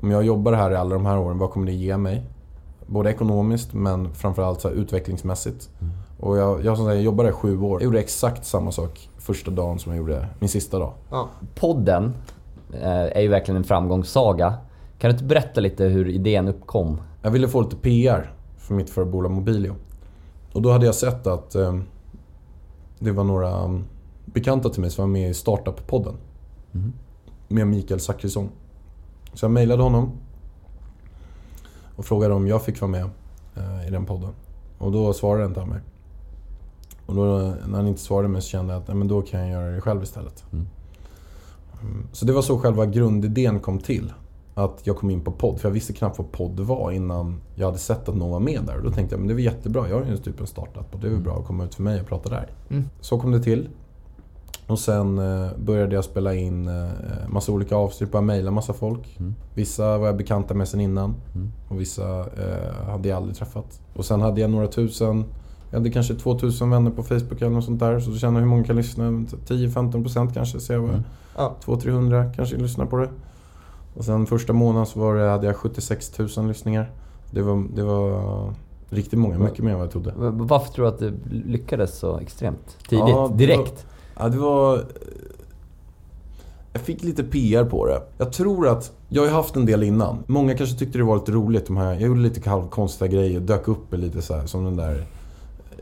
om 0.00 0.10
jag 0.10 0.24
jobbar 0.24 0.52
här 0.52 0.70
i 0.70 0.76
alla 0.76 0.94
de 0.94 1.06
här 1.06 1.18
åren, 1.18 1.38
vad 1.38 1.50
kommer 1.50 1.66
det 1.66 1.72
ge 1.72 1.96
mig? 1.96 2.26
Både 2.86 3.10
ekonomiskt 3.10 3.74
men 3.74 4.14
framförallt 4.14 4.60
så 4.60 4.68
här 4.68 4.74
utvecklingsmässigt. 4.74 5.70
Och 6.20 6.36
jag, 6.36 6.64
jag, 6.64 6.76
som 6.76 6.86
sagt, 6.86 6.94
jag 6.94 7.04
jobbade 7.04 7.28
i 7.28 7.32
sju 7.32 7.60
år. 7.60 7.80
Jag 7.80 7.84
gjorde 7.84 8.00
exakt 8.00 8.44
samma 8.44 8.72
sak 8.72 9.08
första 9.18 9.50
dagen 9.50 9.78
som 9.78 9.92
jag 9.92 9.98
gjorde 9.98 10.28
min 10.38 10.48
sista 10.48 10.78
dag. 10.78 10.92
Ja. 11.10 11.28
Podden 11.54 12.14
eh, 12.72 12.90
är 12.90 13.20
ju 13.20 13.28
verkligen 13.28 13.56
en 13.56 13.64
framgångssaga. 13.64 14.54
Kan 14.98 15.10
du 15.10 15.12
inte 15.12 15.24
berätta 15.24 15.60
lite 15.60 15.84
hur 15.84 16.08
idén 16.08 16.48
uppkom? 16.48 17.00
Jag 17.22 17.30
ville 17.30 17.48
få 17.48 17.60
lite 17.60 17.76
PR 17.76 18.32
för 18.58 18.74
mitt 18.74 18.90
förra 18.90 19.04
bolag 19.04 19.32
Mobilio. 19.32 19.74
Och 20.52 20.62
då 20.62 20.72
hade 20.72 20.86
jag 20.86 20.94
sett 20.94 21.26
att 21.26 21.54
eh, 21.54 21.78
det 22.98 23.12
var 23.12 23.24
några 23.24 23.64
um, 23.64 23.84
bekanta 24.24 24.68
till 24.68 24.80
mig 24.80 24.90
som 24.90 25.02
var 25.02 25.12
med 25.12 25.30
i 25.30 25.34
Startup-podden. 25.34 26.14
Med 27.48 27.66
Mikael 27.66 28.00
Zachrisson. 28.00 28.48
Så 29.34 29.44
jag 29.44 29.50
mejlade 29.50 29.82
honom. 29.82 30.12
Och 31.96 32.04
frågade 32.04 32.34
om 32.34 32.48
jag 32.48 32.62
fick 32.64 32.80
vara 32.80 32.90
med 32.90 33.10
eh, 33.56 33.88
i 33.88 33.90
den 33.90 34.06
podden. 34.06 34.30
Och 34.78 34.92
då 34.92 35.12
svarade 35.12 35.44
inte 35.44 35.60
han 35.60 35.68
mig. 35.68 35.80
Och 37.06 37.14
då, 37.14 37.54
när 37.66 37.76
han 37.76 37.86
inte 37.86 38.00
svarade 38.00 38.28
mig 38.28 38.42
så 38.42 38.48
kände 38.48 38.72
jag 38.72 38.82
att 38.82 38.88
nej, 38.88 38.96
men 38.96 39.08
då 39.08 39.22
kan 39.22 39.40
jag 39.40 39.50
göra 39.50 39.74
det 39.74 39.80
själv 39.80 40.02
istället. 40.02 40.44
Mm. 40.52 40.66
Mm, 41.82 42.06
Så 42.12 42.24
det 42.24 42.32
var 42.32 42.42
så 42.42 42.58
själva 42.58 42.86
grundidén 42.86 43.60
kom 43.60 43.78
till. 43.78 44.12
Att 44.54 44.80
jag 44.86 44.96
kom 44.96 45.10
in 45.10 45.20
på 45.20 45.30
podd. 45.32 45.60
För 45.60 45.68
jag 45.68 45.72
visste 45.74 45.92
knappt 45.92 46.18
vad 46.18 46.32
podd 46.32 46.60
var 46.60 46.92
innan 46.92 47.40
jag 47.54 47.66
hade 47.66 47.78
sett 47.78 48.08
att 48.08 48.16
någon 48.16 48.30
var 48.30 48.40
med 48.40 48.60
där. 48.66 48.76
Och 48.76 48.82
då 48.82 48.90
tänkte 48.90 49.14
jag 49.14 49.20
men 49.20 49.28
det 49.28 49.34
väl 49.34 49.44
jättebra. 49.44 49.88
Jag 49.88 50.00
har 50.00 50.10
ju 50.10 50.16
typ 50.16 50.40
en 50.40 50.46
startup 50.46 50.94
och 50.94 51.00
det 51.00 51.06
är 51.06 51.10
väl 51.10 51.20
bra 51.20 51.38
att 51.38 51.46
komma 51.46 51.64
ut 51.64 51.74
för 51.74 51.82
mig 51.82 52.00
och 52.00 52.06
prata 52.06 52.28
där. 52.28 52.50
Mm. 52.70 52.84
Så 53.00 53.20
kom 53.20 53.32
det 53.32 53.40
till. 53.42 53.68
Och 54.66 54.78
sen 54.78 55.18
eh, 55.18 55.50
började 55.58 55.94
jag 55.94 56.04
spela 56.04 56.34
in 56.34 56.68
eh, 56.68 56.88
massa 57.28 57.52
olika 57.52 57.76
avsnitt. 57.76 58.12
Började 58.12 58.26
mejla 58.26 58.50
massa 58.50 58.72
folk. 58.72 59.16
Mm. 59.18 59.34
Vissa 59.54 59.98
var 59.98 60.06
jag 60.06 60.16
bekanta 60.16 60.54
med 60.54 60.68
sen 60.68 60.80
innan. 60.80 61.14
Mm. 61.34 61.52
Och 61.68 61.80
vissa 61.80 62.20
eh, 62.20 62.86
hade 62.90 63.08
jag 63.08 63.16
aldrig 63.16 63.36
träffat. 63.36 63.80
Och 63.94 64.04
sen 64.04 64.20
hade 64.20 64.40
jag 64.40 64.50
några 64.50 64.66
tusen 64.66 65.24
jag 65.74 65.78
hade 65.80 65.90
kanske 65.90 66.14
2000 66.14 66.70
vänner 66.70 66.90
på 66.90 67.02
Facebook 67.02 67.40
eller 67.40 67.50
något 67.50 67.64
sånt 67.64 67.80
där. 67.80 68.00
Så 68.00 68.10
du 68.10 68.18
känner 68.18 68.40
hur 68.40 68.46
många 68.46 68.64
kan 68.64 68.76
lyssna. 68.76 69.04
10-15% 69.04 70.34
kanske. 70.34 70.60
Ser 70.60 70.74
jag 70.74 70.80
vad 70.80 70.90
Mm. 70.90 71.02
Ja. 71.36 71.54
200-300 71.64 72.32
kanske 72.36 72.56
lyssnar 72.56 72.86
på 72.86 72.96
det. 72.96 73.08
Och 73.94 74.04
sen 74.04 74.26
första 74.26 74.52
månaden 74.52 74.86
så 74.86 75.00
var 75.00 75.14
det, 75.14 75.30
hade 75.30 75.46
jag 75.46 75.56
76 75.56 76.18
000 76.36 76.48
lyssningar. 76.48 76.90
Det 77.30 77.42
var, 77.42 77.64
det 77.74 77.82
var 77.82 78.54
riktigt 78.90 79.18
många. 79.18 79.38
Mycket 79.38 79.64
mer 79.64 79.70
än 79.70 79.76
vad 79.76 79.84
jag 79.84 79.92
trodde. 79.92 80.12
Varför 80.16 80.72
tror 80.72 80.84
du 80.84 80.88
att 80.88 80.98
det 80.98 81.12
lyckades 81.30 81.98
så 81.98 82.18
extremt 82.18 82.76
tidigt? 82.88 83.08
Ja, 83.08 83.32
direkt? 83.34 83.86
Ja, 84.18 84.28
det 84.28 84.38
var... 84.38 84.84
Jag 86.72 86.82
fick 86.82 87.02
lite 87.02 87.24
PR 87.24 87.64
på 87.64 87.86
det. 87.86 88.02
Jag 88.18 88.32
tror 88.32 88.68
att... 88.68 88.92
Jag 89.08 89.22
har 89.22 89.26
ju 89.26 89.34
haft 89.34 89.56
en 89.56 89.66
del 89.66 89.82
innan. 89.82 90.24
Många 90.26 90.56
kanske 90.56 90.78
tyckte 90.78 90.98
det 90.98 91.04
var 91.04 91.16
lite 91.16 91.32
roligt. 91.32 91.66
De 91.66 91.76
här, 91.76 91.92
jag 91.92 92.02
gjorde 92.02 92.20
lite 92.20 92.50
halvkonstiga 92.50 93.10
grejer. 93.10 93.40
Dök 93.40 93.68
upp 93.68 93.94
lite 93.94 94.22
så 94.22 94.34
här, 94.36 94.46
som 94.46 94.64
den 94.64 94.76
där... 94.76 95.04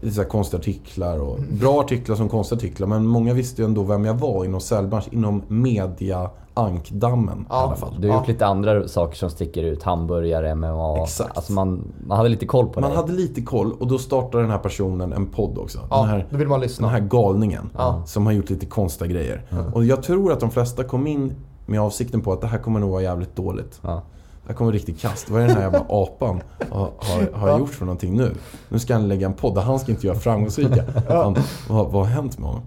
Lite 0.01 0.15
så 0.15 0.23
här 0.23 0.29
konstiga 0.29 0.61
artiklar 0.61 1.19
och 1.19 1.39
bra 1.61 1.81
artiklar 1.81 2.17
som 2.17 2.29
konstiga 2.29 2.57
artiklar. 2.57 2.87
Men 2.87 3.07
många 3.07 3.35
visste 3.35 3.63
ju 3.63 3.67
ändå 3.67 3.83
vem 3.83 4.05
jag 4.05 4.15
var 4.15 4.45
inom 4.45 4.61
säljbranschen. 4.61 5.15
Inom 5.15 5.43
media 5.49 6.31
ankdammen 6.55 7.39
i 7.41 7.45
Ja. 7.49 7.55
alla 7.57 7.77
fall. 7.77 7.95
Du 8.01 8.09
har 8.09 8.15
Ja. 8.15 8.21
gjort 8.21 8.29
lite 8.29 8.47
andra 8.47 8.89
saker 8.89 9.17
som 9.17 9.31
sticker 9.31 9.63
ut. 9.63 9.83
Hamburgare, 9.83 10.55
MMA. 10.55 11.03
Exakt. 11.03 11.37
Alltså 11.37 11.53
man, 11.53 11.93
man 12.07 12.17
hade 12.17 12.29
lite 12.29 12.47
koll 12.47 12.69
på 12.69 12.81
Man 12.81 12.91
det. 12.91 12.97
hade 12.97 13.13
lite 13.13 13.43
koll 13.43 13.73
och 13.73 13.87
då 13.87 13.99
startade 13.99 14.45
den 14.45 14.51
här 14.51 14.59
personen 14.59 15.13
en 15.13 15.27
podd 15.27 15.59
också. 15.59 15.79
Ja, 15.91 15.97
Den 16.01 16.09
här 16.09 16.27
då 16.31 16.37
vill 16.37 16.49
man 16.49 16.61
lyssna. 16.61 16.87
Den 16.87 16.95
här 17.03 17.09
galningen 17.09 17.71
Ja. 17.79 18.03
som 18.07 18.27
har 18.27 18.33
gjort 18.33 18.51
lite 18.51 18.67
konstiga 18.67 19.11
grejer. 19.11 19.43
Och 19.75 19.85
jag 19.85 20.03
tror 20.03 20.33
att 20.33 20.41
de 20.41 20.51
flesta 20.51 20.85
kom 20.85 21.07
in 21.07 21.35
med 21.67 21.81
avsikten 21.81 22.21
på 22.21 22.33
att 22.33 22.41
det 22.41 22.47
här 22.47 22.59
kommer 22.59 22.81
nog 22.81 22.91
vara 22.91 23.03
jävligt 23.03 23.37
dåligt. 23.37 23.81
Ja. 23.83 24.03
Det 24.45 24.49
här 24.49 24.55
kommer 24.55 24.73
riktigt 24.73 25.01
kast. 25.01 25.31
Vad 25.31 25.43
är 25.43 25.47
den 25.47 25.57
här 25.57 25.63
jävla 25.63 25.85
apan 25.89 26.41
har, 26.71 26.91
har, 26.99 27.39
har 27.39 27.49
Ja. 27.49 27.59
gjort 27.59 27.69
för 27.71 27.85
någonting 27.85 28.17
nu? 28.17 28.35
Nu 28.69 28.79
ska 28.79 28.95
han 28.95 29.09
lägga 29.09 29.27
en 29.27 29.33
podd 29.35 29.55
där 29.55 29.63
han 29.63 29.79
ska 29.79 29.93
inte 29.93 30.07
göra 30.07 30.17
framgångsrika. 30.19 30.85
Han, 31.09 31.37
vad, 31.69 31.93
vad 31.93 31.95
har 31.95 32.05
hänt 32.05 32.39
med 32.39 32.49
honom? 32.49 32.63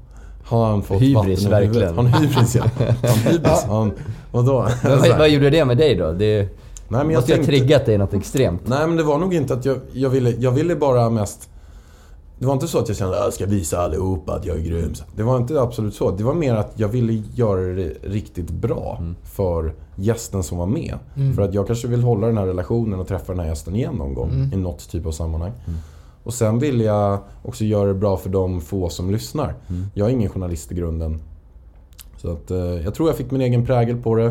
Har 0.45 0.65
han 0.69 0.83
fått 0.83 1.01
Hybris, 1.01 1.45
vatten 1.45 1.51
verkligen. 1.51 1.95
Har 1.95 2.03
han 2.03 2.21
hybris 2.21 2.55
ja. 2.55 2.63
Han 3.03 3.33
hybris? 3.33 3.63
Han, 3.67 3.91
vadå? 4.31 4.67
Men 4.83 4.99
vad, 4.99 5.17
vad 5.17 5.29
gjorde 5.29 5.49
det 5.49 5.65
med 5.65 5.77
dig 5.77 5.95
då? 5.95 6.11
Det 6.11 6.49
Nej, 6.87 7.05
men 7.05 7.09
jag 7.09 7.17
måste 7.17 7.31
ju 7.31 7.37
ha 7.37 7.45
triggat 7.45 7.85
dig 7.85 7.97
något 7.97 8.13
extremt. 8.13 8.61
Nej 8.65 8.87
men 8.87 8.97
det 8.97 9.03
var 9.03 9.17
nog 9.17 9.33
inte 9.33 9.53
att 9.53 9.65
jag, 9.65 9.77
jag 9.91 10.09
ville, 10.09 10.29
jag 10.29 10.51
ville 10.51 10.75
bara 10.75 11.09
mest... 11.09 11.49
Det 12.39 12.45
var 12.45 12.53
inte 12.53 12.67
så 12.67 12.79
att 12.79 12.87
jag 12.87 12.97
kände 12.97 13.17
att 13.17 13.23
jag 13.23 13.33
ska 13.33 13.45
visa 13.45 13.79
allihopa 13.79 14.33
att 14.33 14.45
jag 14.45 14.57
är 14.57 14.61
grym. 14.61 14.93
Det 15.15 15.23
var 15.23 15.37
inte 15.37 15.61
absolut 15.61 15.95
så. 15.95 16.11
Det 16.11 16.23
var 16.23 16.33
mer 16.33 16.55
att 16.55 16.73
jag 16.75 16.87
ville 16.87 17.23
göra 17.33 17.61
det 17.61 17.93
riktigt 18.03 18.49
bra 18.49 19.01
för 19.23 19.73
gästen 19.95 20.43
som 20.43 20.57
var 20.57 20.65
med. 20.65 20.93
För 21.35 21.41
att 21.41 21.53
jag 21.53 21.67
kanske 21.67 21.87
vill 21.87 22.03
hålla 22.03 22.27
den 22.27 22.37
här 22.37 22.45
relationen 22.45 22.99
och 22.99 23.07
träffa 23.07 23.33
den 23.33 23.39
här 23.39 23.47
gästen 23.47 23.75
igen 23.75 23.95
någon 23.95 24.13
gång 24.13 24.49
i 24.53 24.57
något 24.57 24.89
typ 24.89 25.05
av 25.05 25.11
sammanhang. 25.11 25.51
Och 26.25 26.33
sen 26.33 26.59
vill 26.59 26.81
jag 26.81 27.19
också 27.43 27.63
göra 27.63 27.87
det 27.87 27.93
bra 27.93 28.17
för 28.17 28.29
de 28.29 28.61
få 28.61 28.89
som 28.89 29.11
lyssnar. 29.11 29.53
Jag 29.93 30.07
är 30.09 30.11
ingen 30.13 30.29
journalist 30.29 30.71
i 30.71 30.75
grunden. 30.75 31.21
Så 32.17 32.31
att, 32.31 32.51
eh, 32.51 32.57
jag 32.57 32.93
tror 32.93 33.09
jag 33.09 33.17
fick 33.17 33.31
min 33.31 33.41
egen 33.41 33.65
prägel 33.65 33.97
på 34.01 34.15
det. 34.15 34.25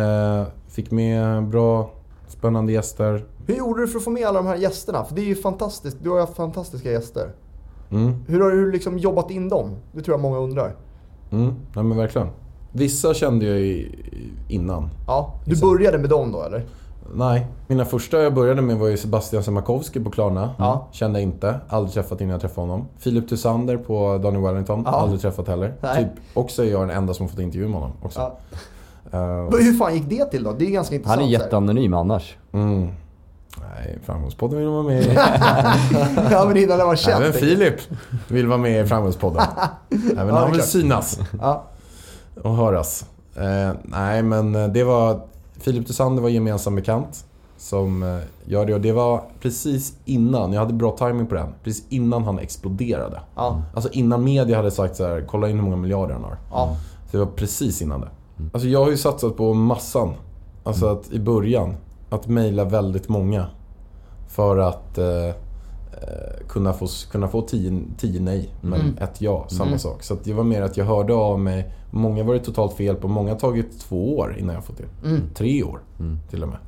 Eh, 0.00 0.42
fick 0.68 0.90
med 0.90 1.48
bra, 1.48 1.90
spännande 2.28 2.72
gäster. 2.72 3.24
Hur 3.46 3.54
gjorde 3.56 3.80
du 3.80 3.88
för 3.88 3.98
att 3.98 4.04
få 4.04 4.10
med 4.10 4.26
alla 4.26 4.38
de 4.42 4.46
här 4.46 4.56
gästerna? 4.56 5.04
För 5.04 5.14
det 5.14 5.20
är 5.20 5.26
ju 5.26 5.34
fantastiskt. 5.34 5.96
Du 6.02 6.08
har 6.10 6.16
ju 6.16 6.20
haft 6.20 6.36
fantastiska 6.36 6.90
gäster. 6.90 7.30
Mm, 7.90 8.14
Hur 8.26 8.40
har 8.40 8.50
du 8.50 8.72
liksom 8.72 8.98
jobbat 8.98 9.30
in 9.30 9.48
dem? 9.48 9.70
Det 9.92 10.02
tror 10.02 10.12
jag 10.14 10.20
många 10.20 10.38
undrar. 10.38 10.76
mm, 11.30 11.54
ja, 11.74 11.82
men 11.82 11.96
verkligen. 11.98 12.28
Vissa 12.72 13.14
kände 13.14 13.46
jag 13.46 13.58
ju 13.58 13.88
innan. 14.48 14.88
Ja, 15.06 15.34
du 15.44 15.52
Exakt. 15.52 15.70
började 15.72 15.98
med 15.98 16.10
dem 16.10 16.32
då 16.32 16.42
eller? 16.42 16.66
Nej, 17.14 17.46
mina 17.66 17.84
första 17.84 18.22
jag 18.22 18.34
började 18.34 18.62
med 18.62 18.76
var 18.76 18.88
ju 18.88 18.96
Sebastian 18.96 19.42
Semakowski 19.42 20.00
på 20.00 20.10
Klarna. 20.10 20.50
Ja. 20.58 20.88
Kände 20.92 21.20
inte. 21.20 21.54
Aldrig 21.68 21.94
träffat 21.94 22.20
innan 22.20 22.32
jag 22.32 22.40
träffade 22.40 22.60
honom. 22.66 22.88
Filip 22.98 23.28
Thusander 23.28 23.76
på 23.76 24.18
Daniel 24.22 24.42
Wellington. 24.42 24.82
Ja. 24.86 24.90
Aldrig 24.90 25.20
träffat 25.20 25.48
heller. 25.48 25.74
Nej. 25.80 26.04
Typ, 26.04 26.12
också 26.34 26.64
är 26.64 26.70
jag 26.70 26.80
den 26.88 26.90
enda 26.96 27.14
som 27.14 27.28
fått 27.28 27.38
intervju 27.40 27.68
med 27.68 27.80
honom. 27.80 27.92
Också. 28.02 28.20
Ja. 28.20 28.38
Men 29.10 29.62
Hur 29.64 29.72
fan 29.72 29.94
gick 29.94 30.08
det 30.10 30.24
till 30.24 30.42
då? 30.44 30.52
Det 30.52 30.66
är 30.66 30.70
ganska 30.70 30.94
intressant. 30.94 31.20
Han 31.20 31.28
är 31.28 31.32
jätteanonym 31.32 31.94
annars. 31.94 32.36
mm. 32.52 32.88
Nej, 33.76 33.98
Framgångspodden 34.04 34.58
vill 34.58 34.68
vara 34.68 34.82
med 34.82 35.02
i. 35.02 35.14
ja 36.30 36.44
men 36.48 36.56
innan 36.56 36.78
det 36.78 36.84
var 36.84 36.96
känt. 36.96 37.20
Även 37.20 37.32
Filip 37.32 37.74
vill 38.28 38.46
vara 38.46 38.58
med 38.58 38.84
i 38.84 38.88
Framgångspodden. 38.88 39.42
Även 40.12 40.28
är 40.28 40.32
han 40.32 40.46
vill 40.50 40.54
klart. 40.60 40.68
synas 40.68 41.18
Ja. 41.40 41.64
och 42.42 42.56
höras. 42.56 43.04
Eh, 43.36 43.70
nej, 43.82 44.22
men 44.22 44.72
det 44.72 44.84
var... 44.84 45.20
Filip 45.58 45.86
Thusander 45.86 46.22
var 46.22 46.28
gemensam 46.28 46.74
bekant. 46.74 47.24
Som 47.56 48.02
eh, 48.02 48.18
gör 48.44 48.66
det 48.66 48.74
och 48.74 48.80
det 48.80 48.92
var 48.92 49.22
precis 49.40 49.94
innan, 50.04 50.52
jag 50.52 50.60
hade 50.60 50.72
bra 50.72 50.90
timing 50.90 51.26
på 51.26 51.34
den. 51.34 51.54
Precis 51.64 51.84
innan 51.88 52.24
han 52.24 52.38
exploderade. 52.38 53.20
Ja. 53.34 53.62
Alltså 53.74 53.90
innan 53.92 54.24
media 54.24 54.56
hade 54.56 54.70
sagt 54.70 54.96
så 54.96 55.06
här, 55.06 55.24
kolla 55.28 55.48
in 55.48 55.56
hur 55.56 55.62
många 55.62 55.76
miljarder 55.76 56.14
han 56.14 56.24
har. 56.24 56.36
Ja. 56.50 56.76
Så 57.10 57.16
det 57.16 57.24
var 57.24 57.32
precis 57.32 57.82
innan 57.82 58.00
det. 58.00 58.08
Alltså 58.52 58.68
jag 58.68 58.84
har 58.84 58.90
ju 58.90 58.96
satsat 58.96 59.36
på 59.36 59.54
massan. 59.54 60.14
Alltså 60.64 60.86
att 60.86 61.12
i 61.12 61.18
början, 61.18 61.74
att 62.10 62.26
mejla 62.26 62.64
väldigt 62.64 63.08
många. 63.08 63.46
För 64.28 64.58
att 64.58 64.98
eh, 64.98 65.06
eh, 65.06 65.34
kunna 66.48 66.72
få, 66.72 66.86
kunna 67.10 67.28
få 67.28 67.42
tio, 67.42 67.80
tio 67.98 68.20
nej, 68.20 68.50
men 68.60 68.80
Mm. 68.80 68.98
ett 68.98 69.20
ja. 69.20 69.44
Samma 69.48 69.66
Mm. 69.66 69.78
sak. 69.78 70.02
Så 70.02 70.14
att 70.14 70.24
det 70.24 70.32
var 70.32 70.44
mer 70.44 70.62
att 70.62 70.76
jag 70.76 70.84
hörde 70.84 71.14
av 71.14 71.40
mig. 71.40 71.72
Många 71.90 72.22
var 72.24 72.34
det 72.34 72.40
totalt 72.40 72.72
fel 72.72 72.96
på. 72.96 73.08
Många 73.08 73.32
har 73.32 73.38
tagit 73.38 73.80
två 73.80 74.18
år 74.18 74.36
innan 74.38 74.54
jag 74.54 74.64
fått 74.64 74.76
det. 74.78 75.08
Mm. 75.08 75.20
Tre 75.34 75.62
år 75.62 75.80
till 76.30 76.42
och 76.42 76.48
med. 76.48 76.58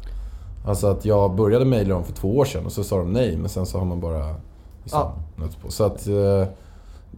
Alltså 0.66 0.86
att 0.86 1.04
jag 1.04 1.34
började 1.34 1.64
mejla 1.64 1.94
dem 1.94 2.04
för 2.04 2.12
två 2.12 2.36
år 2.36 2.44
sedan 2.44 2.66
och 2.66 2.72
så 2.72 2.84
sa 2.84 2.98
de 2.98 3.12
nej. 3.12 3.36
Men 3.36 3.48
sen 3.48 3.66
så 3.66 3.78
har 3.78 3.84
man 3.84 4.00
bara 4.00 4.34
liksom, 4.82 5.00
Ja. 5.36 5.44
på. 5.62 5.70
Så 5.70 5.84
att 5.84 6.06
eh, 6.06 6.44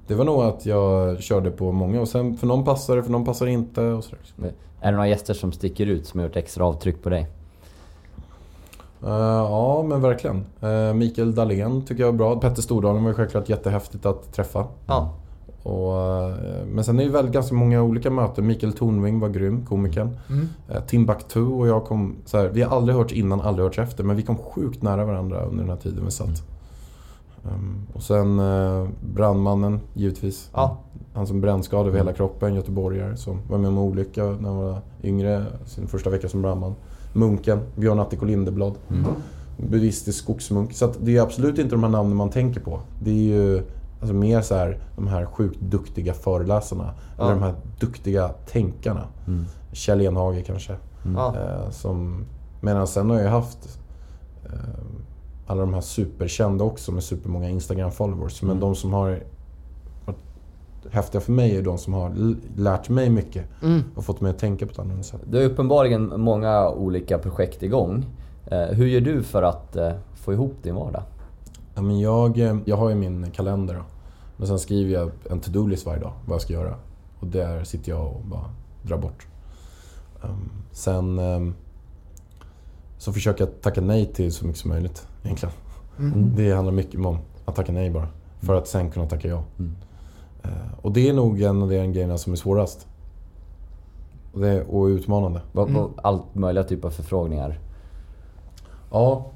det 0.07 0.15
var 0.15 0.25
nog 0.25 0.43
att 0.43 0.67
jag 0.67 1.21
körde 1.23 1.51
på 1.51 1.73
många. 1.73 2.01
Och 2.01 2.09
sen 2.09 2.37
för 2.37 2.47
någon 2.47 2.65
passade 2.65 2.99
det, 2.99 3.03
för 3.05 3.11
någon 3.13 3.25
passade 3.25 3.51
inte. 3.51 3.81
Och 3.83 4.05
sådär. 4.05 4.53
Är 4.81 4.91
det 4.91 4.97
några 4.97 5.09
gäster 5.09 5.35
som 5.35 5.53
sticker 5.53 5.87
ut 5.87 6.07
som 6.07 6.21
har 6.21 6.27
gjort 6.27 6.37
extra 6.37 6.65
avtryck 6.65 7.03
på 7.03 7.09
dig? 7.11 7.27
Eh, 9.05 9.11
ja, 9.51 9.83
men 9.89 10.01
verkligen. 10.01 10.45
Uh, 10.63 10.95
Mikael 10.95 11.35
Dahlén 11.35 11.83
tycker 11.83 12.03
jag 12.03 12.09
är 12.09 12.19
bra. 12.19 12.41
Petter 12.41 12.63
Stordalen 12.63 13.03
var 13.03 13.11
ju 13.11 13.15
självklart 13.15 13.49
jättehäftigt 13.49 14.07
att 14.07 14.33
träffa. 14.33 14.67
Ja. 14.87 15.15
Och, 15.63 16.01
eh, 16.01 16.35
men 16.67 16.85
sen 16.85 17.01
är 17.01 17.05
det 17.05 17.11
väl 17.11 17.31
ganska 17.31 17.55
många 17.55 17.83
olika 17.83 18.11
möten. 18.11 18.47
Mikael 18.47 18.73
Tornving 18.73 19.21
var 19.21 19.29
grym, 19.29 19.67
komikern. 19.67 20.19
Mm. 20.29 20.49
Timbuktu 20.87 21.41
och 21.41 21.69
jag 21.69 21.85
kom... 21.85 22.17
Så 22.25 22.39
här, 22.39 22.49
vi 22.49 22.63
har 22.63 22.77
aldrig 22.77 22.97
hört 22.97 23.13
innan, 23.13 23.41
aldrig 23.41 23.65
hört 23.65 23.79
efter. 23.79 24.05
Men 24.05 24.17
vi 24.17 24.23
kom 24.23 24.37
sjukt 24.37 24.83
nära 24.83 25.05
varandra 25.05 25.45
under 25.45 25.61
den 25.61 25.71
här 25.71 25.77
tiden 25.77 26.05
vi 26.05 26.11
satt. 26.11 26.43
Um, 27.45 27.87
och 27.95 28.03
sen 28.03 28.41
uh, 28.41 28.89
brandmannen, 29.01 29.81
givetvis. 29.95 30.51
Ja. 30.53 30.79
Han 31.15 31.27
som 31.27 31.41
brännskadade 31.41 31.89
över 31.89 31.99
hela 31.99 32.13
kroppen, 32.13 32.55
göteborgare 32.55 33.17
som 33.17 33.41
var 33.49 33.59
med 33.59 33.69
om 33.69 33.75
en 33.75 33.83
olycka 33.83 34.25
när 34.25 34.49
han 34.49 34.59
var 34.59 34.81
yngre, 35.03 35.47
sin 35.67 35.89
första 35.89 36.11
vecka 36.11 36.29
som 36.29 36.43
brandman. 36.43 36.75
Munken, 37.13 37.61
Björn 37.77 38.01
Attiko 38.01 38.25
Lindeblad. 38.25 38.75
Buddhistisk 39.57 40.19
skogsmunk. 40.19 40.73
Så 40.73 40.93
det 41.01 41.17
är 41.17 41.23
absolut 41.23 41.59
inte 41.59 41.71
de 41.71 41.83
här 41.83 41.91
namnen 41.91 42.17
man 42.17 42.31
tänker 42.31 42.61
på. 42.61 42.81
Det 43.03 43.11
är 43.11 43.39
ju 43.39 43.63
alltså 44.01 44.15
mer 44.15 44.41
så 44.41 44.55
här, 44.55 44.79
de 44.97 45.07
här 45.07 45.27
sjukt 45.27 45.61
duktiga 45.61 46.15
föreläsarna. 46.15 46.95
Ja. 47.19 47.25
Eller 47.25 47.35
de 47.35 47.43
här 47.43 47.55
duktiga 47.81 48.29
tänkarna. 48.29 49.05
Mm. 49.27 49.45
Kjell 49.73 50.01
Enhage 50.01 50.47
kanske. 50.47 50.77
Ja. 51.17 51.35
Eh, 51.37 51.71
som 51.71 52.25
Medan 52.65 52.87
sen 52.87 53.11
har 53.11 53.21
jag 53.21 53.31
haft 53.31 53.79
eh, 54.45 54.51
alla 55.53 55.61
de 55.61 55.75
här 55.75 55.81
superkända 55.81 56.65
också 56.65 56.93
med 56.93 57.03
supermånga 57.03 57.49
Instagram-followers. 57.51 58.43
Men 58.43 58.51
Mm. 58.51 58.61
de 58.61 58.75
som 58.75 58.93
har 58.93 59.23
varit 60.05 60.19
häftiga 60.91 61.21
för 61.21 61.33
mig 61.33 61.57
är 61.57 61.63
de 61.63 61.79
som 61.79 61.93
har 61.93 62.37
lärt 62.57 62.89
mig 62.89 63.11
mycket 63.11 63.45
Mm. 63.63 63.83
och 63.95 64.05
fått 64.05 64.21
mig 64.21 64.31
att 64.31 64.39
tänka 64.39 64.67
på 64.67 64.73
ett 64.73 64.79
annat 64.79 65.07
sätt. 65.07 65.21
Du 65.31 65.37
har 65.39 65.45
uppenbarligen 65.45 66.21
många 66.21 66.69
olika 66.71 67.19
projekt 67.19 67.63
igång. 67.63 68.07
Eh, 68.47 68.59
hur 68.67 68.87
gör 68.87 69.01
du 69.01 69.23
för 69.23 69.43
att 69.43 69.77
eh, 69.77 69.93
få 70.15 70.33
ihop 70.33 70.55
din 70.63 70.75
vardag? 70.75 71.03
Ja, 71.75 71.83
men 71.83 72.01
jag, 72.01 72.39
eh, 72.39 72.57
jag 72.65 72.77
har 72.77 72.89
ju 72.89 72.95
min 72.95 73.31
kalender 73.31 73.75
då. 73.75 73.83
Men 74.37 74.49
sen 74.49 74.59
skriver 74.59 74.93
jag 74.93 75.11
en 75.31 75.41
to-do-list 75.41 75.87
varje 75.87 76.01
dag, 76.01 76.13
vad 76.27 76.35
jag 76.35 76.41
ska 76.43 76.53
göra. 76.53 76.75
Och 77.21 77.27
där 77.27 77.65
sitter 77.65 77.91
jag 77.93 78.07
och 78.07 78.21
bara 78.25 78.51
drar 78.83 78.99
bort. 78.99 79.27
Ehm, 80.25 80.51
sen 80.73 81.19
ehm, 81.19 81.55
så 82.99 83.13
försöker 83.13 83.45
jag 83.45 83.61
tacka 83.61 83.81
nej 83.81 84.07
till 84.07 84.33
så 84.33 84.47
mycket 84.47 84.61
som 84.61 84.71
möjligt 84.71 85.07
egentligen. 85.23 85.55
Mm. 85.99 86.37
Det 86.37 86.53
handlar 86.53 86.73
mycket 86.73 87.07
om 87.07 87.19
att 87.45 87.57
tacka 87.57 87.73
nej 87.73 87.91
bara. 87.91 88.09
För 88.41 88.55
att 88.55 88.69
sen 88.69 88.91
kunna 88.91 89.07
tacka 89.07 89.29
ja. 89.29 89.43
Mm. 89.59 89.77
Eh, 90.43 90.51
och 90.83 90.93
det 90.93 91.09
är 91.09 91.13
nog 91.13 91.43
en 91.43 91.63
av 91.63 91.69
de 91.69 91.93
grejerna 91.93 92.19
som 92.19 92.33
är 92.33 92.37
svårast. 92.37 92.87
Och, 94.33 94.41
det 94.41 94.49
är, 94.49 94.75
och 94.75 94.87
utmanande. 94.87 95.41
Mm. 95.57 95.91
Allt 95.97 96.35
möjliga 96.35 96.65
typer 96.65 96.89
av 96.89 96.93
förfrågningar. 96.93 97.59
Ja, 98.91 99.27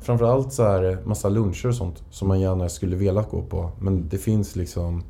framförallt 0.00 0.52
så 0.52 0.62
är 0.62 0.82
det 0.82 0.98
massa 1.04 1.28
luncher 1.28 1.68
och 1.68 1.74
sånt 1.74 2.02
som 2.10 2.28
man 2.28 2.40
gärna 2.40 2.68
skulle 2.68 2.96
vilja 2.96 3.22
gå 3.30 3.42
på. 3.42 3.70
Men 3.78 4.08
det 4.08 4.18
finns 4.18 4.56
liksom... 4.56 5.02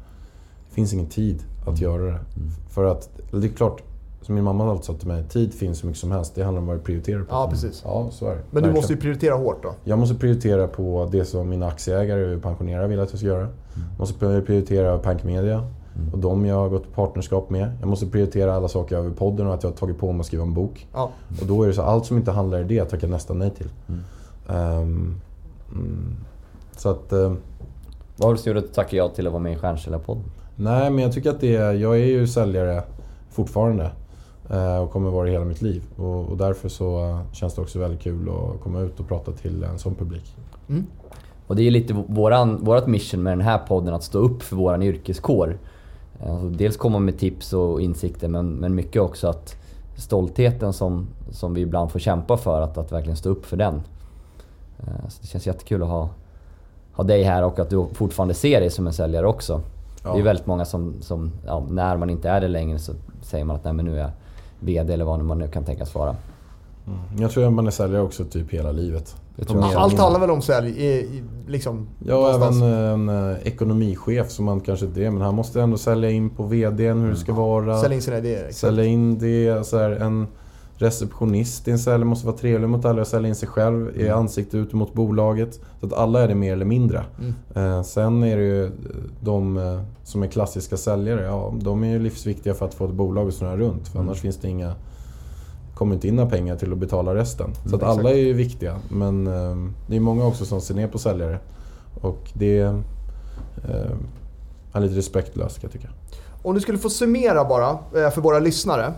Det 0.68 0.74
finns 0.74 0.92
ingen 0.92 1.06
tid 1.06 1.44
att 1.66 1.80
göra 1.80 2.04
det. 2.04 2.20
För 2.68 2.84
att, 2.84 3.10
det 3.30 3.46
är 3.46 3.48
klart, 3.48 3.82
som 4.22 4.34
min 4.34 4.44
mamma 4.44 4.70
alltid 4.70 4.84
sa 4.84 4.92
till 4.94 5.08
mig, 5.08 5.24
tid 5.28 5.54
finns 5.54 5.82
hur 5.82 5.86
mycket 5.88 6.00
som 6.00 6.12
helst. 6.12 6.34
Det 6.34 6.42
handlar 6.42 6.60
om 6.60 6.66
vad 6.66 6.76
du 6.76 6.80
prioriterar 6.80 7.20
på. 7.20 7.26
Ja, 7.30 7.48
precis. 7.50 7.82
Ja, 7.84 8.08
så 8.10 8.26
är 8.26 8.30
det. 8.30 8.34
Men 8.36 8.42
du 8.44 8.52
Verkligen. 8.54 8.74
måste 8.74 8.92
ju 8.92 8.98
prioritera 9.00 9.34
hårt 9.34 9.62
då. 9.62 9.74
Jag 9.84 9.98
måste 9.98 10.14
prioritera 10.14 10.66
på 10.68 11.08
det 11.12 11.24
som 11.24 11.48
mina 11.48 11.66
aktieägare 11.66 12.34
och 12.36 12.42
pensionärer 12.42 12.86
vill 12.88 13.00
att 13.00 13.10
jag 13.10 13.18
ska 13.18 13.28
göra. 13.28 13.40
Jag 13.74 13.98
måste 13.98 14.14
prioritera 14.18 14.98
Pank 14.98 15.24
Media 15.24 15.66
och 16.12 16.18
de 16.18 16.46
jag 16.46 16.56
har 16.56 16.68
gått 16.68 16.94
partnerskap 16.94 17.50
med. 17.50 17.72
Jag 17.80 17.88
måste 17.88 18.06
prioritera 18.06 18.54
alla 18.54 18.68
saker 18.68 18.96
över 18.96 19.10
podden 19.10 19.46
och 19.46 19.54
att 19.54 19.62
jag 19.62 19.70
har 19.70 19.76
tagit 19.76 19.98
på 19.98 20.12
mig 20.12 20.20
att 20.20 20.26
skriva 20.26 20.42
en 20.42 20.54
bok. 20.54 20.86
Ja. 20.92 21.10
Och 21.40 21.46
då 21.46 21.62
är 21.62 21.66
det 21.68 21.74
så 21.74 21.82
allt 21.82 22.06
som 22.06 22.16
inte 22.16 22.30
handlar 22.30 22.58
i 22.60 22.64
det 22.64 22.84
tackar 22.84 23.06
jag 23.06 23.12
nästan 23.12 23.38
nej 23.38 23.50
till. 23.50 23.68
Ehm, 24.48 25.20
mm, 25.72 26.16
så 26.76 26.88
att... 26.88 27.12
ehm, 27.12 27.36
Vad 28.16 28.28
har 28.30 28.38
du 28.44 28.50
gjort 28.50 28.56
att 28.58 28.68
du 28.68 28.74
tackar 28.74 28.96
ja 28.96 29.08
till 29.08 29.26
att 29.26 29.32
vara 29.32 29.42
med 29.42 29.52
i 29.52 29.56
Stjärnkällarpodden? 29.56 30.24
nej, 30.56 30.90
men 30.90 31.04
jag 31.04 31.12
tycker 31.12 31.30
att 31.30 31.40
det 31.40 31.56
är... 31.56 31.72
Jag 31.72 31.94
är 31.94 32.04
ju 32.04 32.26
säljare 32.26 32.82
fortfarande. 33.30 33.90
Eh, 34.52 34.76
Och 34.76 34.90
kommer 34.90 35.10
vara 35.10 35.26
det 35.26 35.32
hela 35.32 35.44
mitt 35.44 35.62
liv. 35.62 35.82
Och, 35.96 36.28
och 36.28 36.36
därför 36.36 36.68
så 36.68 37.04
eh, 37.04 37.18
känns 37.32 37.54
det 37.54 37.60
också 37.62 37.78
väldigt 37.78 38.00
kul 38.00 38.28
att 38.28 38.60
komma 38.62 38.80
ut 38.80 39.00
och 39.00 39.08
prata 39.08 39.32
till 39.32 39.64
en 39.64 39.78
sån 39.78 39.94
publik. 39.94 40.36
Mm. 40.68 40.86
Och 41.46 41.56
det 41.56 41.62
är 41.62 41.70
lite 41.70 41.94
våran, 42.08 42.64
vårat 42.64 42.86
mission 42.86 43.22
med 43.22 43.32
den 43.32 43.40
här 43.40 43.58
podden, 43.58 43.94
att 43.94 44.02
stå 44.02 44.18
upp 44.18 44.42
för 44.42 44.56
våran 44.56 44.82
yrkeskår. 44.82 45.58
Alltså 46.26 46.48
dels 46.48 46.76
komma 46.76 46.98
med 46.98 47.18
tips 47.18 47.52
och 47.52 47.80
insikter, 47.80 48.28
men, 48.28 48.52
men 48.54 48.74
mycket 48.74 49.02
också 49.02 49.28
att 49.28 49.56
stoltheten 49.96 50.72
som, 50.72 51.06
som 51.30 51.54
vi 51.54 51.60
ibland 51.60 51.90
får 51.92 51.98
kämpa 51.98 52.36
för, 52.36 52.60
att, 52.60 52.78
att 52.78 52.92
verkligen 52.92 53.16
stå 53.16 53.30
upp 53.30 53.46
för 53.46 53.56
den. 53.56 53.74
Eh, 54.78 55.08
Så 55.08 55.18
det 55.22 55.26
känns 55.28 55.46
jättekul 55.46 55.82
att 55.82 55.88
ha, 55.88 56.08
ha 56.92 57.04
dig 57.04 57.22
här 57.22 57.44
och 57.44 57.58
att 57.58 57.70
du 57.70 57.86
fortfarande 57.92 58.34
ser 58.34 58.60
dig 58.60 58.70
som 58.70 58.86
en 58.86 58.92
säljare 58.92 59.26
också. 59.26 59.60
Det 60.02 60.08
är 60.08 60.16
Ja. 60.18 60.24
väldigt 60.24 60.46
många 60.46 60.64
som, 60.64 60.94
som 61.00 61.32
ja, 61.46 61.66
när 61.70 61.96
man 61.96 62.10
inte 62.10 62.28
är 62.30 62.40
det 62.40 62.48
längre 62.48 62.78
så 62.78 62.92
säger 63.22 63.44
man 63.44 63.56
att 63.56 63.64
nej 63.64 63.72
men 63.72 63.84
nu 63.84 63.94
är 63.96 64.00
jag 64.02 64.10
VD 64.64 64.92
eller 64.92 65.04
vad 65.04 65.24
man 65.24 65.38
nu 65.38 65.48
kan 65.48 65.64
tänkas 65.64 65.94
vara. 65.94 66.16
Mm. 66.86 66.98
Jag 67.18 67.30
tror 67.30 67.46
att 67.46 67.52
man 67.52 67.66
är 67.66 67.70
säljare 67.70 68.02
också 68.02 68.24
typ 68.24 68.50
hela 68.50 68.72
livet. 68.72 69.16
Allt 69.74 69.98
handlar 69.98 70.20
väl 70.20 70.30
om 70.30 70.42
sälj, 70.42 70.70
i, 70.70 70.86
i, 70.86 71.22
liksom... 71.46 71.88
Ja, 72.06 72.14
någonstans. 72.14 72.62
även 72.62 73.08
en 73.08 73.30
eh, 73.30 73.36
ekonomichef 73.46 74.30
som 74.30 74.44
man 74.44 74.60
kanske 74.60 74.86
inte 74.86 75.04
är. 75.04 75.10
Men 75.10 75.22
han 75.22 75.34
måste 75.34 75.62
ändå 75.62 75.78
sälja 75.78 76.10
in 76.10 76.30
på 76.30 76.42
VDn 76.42 77.00
hur 77.00 77.10
det 77.10 77.16
ska 77.16 77.32
vara. 77.32 77.80
Sälja 77.80 77.96
in 77.96 78.02
sina 78.02 78.18
idéer. 78.18 78.38
exakt. 78.40 78.56
Sälja 78.56 78.84
in 78.84 79.18
det. 79.18 79.66
Så 79.66 79.78
här, 79.78 79.90
en 79.90 80.26
receptionist 80.82 81.68
i 81.68 81.70
en 81.70 81.78
säljare 81.78 82.04
måste 82.04 82.26
vara 82.26 82.36
trevlig 82.36 82.68
mot 82.68 82.84
alla 82.84 83.00
och 83.00 83.06
sälja 83.06 83.28
in 83.28 83.34
sig 83.34 83.48
själv 83.48 84.00
i 84.00 84.08
ansiktet 84.08 84.54
ut 84.54 84.72
mot 84.72 84.94
bolaget. 84.94 85.60
Så 85.80 85.86
att 85.86 85.92
alla 85.92 86.20
är 86.22 86.28
det 86.28 86.34
mer 86.34 86.52
eller 86.52 86.64
mindre. 86.64 87.04
Mm. 87.18 87.34
Eh, 87.54 87.82
sen 87.82 88.22
är 88.22 88.36
det 88.36 88.42
ju 88.42 88.70
de 89.20 89.56
eh, 89.56 89.80
som 90.04 90.22
är 90.22 90.26
klassiska 90.26 90.76
säljare. 90.76 91.22
Ja, 91.24 91.54
de 91.60 91.84
är 91.84 91.88
ju 91.88 91.98
livsviktiga 91.98 92.54
för 92.54 92.66
att 92.66 92.74
få 92.74 92.84
ett 92.84 92.94
bolag 92.94 93.28
att 93.28 93.34
snurra 93.34 93.56
runt. 93.56 93.88
För 93.88 94.00
annars 94.00 94.20
finns 94.20 94.36
det 94.36 94.48
inga 94.48 94.74
kommer 95.74 95.94
inte 95.94 96.08
in 96.08 96.16
några 96.16 96.30
pengar 96.30 96.56
till 96.56 96.72
att 96.72 96.78
betala 96.78 97.14
resten. 97.14 97.50
Så 97.66 97.76
att 97.76 97.82
alla 97.82 98.10
är 98.10 98.16
ju 98.16 98.32
viktiga. 98.32 98.76
Men 98.88 99.26
eh, 99.26 99.56
det 99.86 99.96
är 99.96 100.00
många 100.00 100.26
också 100.26 100.44
som 100.44 100.60
ser 100.60 100.74
ner 100.74 100.88
på 100.88 100.98
säljare. 100.98 101.38
Och 102.00 102.30
det 102.34 102.60
eh, 102.60 102.74
är 104.72 104.80
lite 104.80 104.94
respektlöst 104.94 105.60
kan 105.60 105.70
jag 105.72 105.80
tycka. 105.80 105.92
Om 106.42 106.54
du 106.54 106.60
skulle 106.60 106.78
få 106.78 106.90
summera 106.90 107.44
bara 107.44 107.70
eh, 107.70 108.10
för 108.10 108.20
våra 108.20 108.38
lyssnare. 108.38 108.92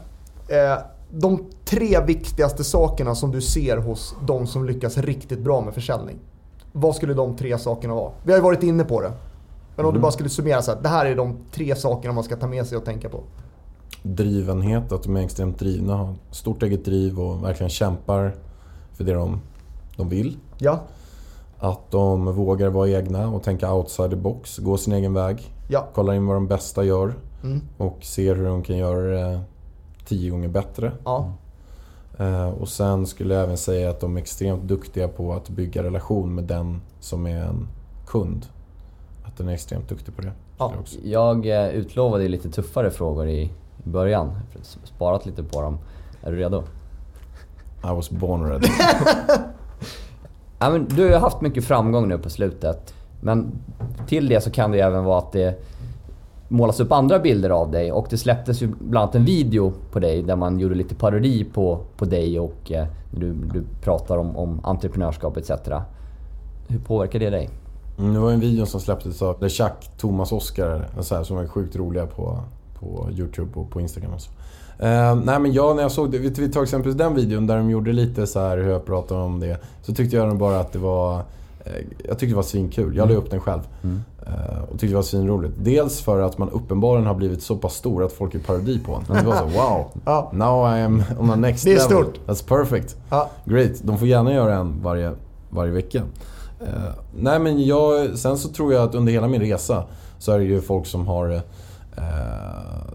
eh, 0.49 0.79
De 1.11 1.45
tre 1.65 2.01
viktigaste 2.07 2.65
sakerna 2.65 3.15
som 3.15 3.31
du 3.31 3.41
ser 3.41 3.77
hos 3.77 4.15
de 4.27 4.47
som 4.47 4.65
lyckas 4.65 4.99
riktigt 4.99 5.39
bra 5.39 5.61
med 5.61 5.75
försäljning. 5.75 6.17
Vad 6.73 6.95
skulle 6.97 7.15
de 7.15 7.37
tre 7.37 7.59
sakerna 7.59 7.95
vara? 7.95 8.11
Vi 8.23 8.33
har 8.33 8.39
ju 8.39 8.43
varit 8.43 8.63
inne 8.63 8.85
på 8.85 9.01
det. 9.01 9.13
Men 9.77 9.87
om 9.87 9.93
du 9.93 9.97
Mm. 9.97 10.03
bara 10.03 10.13
skulle 10.13 10.29
summera 10.29 10.63
så 10.63 10.71
här. 10.75 10.83
Det 10.83 10.89
här 10.89 11.07
är 11.07 11.17
de 11.17 11.37
tre 11.53 11.77
sakerna 11.77 12.15
man 12.15 12.25
ska 12.25 12.37
ta 12.37 12.47
med 12.47 12.67
sig 12.67 12.79
och 12.79 12.85
tänka 12.85 13.09
på. 13.09 13.21
drivenhet, 14.03 14.93
att 14.93 15.03
de 15.03 15.17
är 15.17 15.21
extremt 15.21 15.59
drivna, 15.59 15.97
har 15.97 16.15
stort 16.31 16.63
eget 16.63 16.85
driv 16.85 17.21
och 17.21 17.45
verkligen 17.45 17.71
kämpar 17.71 18.35
för 18.93 19.05
det 19.05 19.13
de, 19.13 19.41
de 19.97 20.09
vill. 20.09 20.37
Ja, 20.59 20.81
Att 21.59 21.91
de 21.91 22.25
vågar 22.35 22.69
vara 22.69 22.89
egna 22.89 23.29
och 23.29 23.43
tänka 23.43 23.73
outside 23.73 24.11
the 24.11 24.17
box, 24.17 24.59
gå 24.59 24.77
sin 24.77 24.93
egen 24.93 25.15
väg. 25.15 25.53
ja. 25.69 25.87
Kollar 25.95 26.15
in 26.15 26.27
vad 26.27 26.37
de 26.37 26.47
bästa 26.47 26.85
gör 26.85 27.15
Mm. 27.45 27.61
och 27.77 27.99
ser 28.05 28.35
hur 28.35 28.45
de 28.45 28.63
kan 28.63 28.77
göra 28.77 29.01
det 29.31 29.41
tio 30.07 30.31
gånger 30.31 30.49
bättre. 30.49 30.93
ja. 31.05 31.33
Eh, 32.19 32.49
Och 32.49 32.69
sen 32.69 33.07
skulle 33.07 33.35
jag 33.35 33.43
även 33.43 33.57
säga 33.57 33.91
att 33.91 34.01
de 34.01 34.17
är 34.17 34.21
extremt 34.21 34.63
duktiga 34.63 35.09
på 35.09 35.33
att 35.33 35.49
bygga 35.49 35.83
relation 35.83 36.35
med 36.35 36.45
den 36.45 36.81
som 37.01 37.27
är 37.27 37.37
en 37.45 37.69
kund. 38.07 38.47
Att 39.25 39.37
den 39.37 39.49
är 39.49 39.53
extremt 39.53 39.89
duktig 39.89 40.17
på 40.17 40.23
det. 40.23 40.33
Ja. 40.59 40.71
jag 40.73 40.81
också. 40.81 40.99
Jag 41.05 41.47
eh, 41.47 41.69
utlovade 41.69 42.29
lite 42.29 42.51
tuffare 42.51 42.91
frågor 42.91 43.29
i 43.29 43.51
början. 43.85 44.27
Jag 44.53 44.59
har 44.61 44.87
Sparat 44.87 45.27
lite 45.27 45.43
på 45.43 45.61
dem. 45.63 45.79
Är 46.23 46.31
du 46.33 46.37
redo? 46.39 46.63
I 47.85 47.87
was 47.87 48.11
born 48.11 48.49
ready. 48.49 48.69
Ja, 50.59 50.71
men 50.71 50.85
du 50.89 51.13
har 51.13 51.21
haft 51.21 51.41
mycket 51.41 51.65
framgång 51.65 52.09
nu 52.09 52.19
på 52.19 52.31
slutet. 52.31 52.95
Men 53.21 53.53
till 54.07 54.29
det 54.29 54.41
så 54.41 54.51
kan 54.51 54.71
det 54.71 54.81
även 54.81 55.05
vara 55.05 55.19
att 55.19 55.33
det 55.33 55.65
målas 56.55 56.81
upp 56.81 56.93
andra 56.93 57.19
bilder 57.19 57.51
av 57.51 57.71
dig. 57.71 57.93
Och 57.93 58.07
det 58.11 58.19
släpptes 58.19 58.63
ju 58.63 58.67
bland 58.67 59.03
annat 59.03 59.15
en 59.15 59.25
video 59.25 59.73
på 59.93 59.99
dig 59.99 60.23
där 60.23 60.37
man 60.37 60.59
gjorde 60.59 60.75
lite 60.75 60.95
parodi 60.95 61.45
på, 61.45 61.81
på 61.97 62.05
dig 62.05 62.41
och 62.41 62.73
eh, 62.73 62.87
du, 63.11 63.33
du 63.33 63.63
pratar 63.83 64.19
om, 64.19 64.37
om 64.37 64.61
entreprenörskap 64.65 65.37
etc. 65.37 65.51
Hur 66.69 66.79
påverkar 66.79 67.19
det 67.19 67.31
dig? 67.31 67.51
Mm, 67.99 68.15
det 68.15 68.21
var 68.21 68.33
en 68.33 68.41
video 68.41 68.67
som 68.67 68.81
släpptes 68.81 69.23
av 69.23 69.43
LeChuck, 69.43 69.91
Thomas 69.99 70.33
Oskar, 70.33 70.89
så 71.01 71.15
här, 71.15 71.23
som 71.23 71.37
var 71.37 71.47
sjukt 71.47 71.77
roliga 71.77 72.07
på, 72.07 72.39
på 72.81 73.09
YouTube 73.11 73.51
och 73.55 73.71
på 73.71 73.81
Instagram. 73.81 74.13
Och 74.15 74.21
så. 74.21 74.31
Eh, 74.79 75.15
nej 75.15 75.41
men 75.41 75.53
jag 75.53 75.77
när 75.77 75.83
jag 75.83 75.93
såg 75.93 76.11
det, 76.11 76.19
vi 76.19 76.49
tar 76.49 76.63
exempelvis 76.63 76.99
den 76.99 77.15
videon 77.15 77.47
där 77.47 77.57
de 77.57 77.71
gjorde 77.71 77.93
lite 77.93 78.27
så 78.27 78.41
här 78.41 78.57
hur 78.57 78.71
jag 78.71 78.87
pratade 78.87 79.21
om 79.21 79.41
det. 79.41 79.61
Så 79.83 79.95
tyckte 79.95 80.17
jag 80.17 80.37
bara 80.37 80.61
att 80.61 80.73
det 80.73 80.79
var, 80.79 81.17
eh, 81.65 81.73
jag 82.05 82.19
tyckte 82.19 82.33
det 82.33 82.37
var 82.37 82.43
svinkul. 82.43 82.97
Jag 82.97 83.09
la 83.09 83.15
upp 83.15 83.31
den 83.31 83.41
själv. 83.41 83.61
Eh, 83.83 83.89
och 84.71 84.71
tyckte 84.71 84.87
det 84.87 84.95
var 84.95 85.03
svinroligt. 85.03 85.55
Dels 85.59 86.01
för 86.01 86.21
att 86.21 86.39
man 86.39 86.51
uppenbarligen 86.51 87.07
har 87.07 87.15
blivit 87.15 87.43
så 87.43 87.57
pass 87.57 87.75
stor 87.75 88.05
att 88.05 88.13
folk 88.13 88.35
är 88.35 88.39
parodi 88.39 88.79
på 88.79 88.95
en. 88.95 89.17
Det 89.17 89.27
var 89.27 89.37
så 89.37 89.45
wow, 89.45 89.85
Ja. 90.05 90.31
now 90.33 90.77
I 90.77 90.81
am 90.83 91.03
on 91.19 91.29
the 91.31 91.37
next 91.37 91.65
Det 91.65 91.71
är 91.73 91.89
level. 91.91 92.05
stort. 92.05 92.21
That's 92.27 92.49
perfect. 92.49 92.97
Ja. 93.11 93.31
Great, 93.45 93.73
de 93.83 93.99
får 93.99 94.09
gärna 94.09 94.33
göra 94.33 94.55
en 94.55 94.83
varje, 94.83 95.13
varje 95.51 95.73
vecka. 95.73 96.03
Eh, 96.61 96.67
nej 97.17 97.39
men 97.39 97.65
jag, 97.65 98.19
sen 98.19 98.39
så 98.39 98.49
tror 98.49 98.73
jag 98.73 98.83
att 98.89 98.95
under 98.95 99.13
hela 99.13 99.29
min 99.29 99.41
resa 99.41 99.85
så 100.19 100.33
är 100.33 100.39
det 100.39 100.45
ju 100.45 100.61
folk 100.61 100.87
som 100.87 101.07
har 101.07 101.31
eh, 101.97 102.03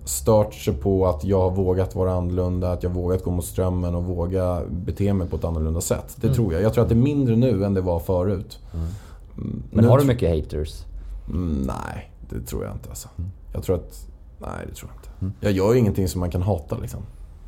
stört 0.05 0.53
sig 0.53 0.73
på 0.73 1.07
att 1.07 1.23
jag 1.23 1.41
har 1.41 1.51
vågat 1.51 1.95
vara 1.95 2.13
annorlunda, 2.13 2.71
att 2.71 2.84
jag 2.84 2.89
har 2.89 2.95
vågat 2.95 3.23
gå 3.23 3.32
mot 3.32 3.45
strömmen 3.45 3.95
och 3.95 4.03
våga 4.03 4.61
bete 4.69 5.13
mig 5.13 5.27
på 5.27 5.36
ett 5.36 5.43
annorlunda 5.43 5.82
sätt. 5.82 6.15
Det 6.15 6.34
tror 6.34 6.53
jag. 6.53 6.61
Jag 6.61 6.73
tror 6.73 6.84
att 6.84 6.89
det 6.89 6.95
är 6.95 7.03
mindre 7.03 7.36
nu 7.36 7.65
än 7.65 7.73
det 7.73 7.82
var 7.82 7.99
förut. 7.99 8.59
Mm, 8.73 8.88
Men 9.71 9.84
nu 9.84 9.89
har 9.89 9.99
du 9.99 10.05
mycket 10.05 10.30
haters? 10.45 10.84
Mm, 11.30 11.61
nej, 11.61 12.11
det 12.30 12.41
tror 12.41 12.63
jag 12.63 12.73
inte 12.73 12.89
alltså. 12.89 13.09
Jag 13.53 13.63
tror 13.63 13.75
att... 13.75 14.07
Nej, 14.41 14.65
det 14.67 14.73
tror 14.75 14.91
jag 14.91 15.27
inte. 15.27 15.38
Jag 15.39 15.51
gör 15.51 15.73
ju 15.73 15.80
ingenting 15.80 16.07
som 16.07 16.19
man 16.19 16.32
kan 16.32 16.41
hata 16.41 16.77
liksom. 16.77 17.01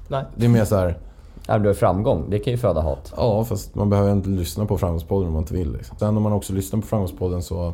Nej. 0.07 0.25
Det 0.35 0.45
är 0.45 0.49
mer 0.49 0.65
så 0.65 0.75
här... 0.75 0.97
Du 1.47 1.67
har 1.67 1.73
framgång. 1.73 2.29
Det 2.29 2.39
kan 2.39 2.51
ju 2.51 2.57
föda 2.57 2.81
hat. 2.81 3.13
Ja, 3.17 3.45
fast 3.45 3.75
man 3.75 3.89
behöver 3.89 4.11
inte 4.11 4.29
lyssna 4.29 4.65
på 4.65 4.77
Framgångspodden 4.77 5.27
om 5.27 5.33
man 5.33 5.41
inte 5.41 5.53
vill. 5.53 5.71
Liksom. 5.71 5.97
Sen 5.97 6.17
om 6.17 6.23
man 6.23 6.33
också 6.33 6.53
lyssnar 6.53 6.81
på 6.81 6.87
Framgångspodden 6.87 7.43
så... 7.43 7.73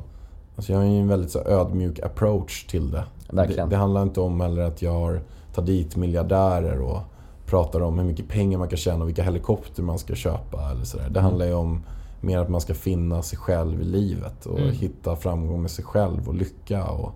Alltså 0.56 0.72
jag 0.72 0.80
har 0.80 0.86
ju 0.86 1.00
en 1.00 1.08
väldigt 1.08 1.32
så 1.32 1.40
ödmjuk 1.40 2.00
approach 2.00 2.66
till 2.66 2.92
det. 2.92 3.04
Det, 3.32 3.66
det 3.70 3.76
handlar 3.76 4.02
inte 4.02 4.22
om 4.22 4.42
heller 4.42 4.62
att 4.62 4.82
jag 4.82 4.92
har 4.92 5.22
tagit 5.54 5.68
dit 5.68 5.96
miljardärer 5.96 6.82
och 6.82 7.00
pratar 7.46 7.82
om 7.82 8.00
hur 8.00 8.06
mycket 8.06 8.28
pengar 8.28 8.58
man 8.58 8.68
kan 8.68 8.78
tjäna 8.78 9.02
och 9.02 9.08
vilka 9.08 9.24
helikopter 9.24 9.84
man 9.84 10.00
ska 10.00 10.16
köpa. 10.16 10.72
Eller 10.72 10.86
sådär. 10.86 11.10
Det 11.10 11.20
handlar 11.20 11.46
ju 11.46 11.54
om 11.54 11.84
mer 12.22 12.38
att 12.40 12.50
man 12.50 12.62
ska 12.62 12.74
finna 12.74 13.22
sig 13.22 13.38
själv 13.40 13.82
i 13.82 13.84
livet 13.84 14.46
och 14.46 14.60
Mm. 14.60 14.72
hitta 14.76 15.16
framgång 15.16 15.62
med 15.62 15.72
sig 15.72 15.86
själv 15.86 16.28
och 16.28 16.36
lycka 16.36 16.86
och 16.86 17.12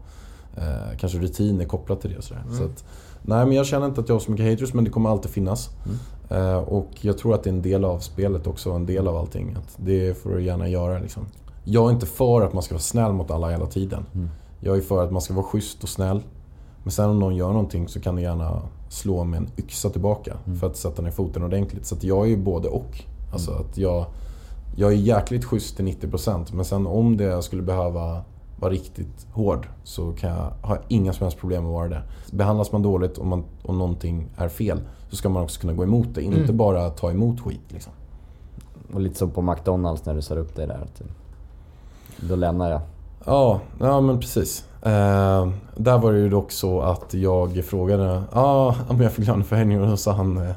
eh, 0.58 0.97
kanske 0.99 1.18
rutiner 1.20 1.66
kopplat 1.66 2.02
till 2.02 2.10
det. 2.12 2.18
Och 2.18 2.24
sådär. 2.24 2.41
Mm. 2.41 2.58
Så 2.58 2.64
att, 2.64 2.84
nej 3.22 3.45
men 3.45 3.56
jag 3.56 3.66
känner 3.66 3.86
inte 3.88 4.02
att 4.02 4.10
jag 4.10 4.16
har 4.16 4.20
så 4.20 4.32
mycket 4.32 4.49
haters 4.52 4.74
men 4.74 4.84
det 4.84 4.89
kommer 4.89 5.10
alltid 5.10 5.32
finnas. 5.32 5.70
Mm. 5.86 5.97
Eh, 6.47 6.58
och 6.58 6.89
jag 7.02 7.18
tror 7.18 7.34
att 7.36 7.43
det 7.43 7.49
är 7.49 7.54
en 7.54 7.62
del 7.62 7.86
av 7.86 7.99
spelet 7.99 8.47
också, 8.47 8.72
en 8.72 8.86
del 8.86 9.08
av 9.08 9.18
allting. 9.18 9.56
Att 9.58 9.76
det 9.78 10.18
får 10.18 10.30
du 10.30 10.43
gärna 10.43 10.68
göra 10.68 10.99
liksom. 10.99 11.26
Jag 11.64 11.89
är 11.89 11.93
inte 11.93 12.06
för 12.06 12.41
att 12.41 12.54
man 12.54 12.64
ska 12.64 12.74
vara 12.76 12.82
snäll 12.82 13.14
mot 13.14 13.32
alla 13.32 13.49
hela 13.49 13.66
tiden. 13.66 14.06
Mm. 14.14 14.30
Jag 14.60 14.78
är 14.78 14.82
för 14.82 15.04
att 15.04 15.12
man 15.12 15.22
ska 15.22 15.34
vara 15.34 15.45
schysst 15.45 15.84
och 15.84 15.89
snäll. 15.89 16.24
Men 16.84 16.91
sen 16.91 17.10
om 17.10 17.20
någon 17.20 17.36
gör 17.36 17.47
någonting 17.47 17.88
så 17.88 17.99
kan 17.99 18.16
du 18.16 18.22
gärna 18.22 18.62
slå 18.89 19.24
med 19.24 19.38
en 19.38 19.47
yxa 19.58 19.89
tillbaka 19.89 20.34
Mm. 20.45 20.60
för 20.60 20.68
att 20.68 20.78
sätta 20.78 21.02
ner 21.02 21.12
foten 21.12 21.43
ordentligt. 21.43 21.86
Så 21.86 21.95
jag 22.02 22.26
är 22.26 22.30
ju 22.30 22.38
både 22.38 22.68
och. 22.70 23.04
Alltså 23.34 23.52
att 23.52 23.78
jag, 23.78 24.06
jag 24.76 24.91
är 24.91 24.95
jäkligt 24.95 25.45
schysst 25.45 25.76
till 25.76 25.86
90% 25.86 26.53
men 26.53 26.65
sen 26.65 26.88
om 26.88 27.17
det 27.17 27.43
skulle 27.43 27.61
behöva 27.61 28.24
vara 28.59 28.72
riktigt 28.72 29.28
hård 29.32 29.67
så 29.84 30.11
kan 30.11 30.30
jag, 30.30 30.51
har 30.61 30.76
jag 30.76 30.84
inga 30.88 31.13
som 31.13 31.24
helst 31.24 31.38
problem 31.38 31.65
att 31.65 31.72
vara 31.72 31.88
det. 31.88 32.01
Behandlas 32.32 32.72
man 32.72 32.82
dåligt 32.82 33.17
och, 33.17 33.26
man, 33.26 33.43
och 33.63 33.76
någonting 33.76 34.28
är 34.38 34.49
fel 34.49 34.82
så 35.09 35.15
ska 35.15 35.30
man 35.30 35.43
också 35.43 35.61
kunna 35.61 35.74
gå 35.74 35.84
emot 35.84 36.07
det. 36.13 36.22
Inte 36.22 36.53
bara 36.53 36.89
ta 36.89 37.11
emot 37.11 37.41
skit 37.41 37.61
liksom. 37.67 37.93
Och 38.93 39.01
lite 39.01 39.15
som 39.15 39.32
på 39.32 39.41
McDonalds 39.41 40.05
när 40.05 40.15
du 40.15 40.22
sa 40.22 40.36
upp 40.36 40.55
dig 40.55 40.67
där. 40.67 40.82
Att 40.82 41.01
då 42.19 42.36
lämnar 42.36 42.72
jag. 42.72 42.82
Ja, 43.26 43.59
ja 43.80 44.01
men 44.01 44.19
precis. 44.19 44.65
Eh, 44.82 45.49
där 45.76 45.97
var 45.97 46.13
det 46.13 46.19
ju 46.19 46.30
dock 46.30 46.51
så 46.51 46.82
att 46.82 47.13
jag 47.13 47.65
frågade 47.65 48.24
ah, 48.32 48.76
om 48.88 49.01
jag 49.01 49.11
fick 49.11 49.28
löneförhöjning 49.28 49.82
och 49.82 49.88
då 49.88 49.97
sa 49.97 50.11
han 50.11 50.38
eh, 50.38 50.55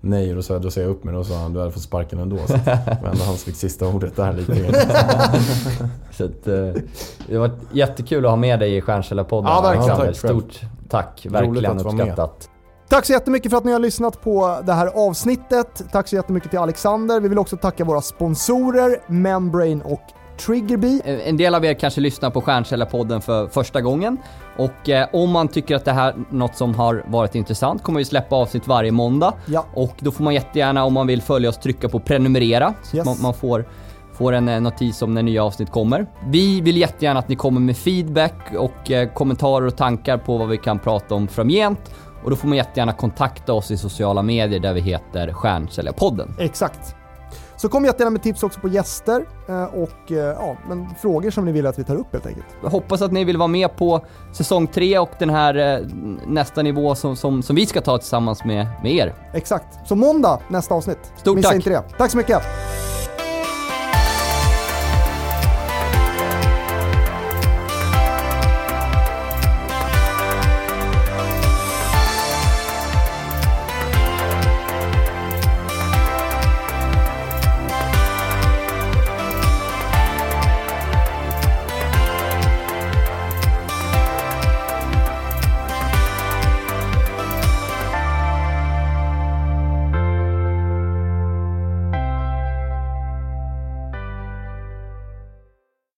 nej 0.00 0.30
och 0.30 0.36
då 0.36 0.42
sa 0.42 0.54
jag 0.54 0.62
då 0.62 0.70
säger 0.70 0.88
jag 0.88 0.96
upp 0.96 1.04
mig. 1.04 1.14
Då 1.14 1.24
sa 1.24 1.34
han 1.38 1.52
du 1.52 1.58
hade 1.58 1.72
fått 1.72 1.82
sparken 1.82 2.18
ändå. 2.18 2.36
Så 2.46 2.52
men 3.02 3.16
han 3.26 3.36
fick 3.36 3.56
sista 3.56 3.88
ordet 3.88 4.16
där 4.16 4.32
lite 4.32 4.52
grann. 4.52 4.74
Så 6.12 6.24
att, 6.24 6.46
eh, 6.46 6.82
det 7.28 7.38
var 7.38 7.50
jättekul 7.72 8.24
att 8.24 8.30
ha 8.30 8.36
med 8.36 8.60
dig 8.60 8.76
i 8.76 8.80
Stjärnkällarpodden. 8.80 9.50
Ja, 9.50 9.60
verkligen. 9.60 10.00
Alexander. 10.00 10.12
Tack. 10.12 10.60
Stort 10.60 10.70
tack. 10.88 11.26
Roligt 11.26 11.64
Verkligen 11.64 11.76
med. 11.76 11.86
uppskattat. 11.86 12.48
Tack 12.88 13.06
så 13.06 13.12
jättemycket 13.12 13.50
för 13.50 13.58
att 13.58 13.64
ni 13.64 13.72
har 13.72 13.78
lyssnat 13.78 14.22
på 14.22 14.60
det 14.66 14.72
här 14.72 14.86
avsnittet. 14.86 15.82
Tack 15.92 16.08
så 16.08 16.16
jättemycket 16.16 16.50
till 16.50 16.58
Alexander. 16.58 17.20
Vi 17.20 17.28
vill 17.28 17.38
också 17.38 17.56
tacka 17.56 17.84
våra 17.84 18.00
sponsorer 18.00 19.02
Membrane 19.06 19.84
och 19.84 20.00
Triggerbee. 20.46 21.00
Eh, 21.04 21.28
En 21.28 21.36
del 21.36 21.54
av 21.54 21.64
er 21.64 21.74
kanske 21.74 22.00
lyssnar 22.00 22.30
på 22.30 22.40
Stjärnkällarpodden 22.40 23.20
för 23.20 23.46
första 23.46 23.80
gången. 23.80 24.18
Och 24.56 24.88
eh, 24.88 25.08
om 25.12 25.30
man 25.30 25.48
tycker 25.48 25.76
att 25.76 25.84
det 25.84 25.92
här 25.92 26.08
är 26.08 26.16
något 26.30 26.56
som 26.56 26.74
har 26.74 27.04
varit 27.06 27.34
intressant 27.34 27.82
kommer 27.82 27.98
vi 27.98 28.04
släppa 28.04 28.36
avsnitt 28.36 28.66
varje 28.68 28.92
måndag. 28.92 29.34
Ja. 29.46 29.66
Och 29.74 29.94
då 30.00 30.10
får 30.10 30.24
man 30.24 30.34
jättegärna, 30.34 30.84
om 30.84 30.92
man 30.92 31.06
vill 31.06 31.22
följa 31.22 31.48
oss, 31.48 31.58
trycka 31.58 31.88
på 31.88 32.00
prenumerera. 32.00 32.74
Så 32.82 32.96
Yes. 32.96 33.06
man, 33.06 33.16
man 33.22 33.34
får, 33.34 33.64
får 34.14 34.32
en 34.32 34.48
eh, 34.48 34.60
notis 34.60 35.02
om 35.02 35.14
när 35.14 35.22
nya 35.22 35.44
avsnitt 35.44 35.70
kommer. 35.70 36.06
Vi 36.26 36.60
vill 36.60 36.76
jättegärna 36.76 37.20
att 37.20 37.28
ni 37.28 37.36
kommer 37.36 37.60
med 37.60 37.76
feedback 37.76 38.34
och 38.58 38.90
eh, 38.90 39.08
kommentarer 39.12 39.66
och 39.66 39.76
tankar 39.76 40.18
på 40.18 40.38
vad 40.38 40.48
vi 40.48 40.56
kan 40.58 40.78
prata 40.78 41.14
om 41.14 41.28
framgent. 41.28 41.94
Och 42.24 42.30
då 42.30 42.36
får 42.36 42.48
man 42.48 42.56
jättegärna 42.56 42.92
kontakta 42.92 43.52
oss 43.52 43.70
i 43.70 43.76
sociala 43.76 44.22
medier 44.22 44.60
där 44.60 44.72
vi 44.72 44.80
heter 44.80 45.32
Stjärnkällarpodden. 45.32 46.34
Exakt. 46.38 46.94
Så 47.60 47.68
kom 47.68 47.84
jättegärna 47.84 48.10
med 48.10 48.22
tips 48.22 48.42
också 48.42 48.60
på 48.60 48.68
gäster 48.68 49.24
eh, 49.48 49.64
och 49.64 50.12
eh, 50.12 50.16
ja, 50.16 50.56
men 50.68 50.86
frågor 51.00 51.30
som 51.30 51.44
ni 51.44 51.52
vill 51.52 51.66
att 51.66 51.78
vi 51.78 51.84
tar 51.84 51.96
upp 51.96 52.12
helt 52.12 52.26
enkelt. 52.26 52.46
Jag 52.62 52.70
hoppas 52.70 53.02
att 53.02 53.12
ni 53.12 53.24
vill 53.24 53.36
vara 53.36 53.48
med 53.48 53.76
på 53.76 54.04
säsong 54.32 54.66
3 54.66 54.98
och 54.98 55.10
den 55.18 55.30
här 55.30 55.54
eh, 55.56 55.86
nästa 56.26 56.62
nivå 56.62 56.94
som, 56.94 57.16
som, 57.16 57.42
som 57.42 57.56
vi 57.56 57.66
ska 57.66 57.80
ta 57.80 57.98
tillsammans 57.98 58.44
med, 58.44 58.66
med 58.82 58.92
er. 58.92 59.14
Exakt. 59.34 59.88
Så 59.88 59.94
måndag 59.94 60.40
nästa 60.48 60.74
avsnitt. 60.74 61.12
Stort 61.16 61.36
Missa 61.36 61.48
tack. 61.48 61.56
inte 61.56 61.70
det. 61.70 61.82
Tack 61.98 62.10
så 62.10 62.16
mycket. 62.16 62.42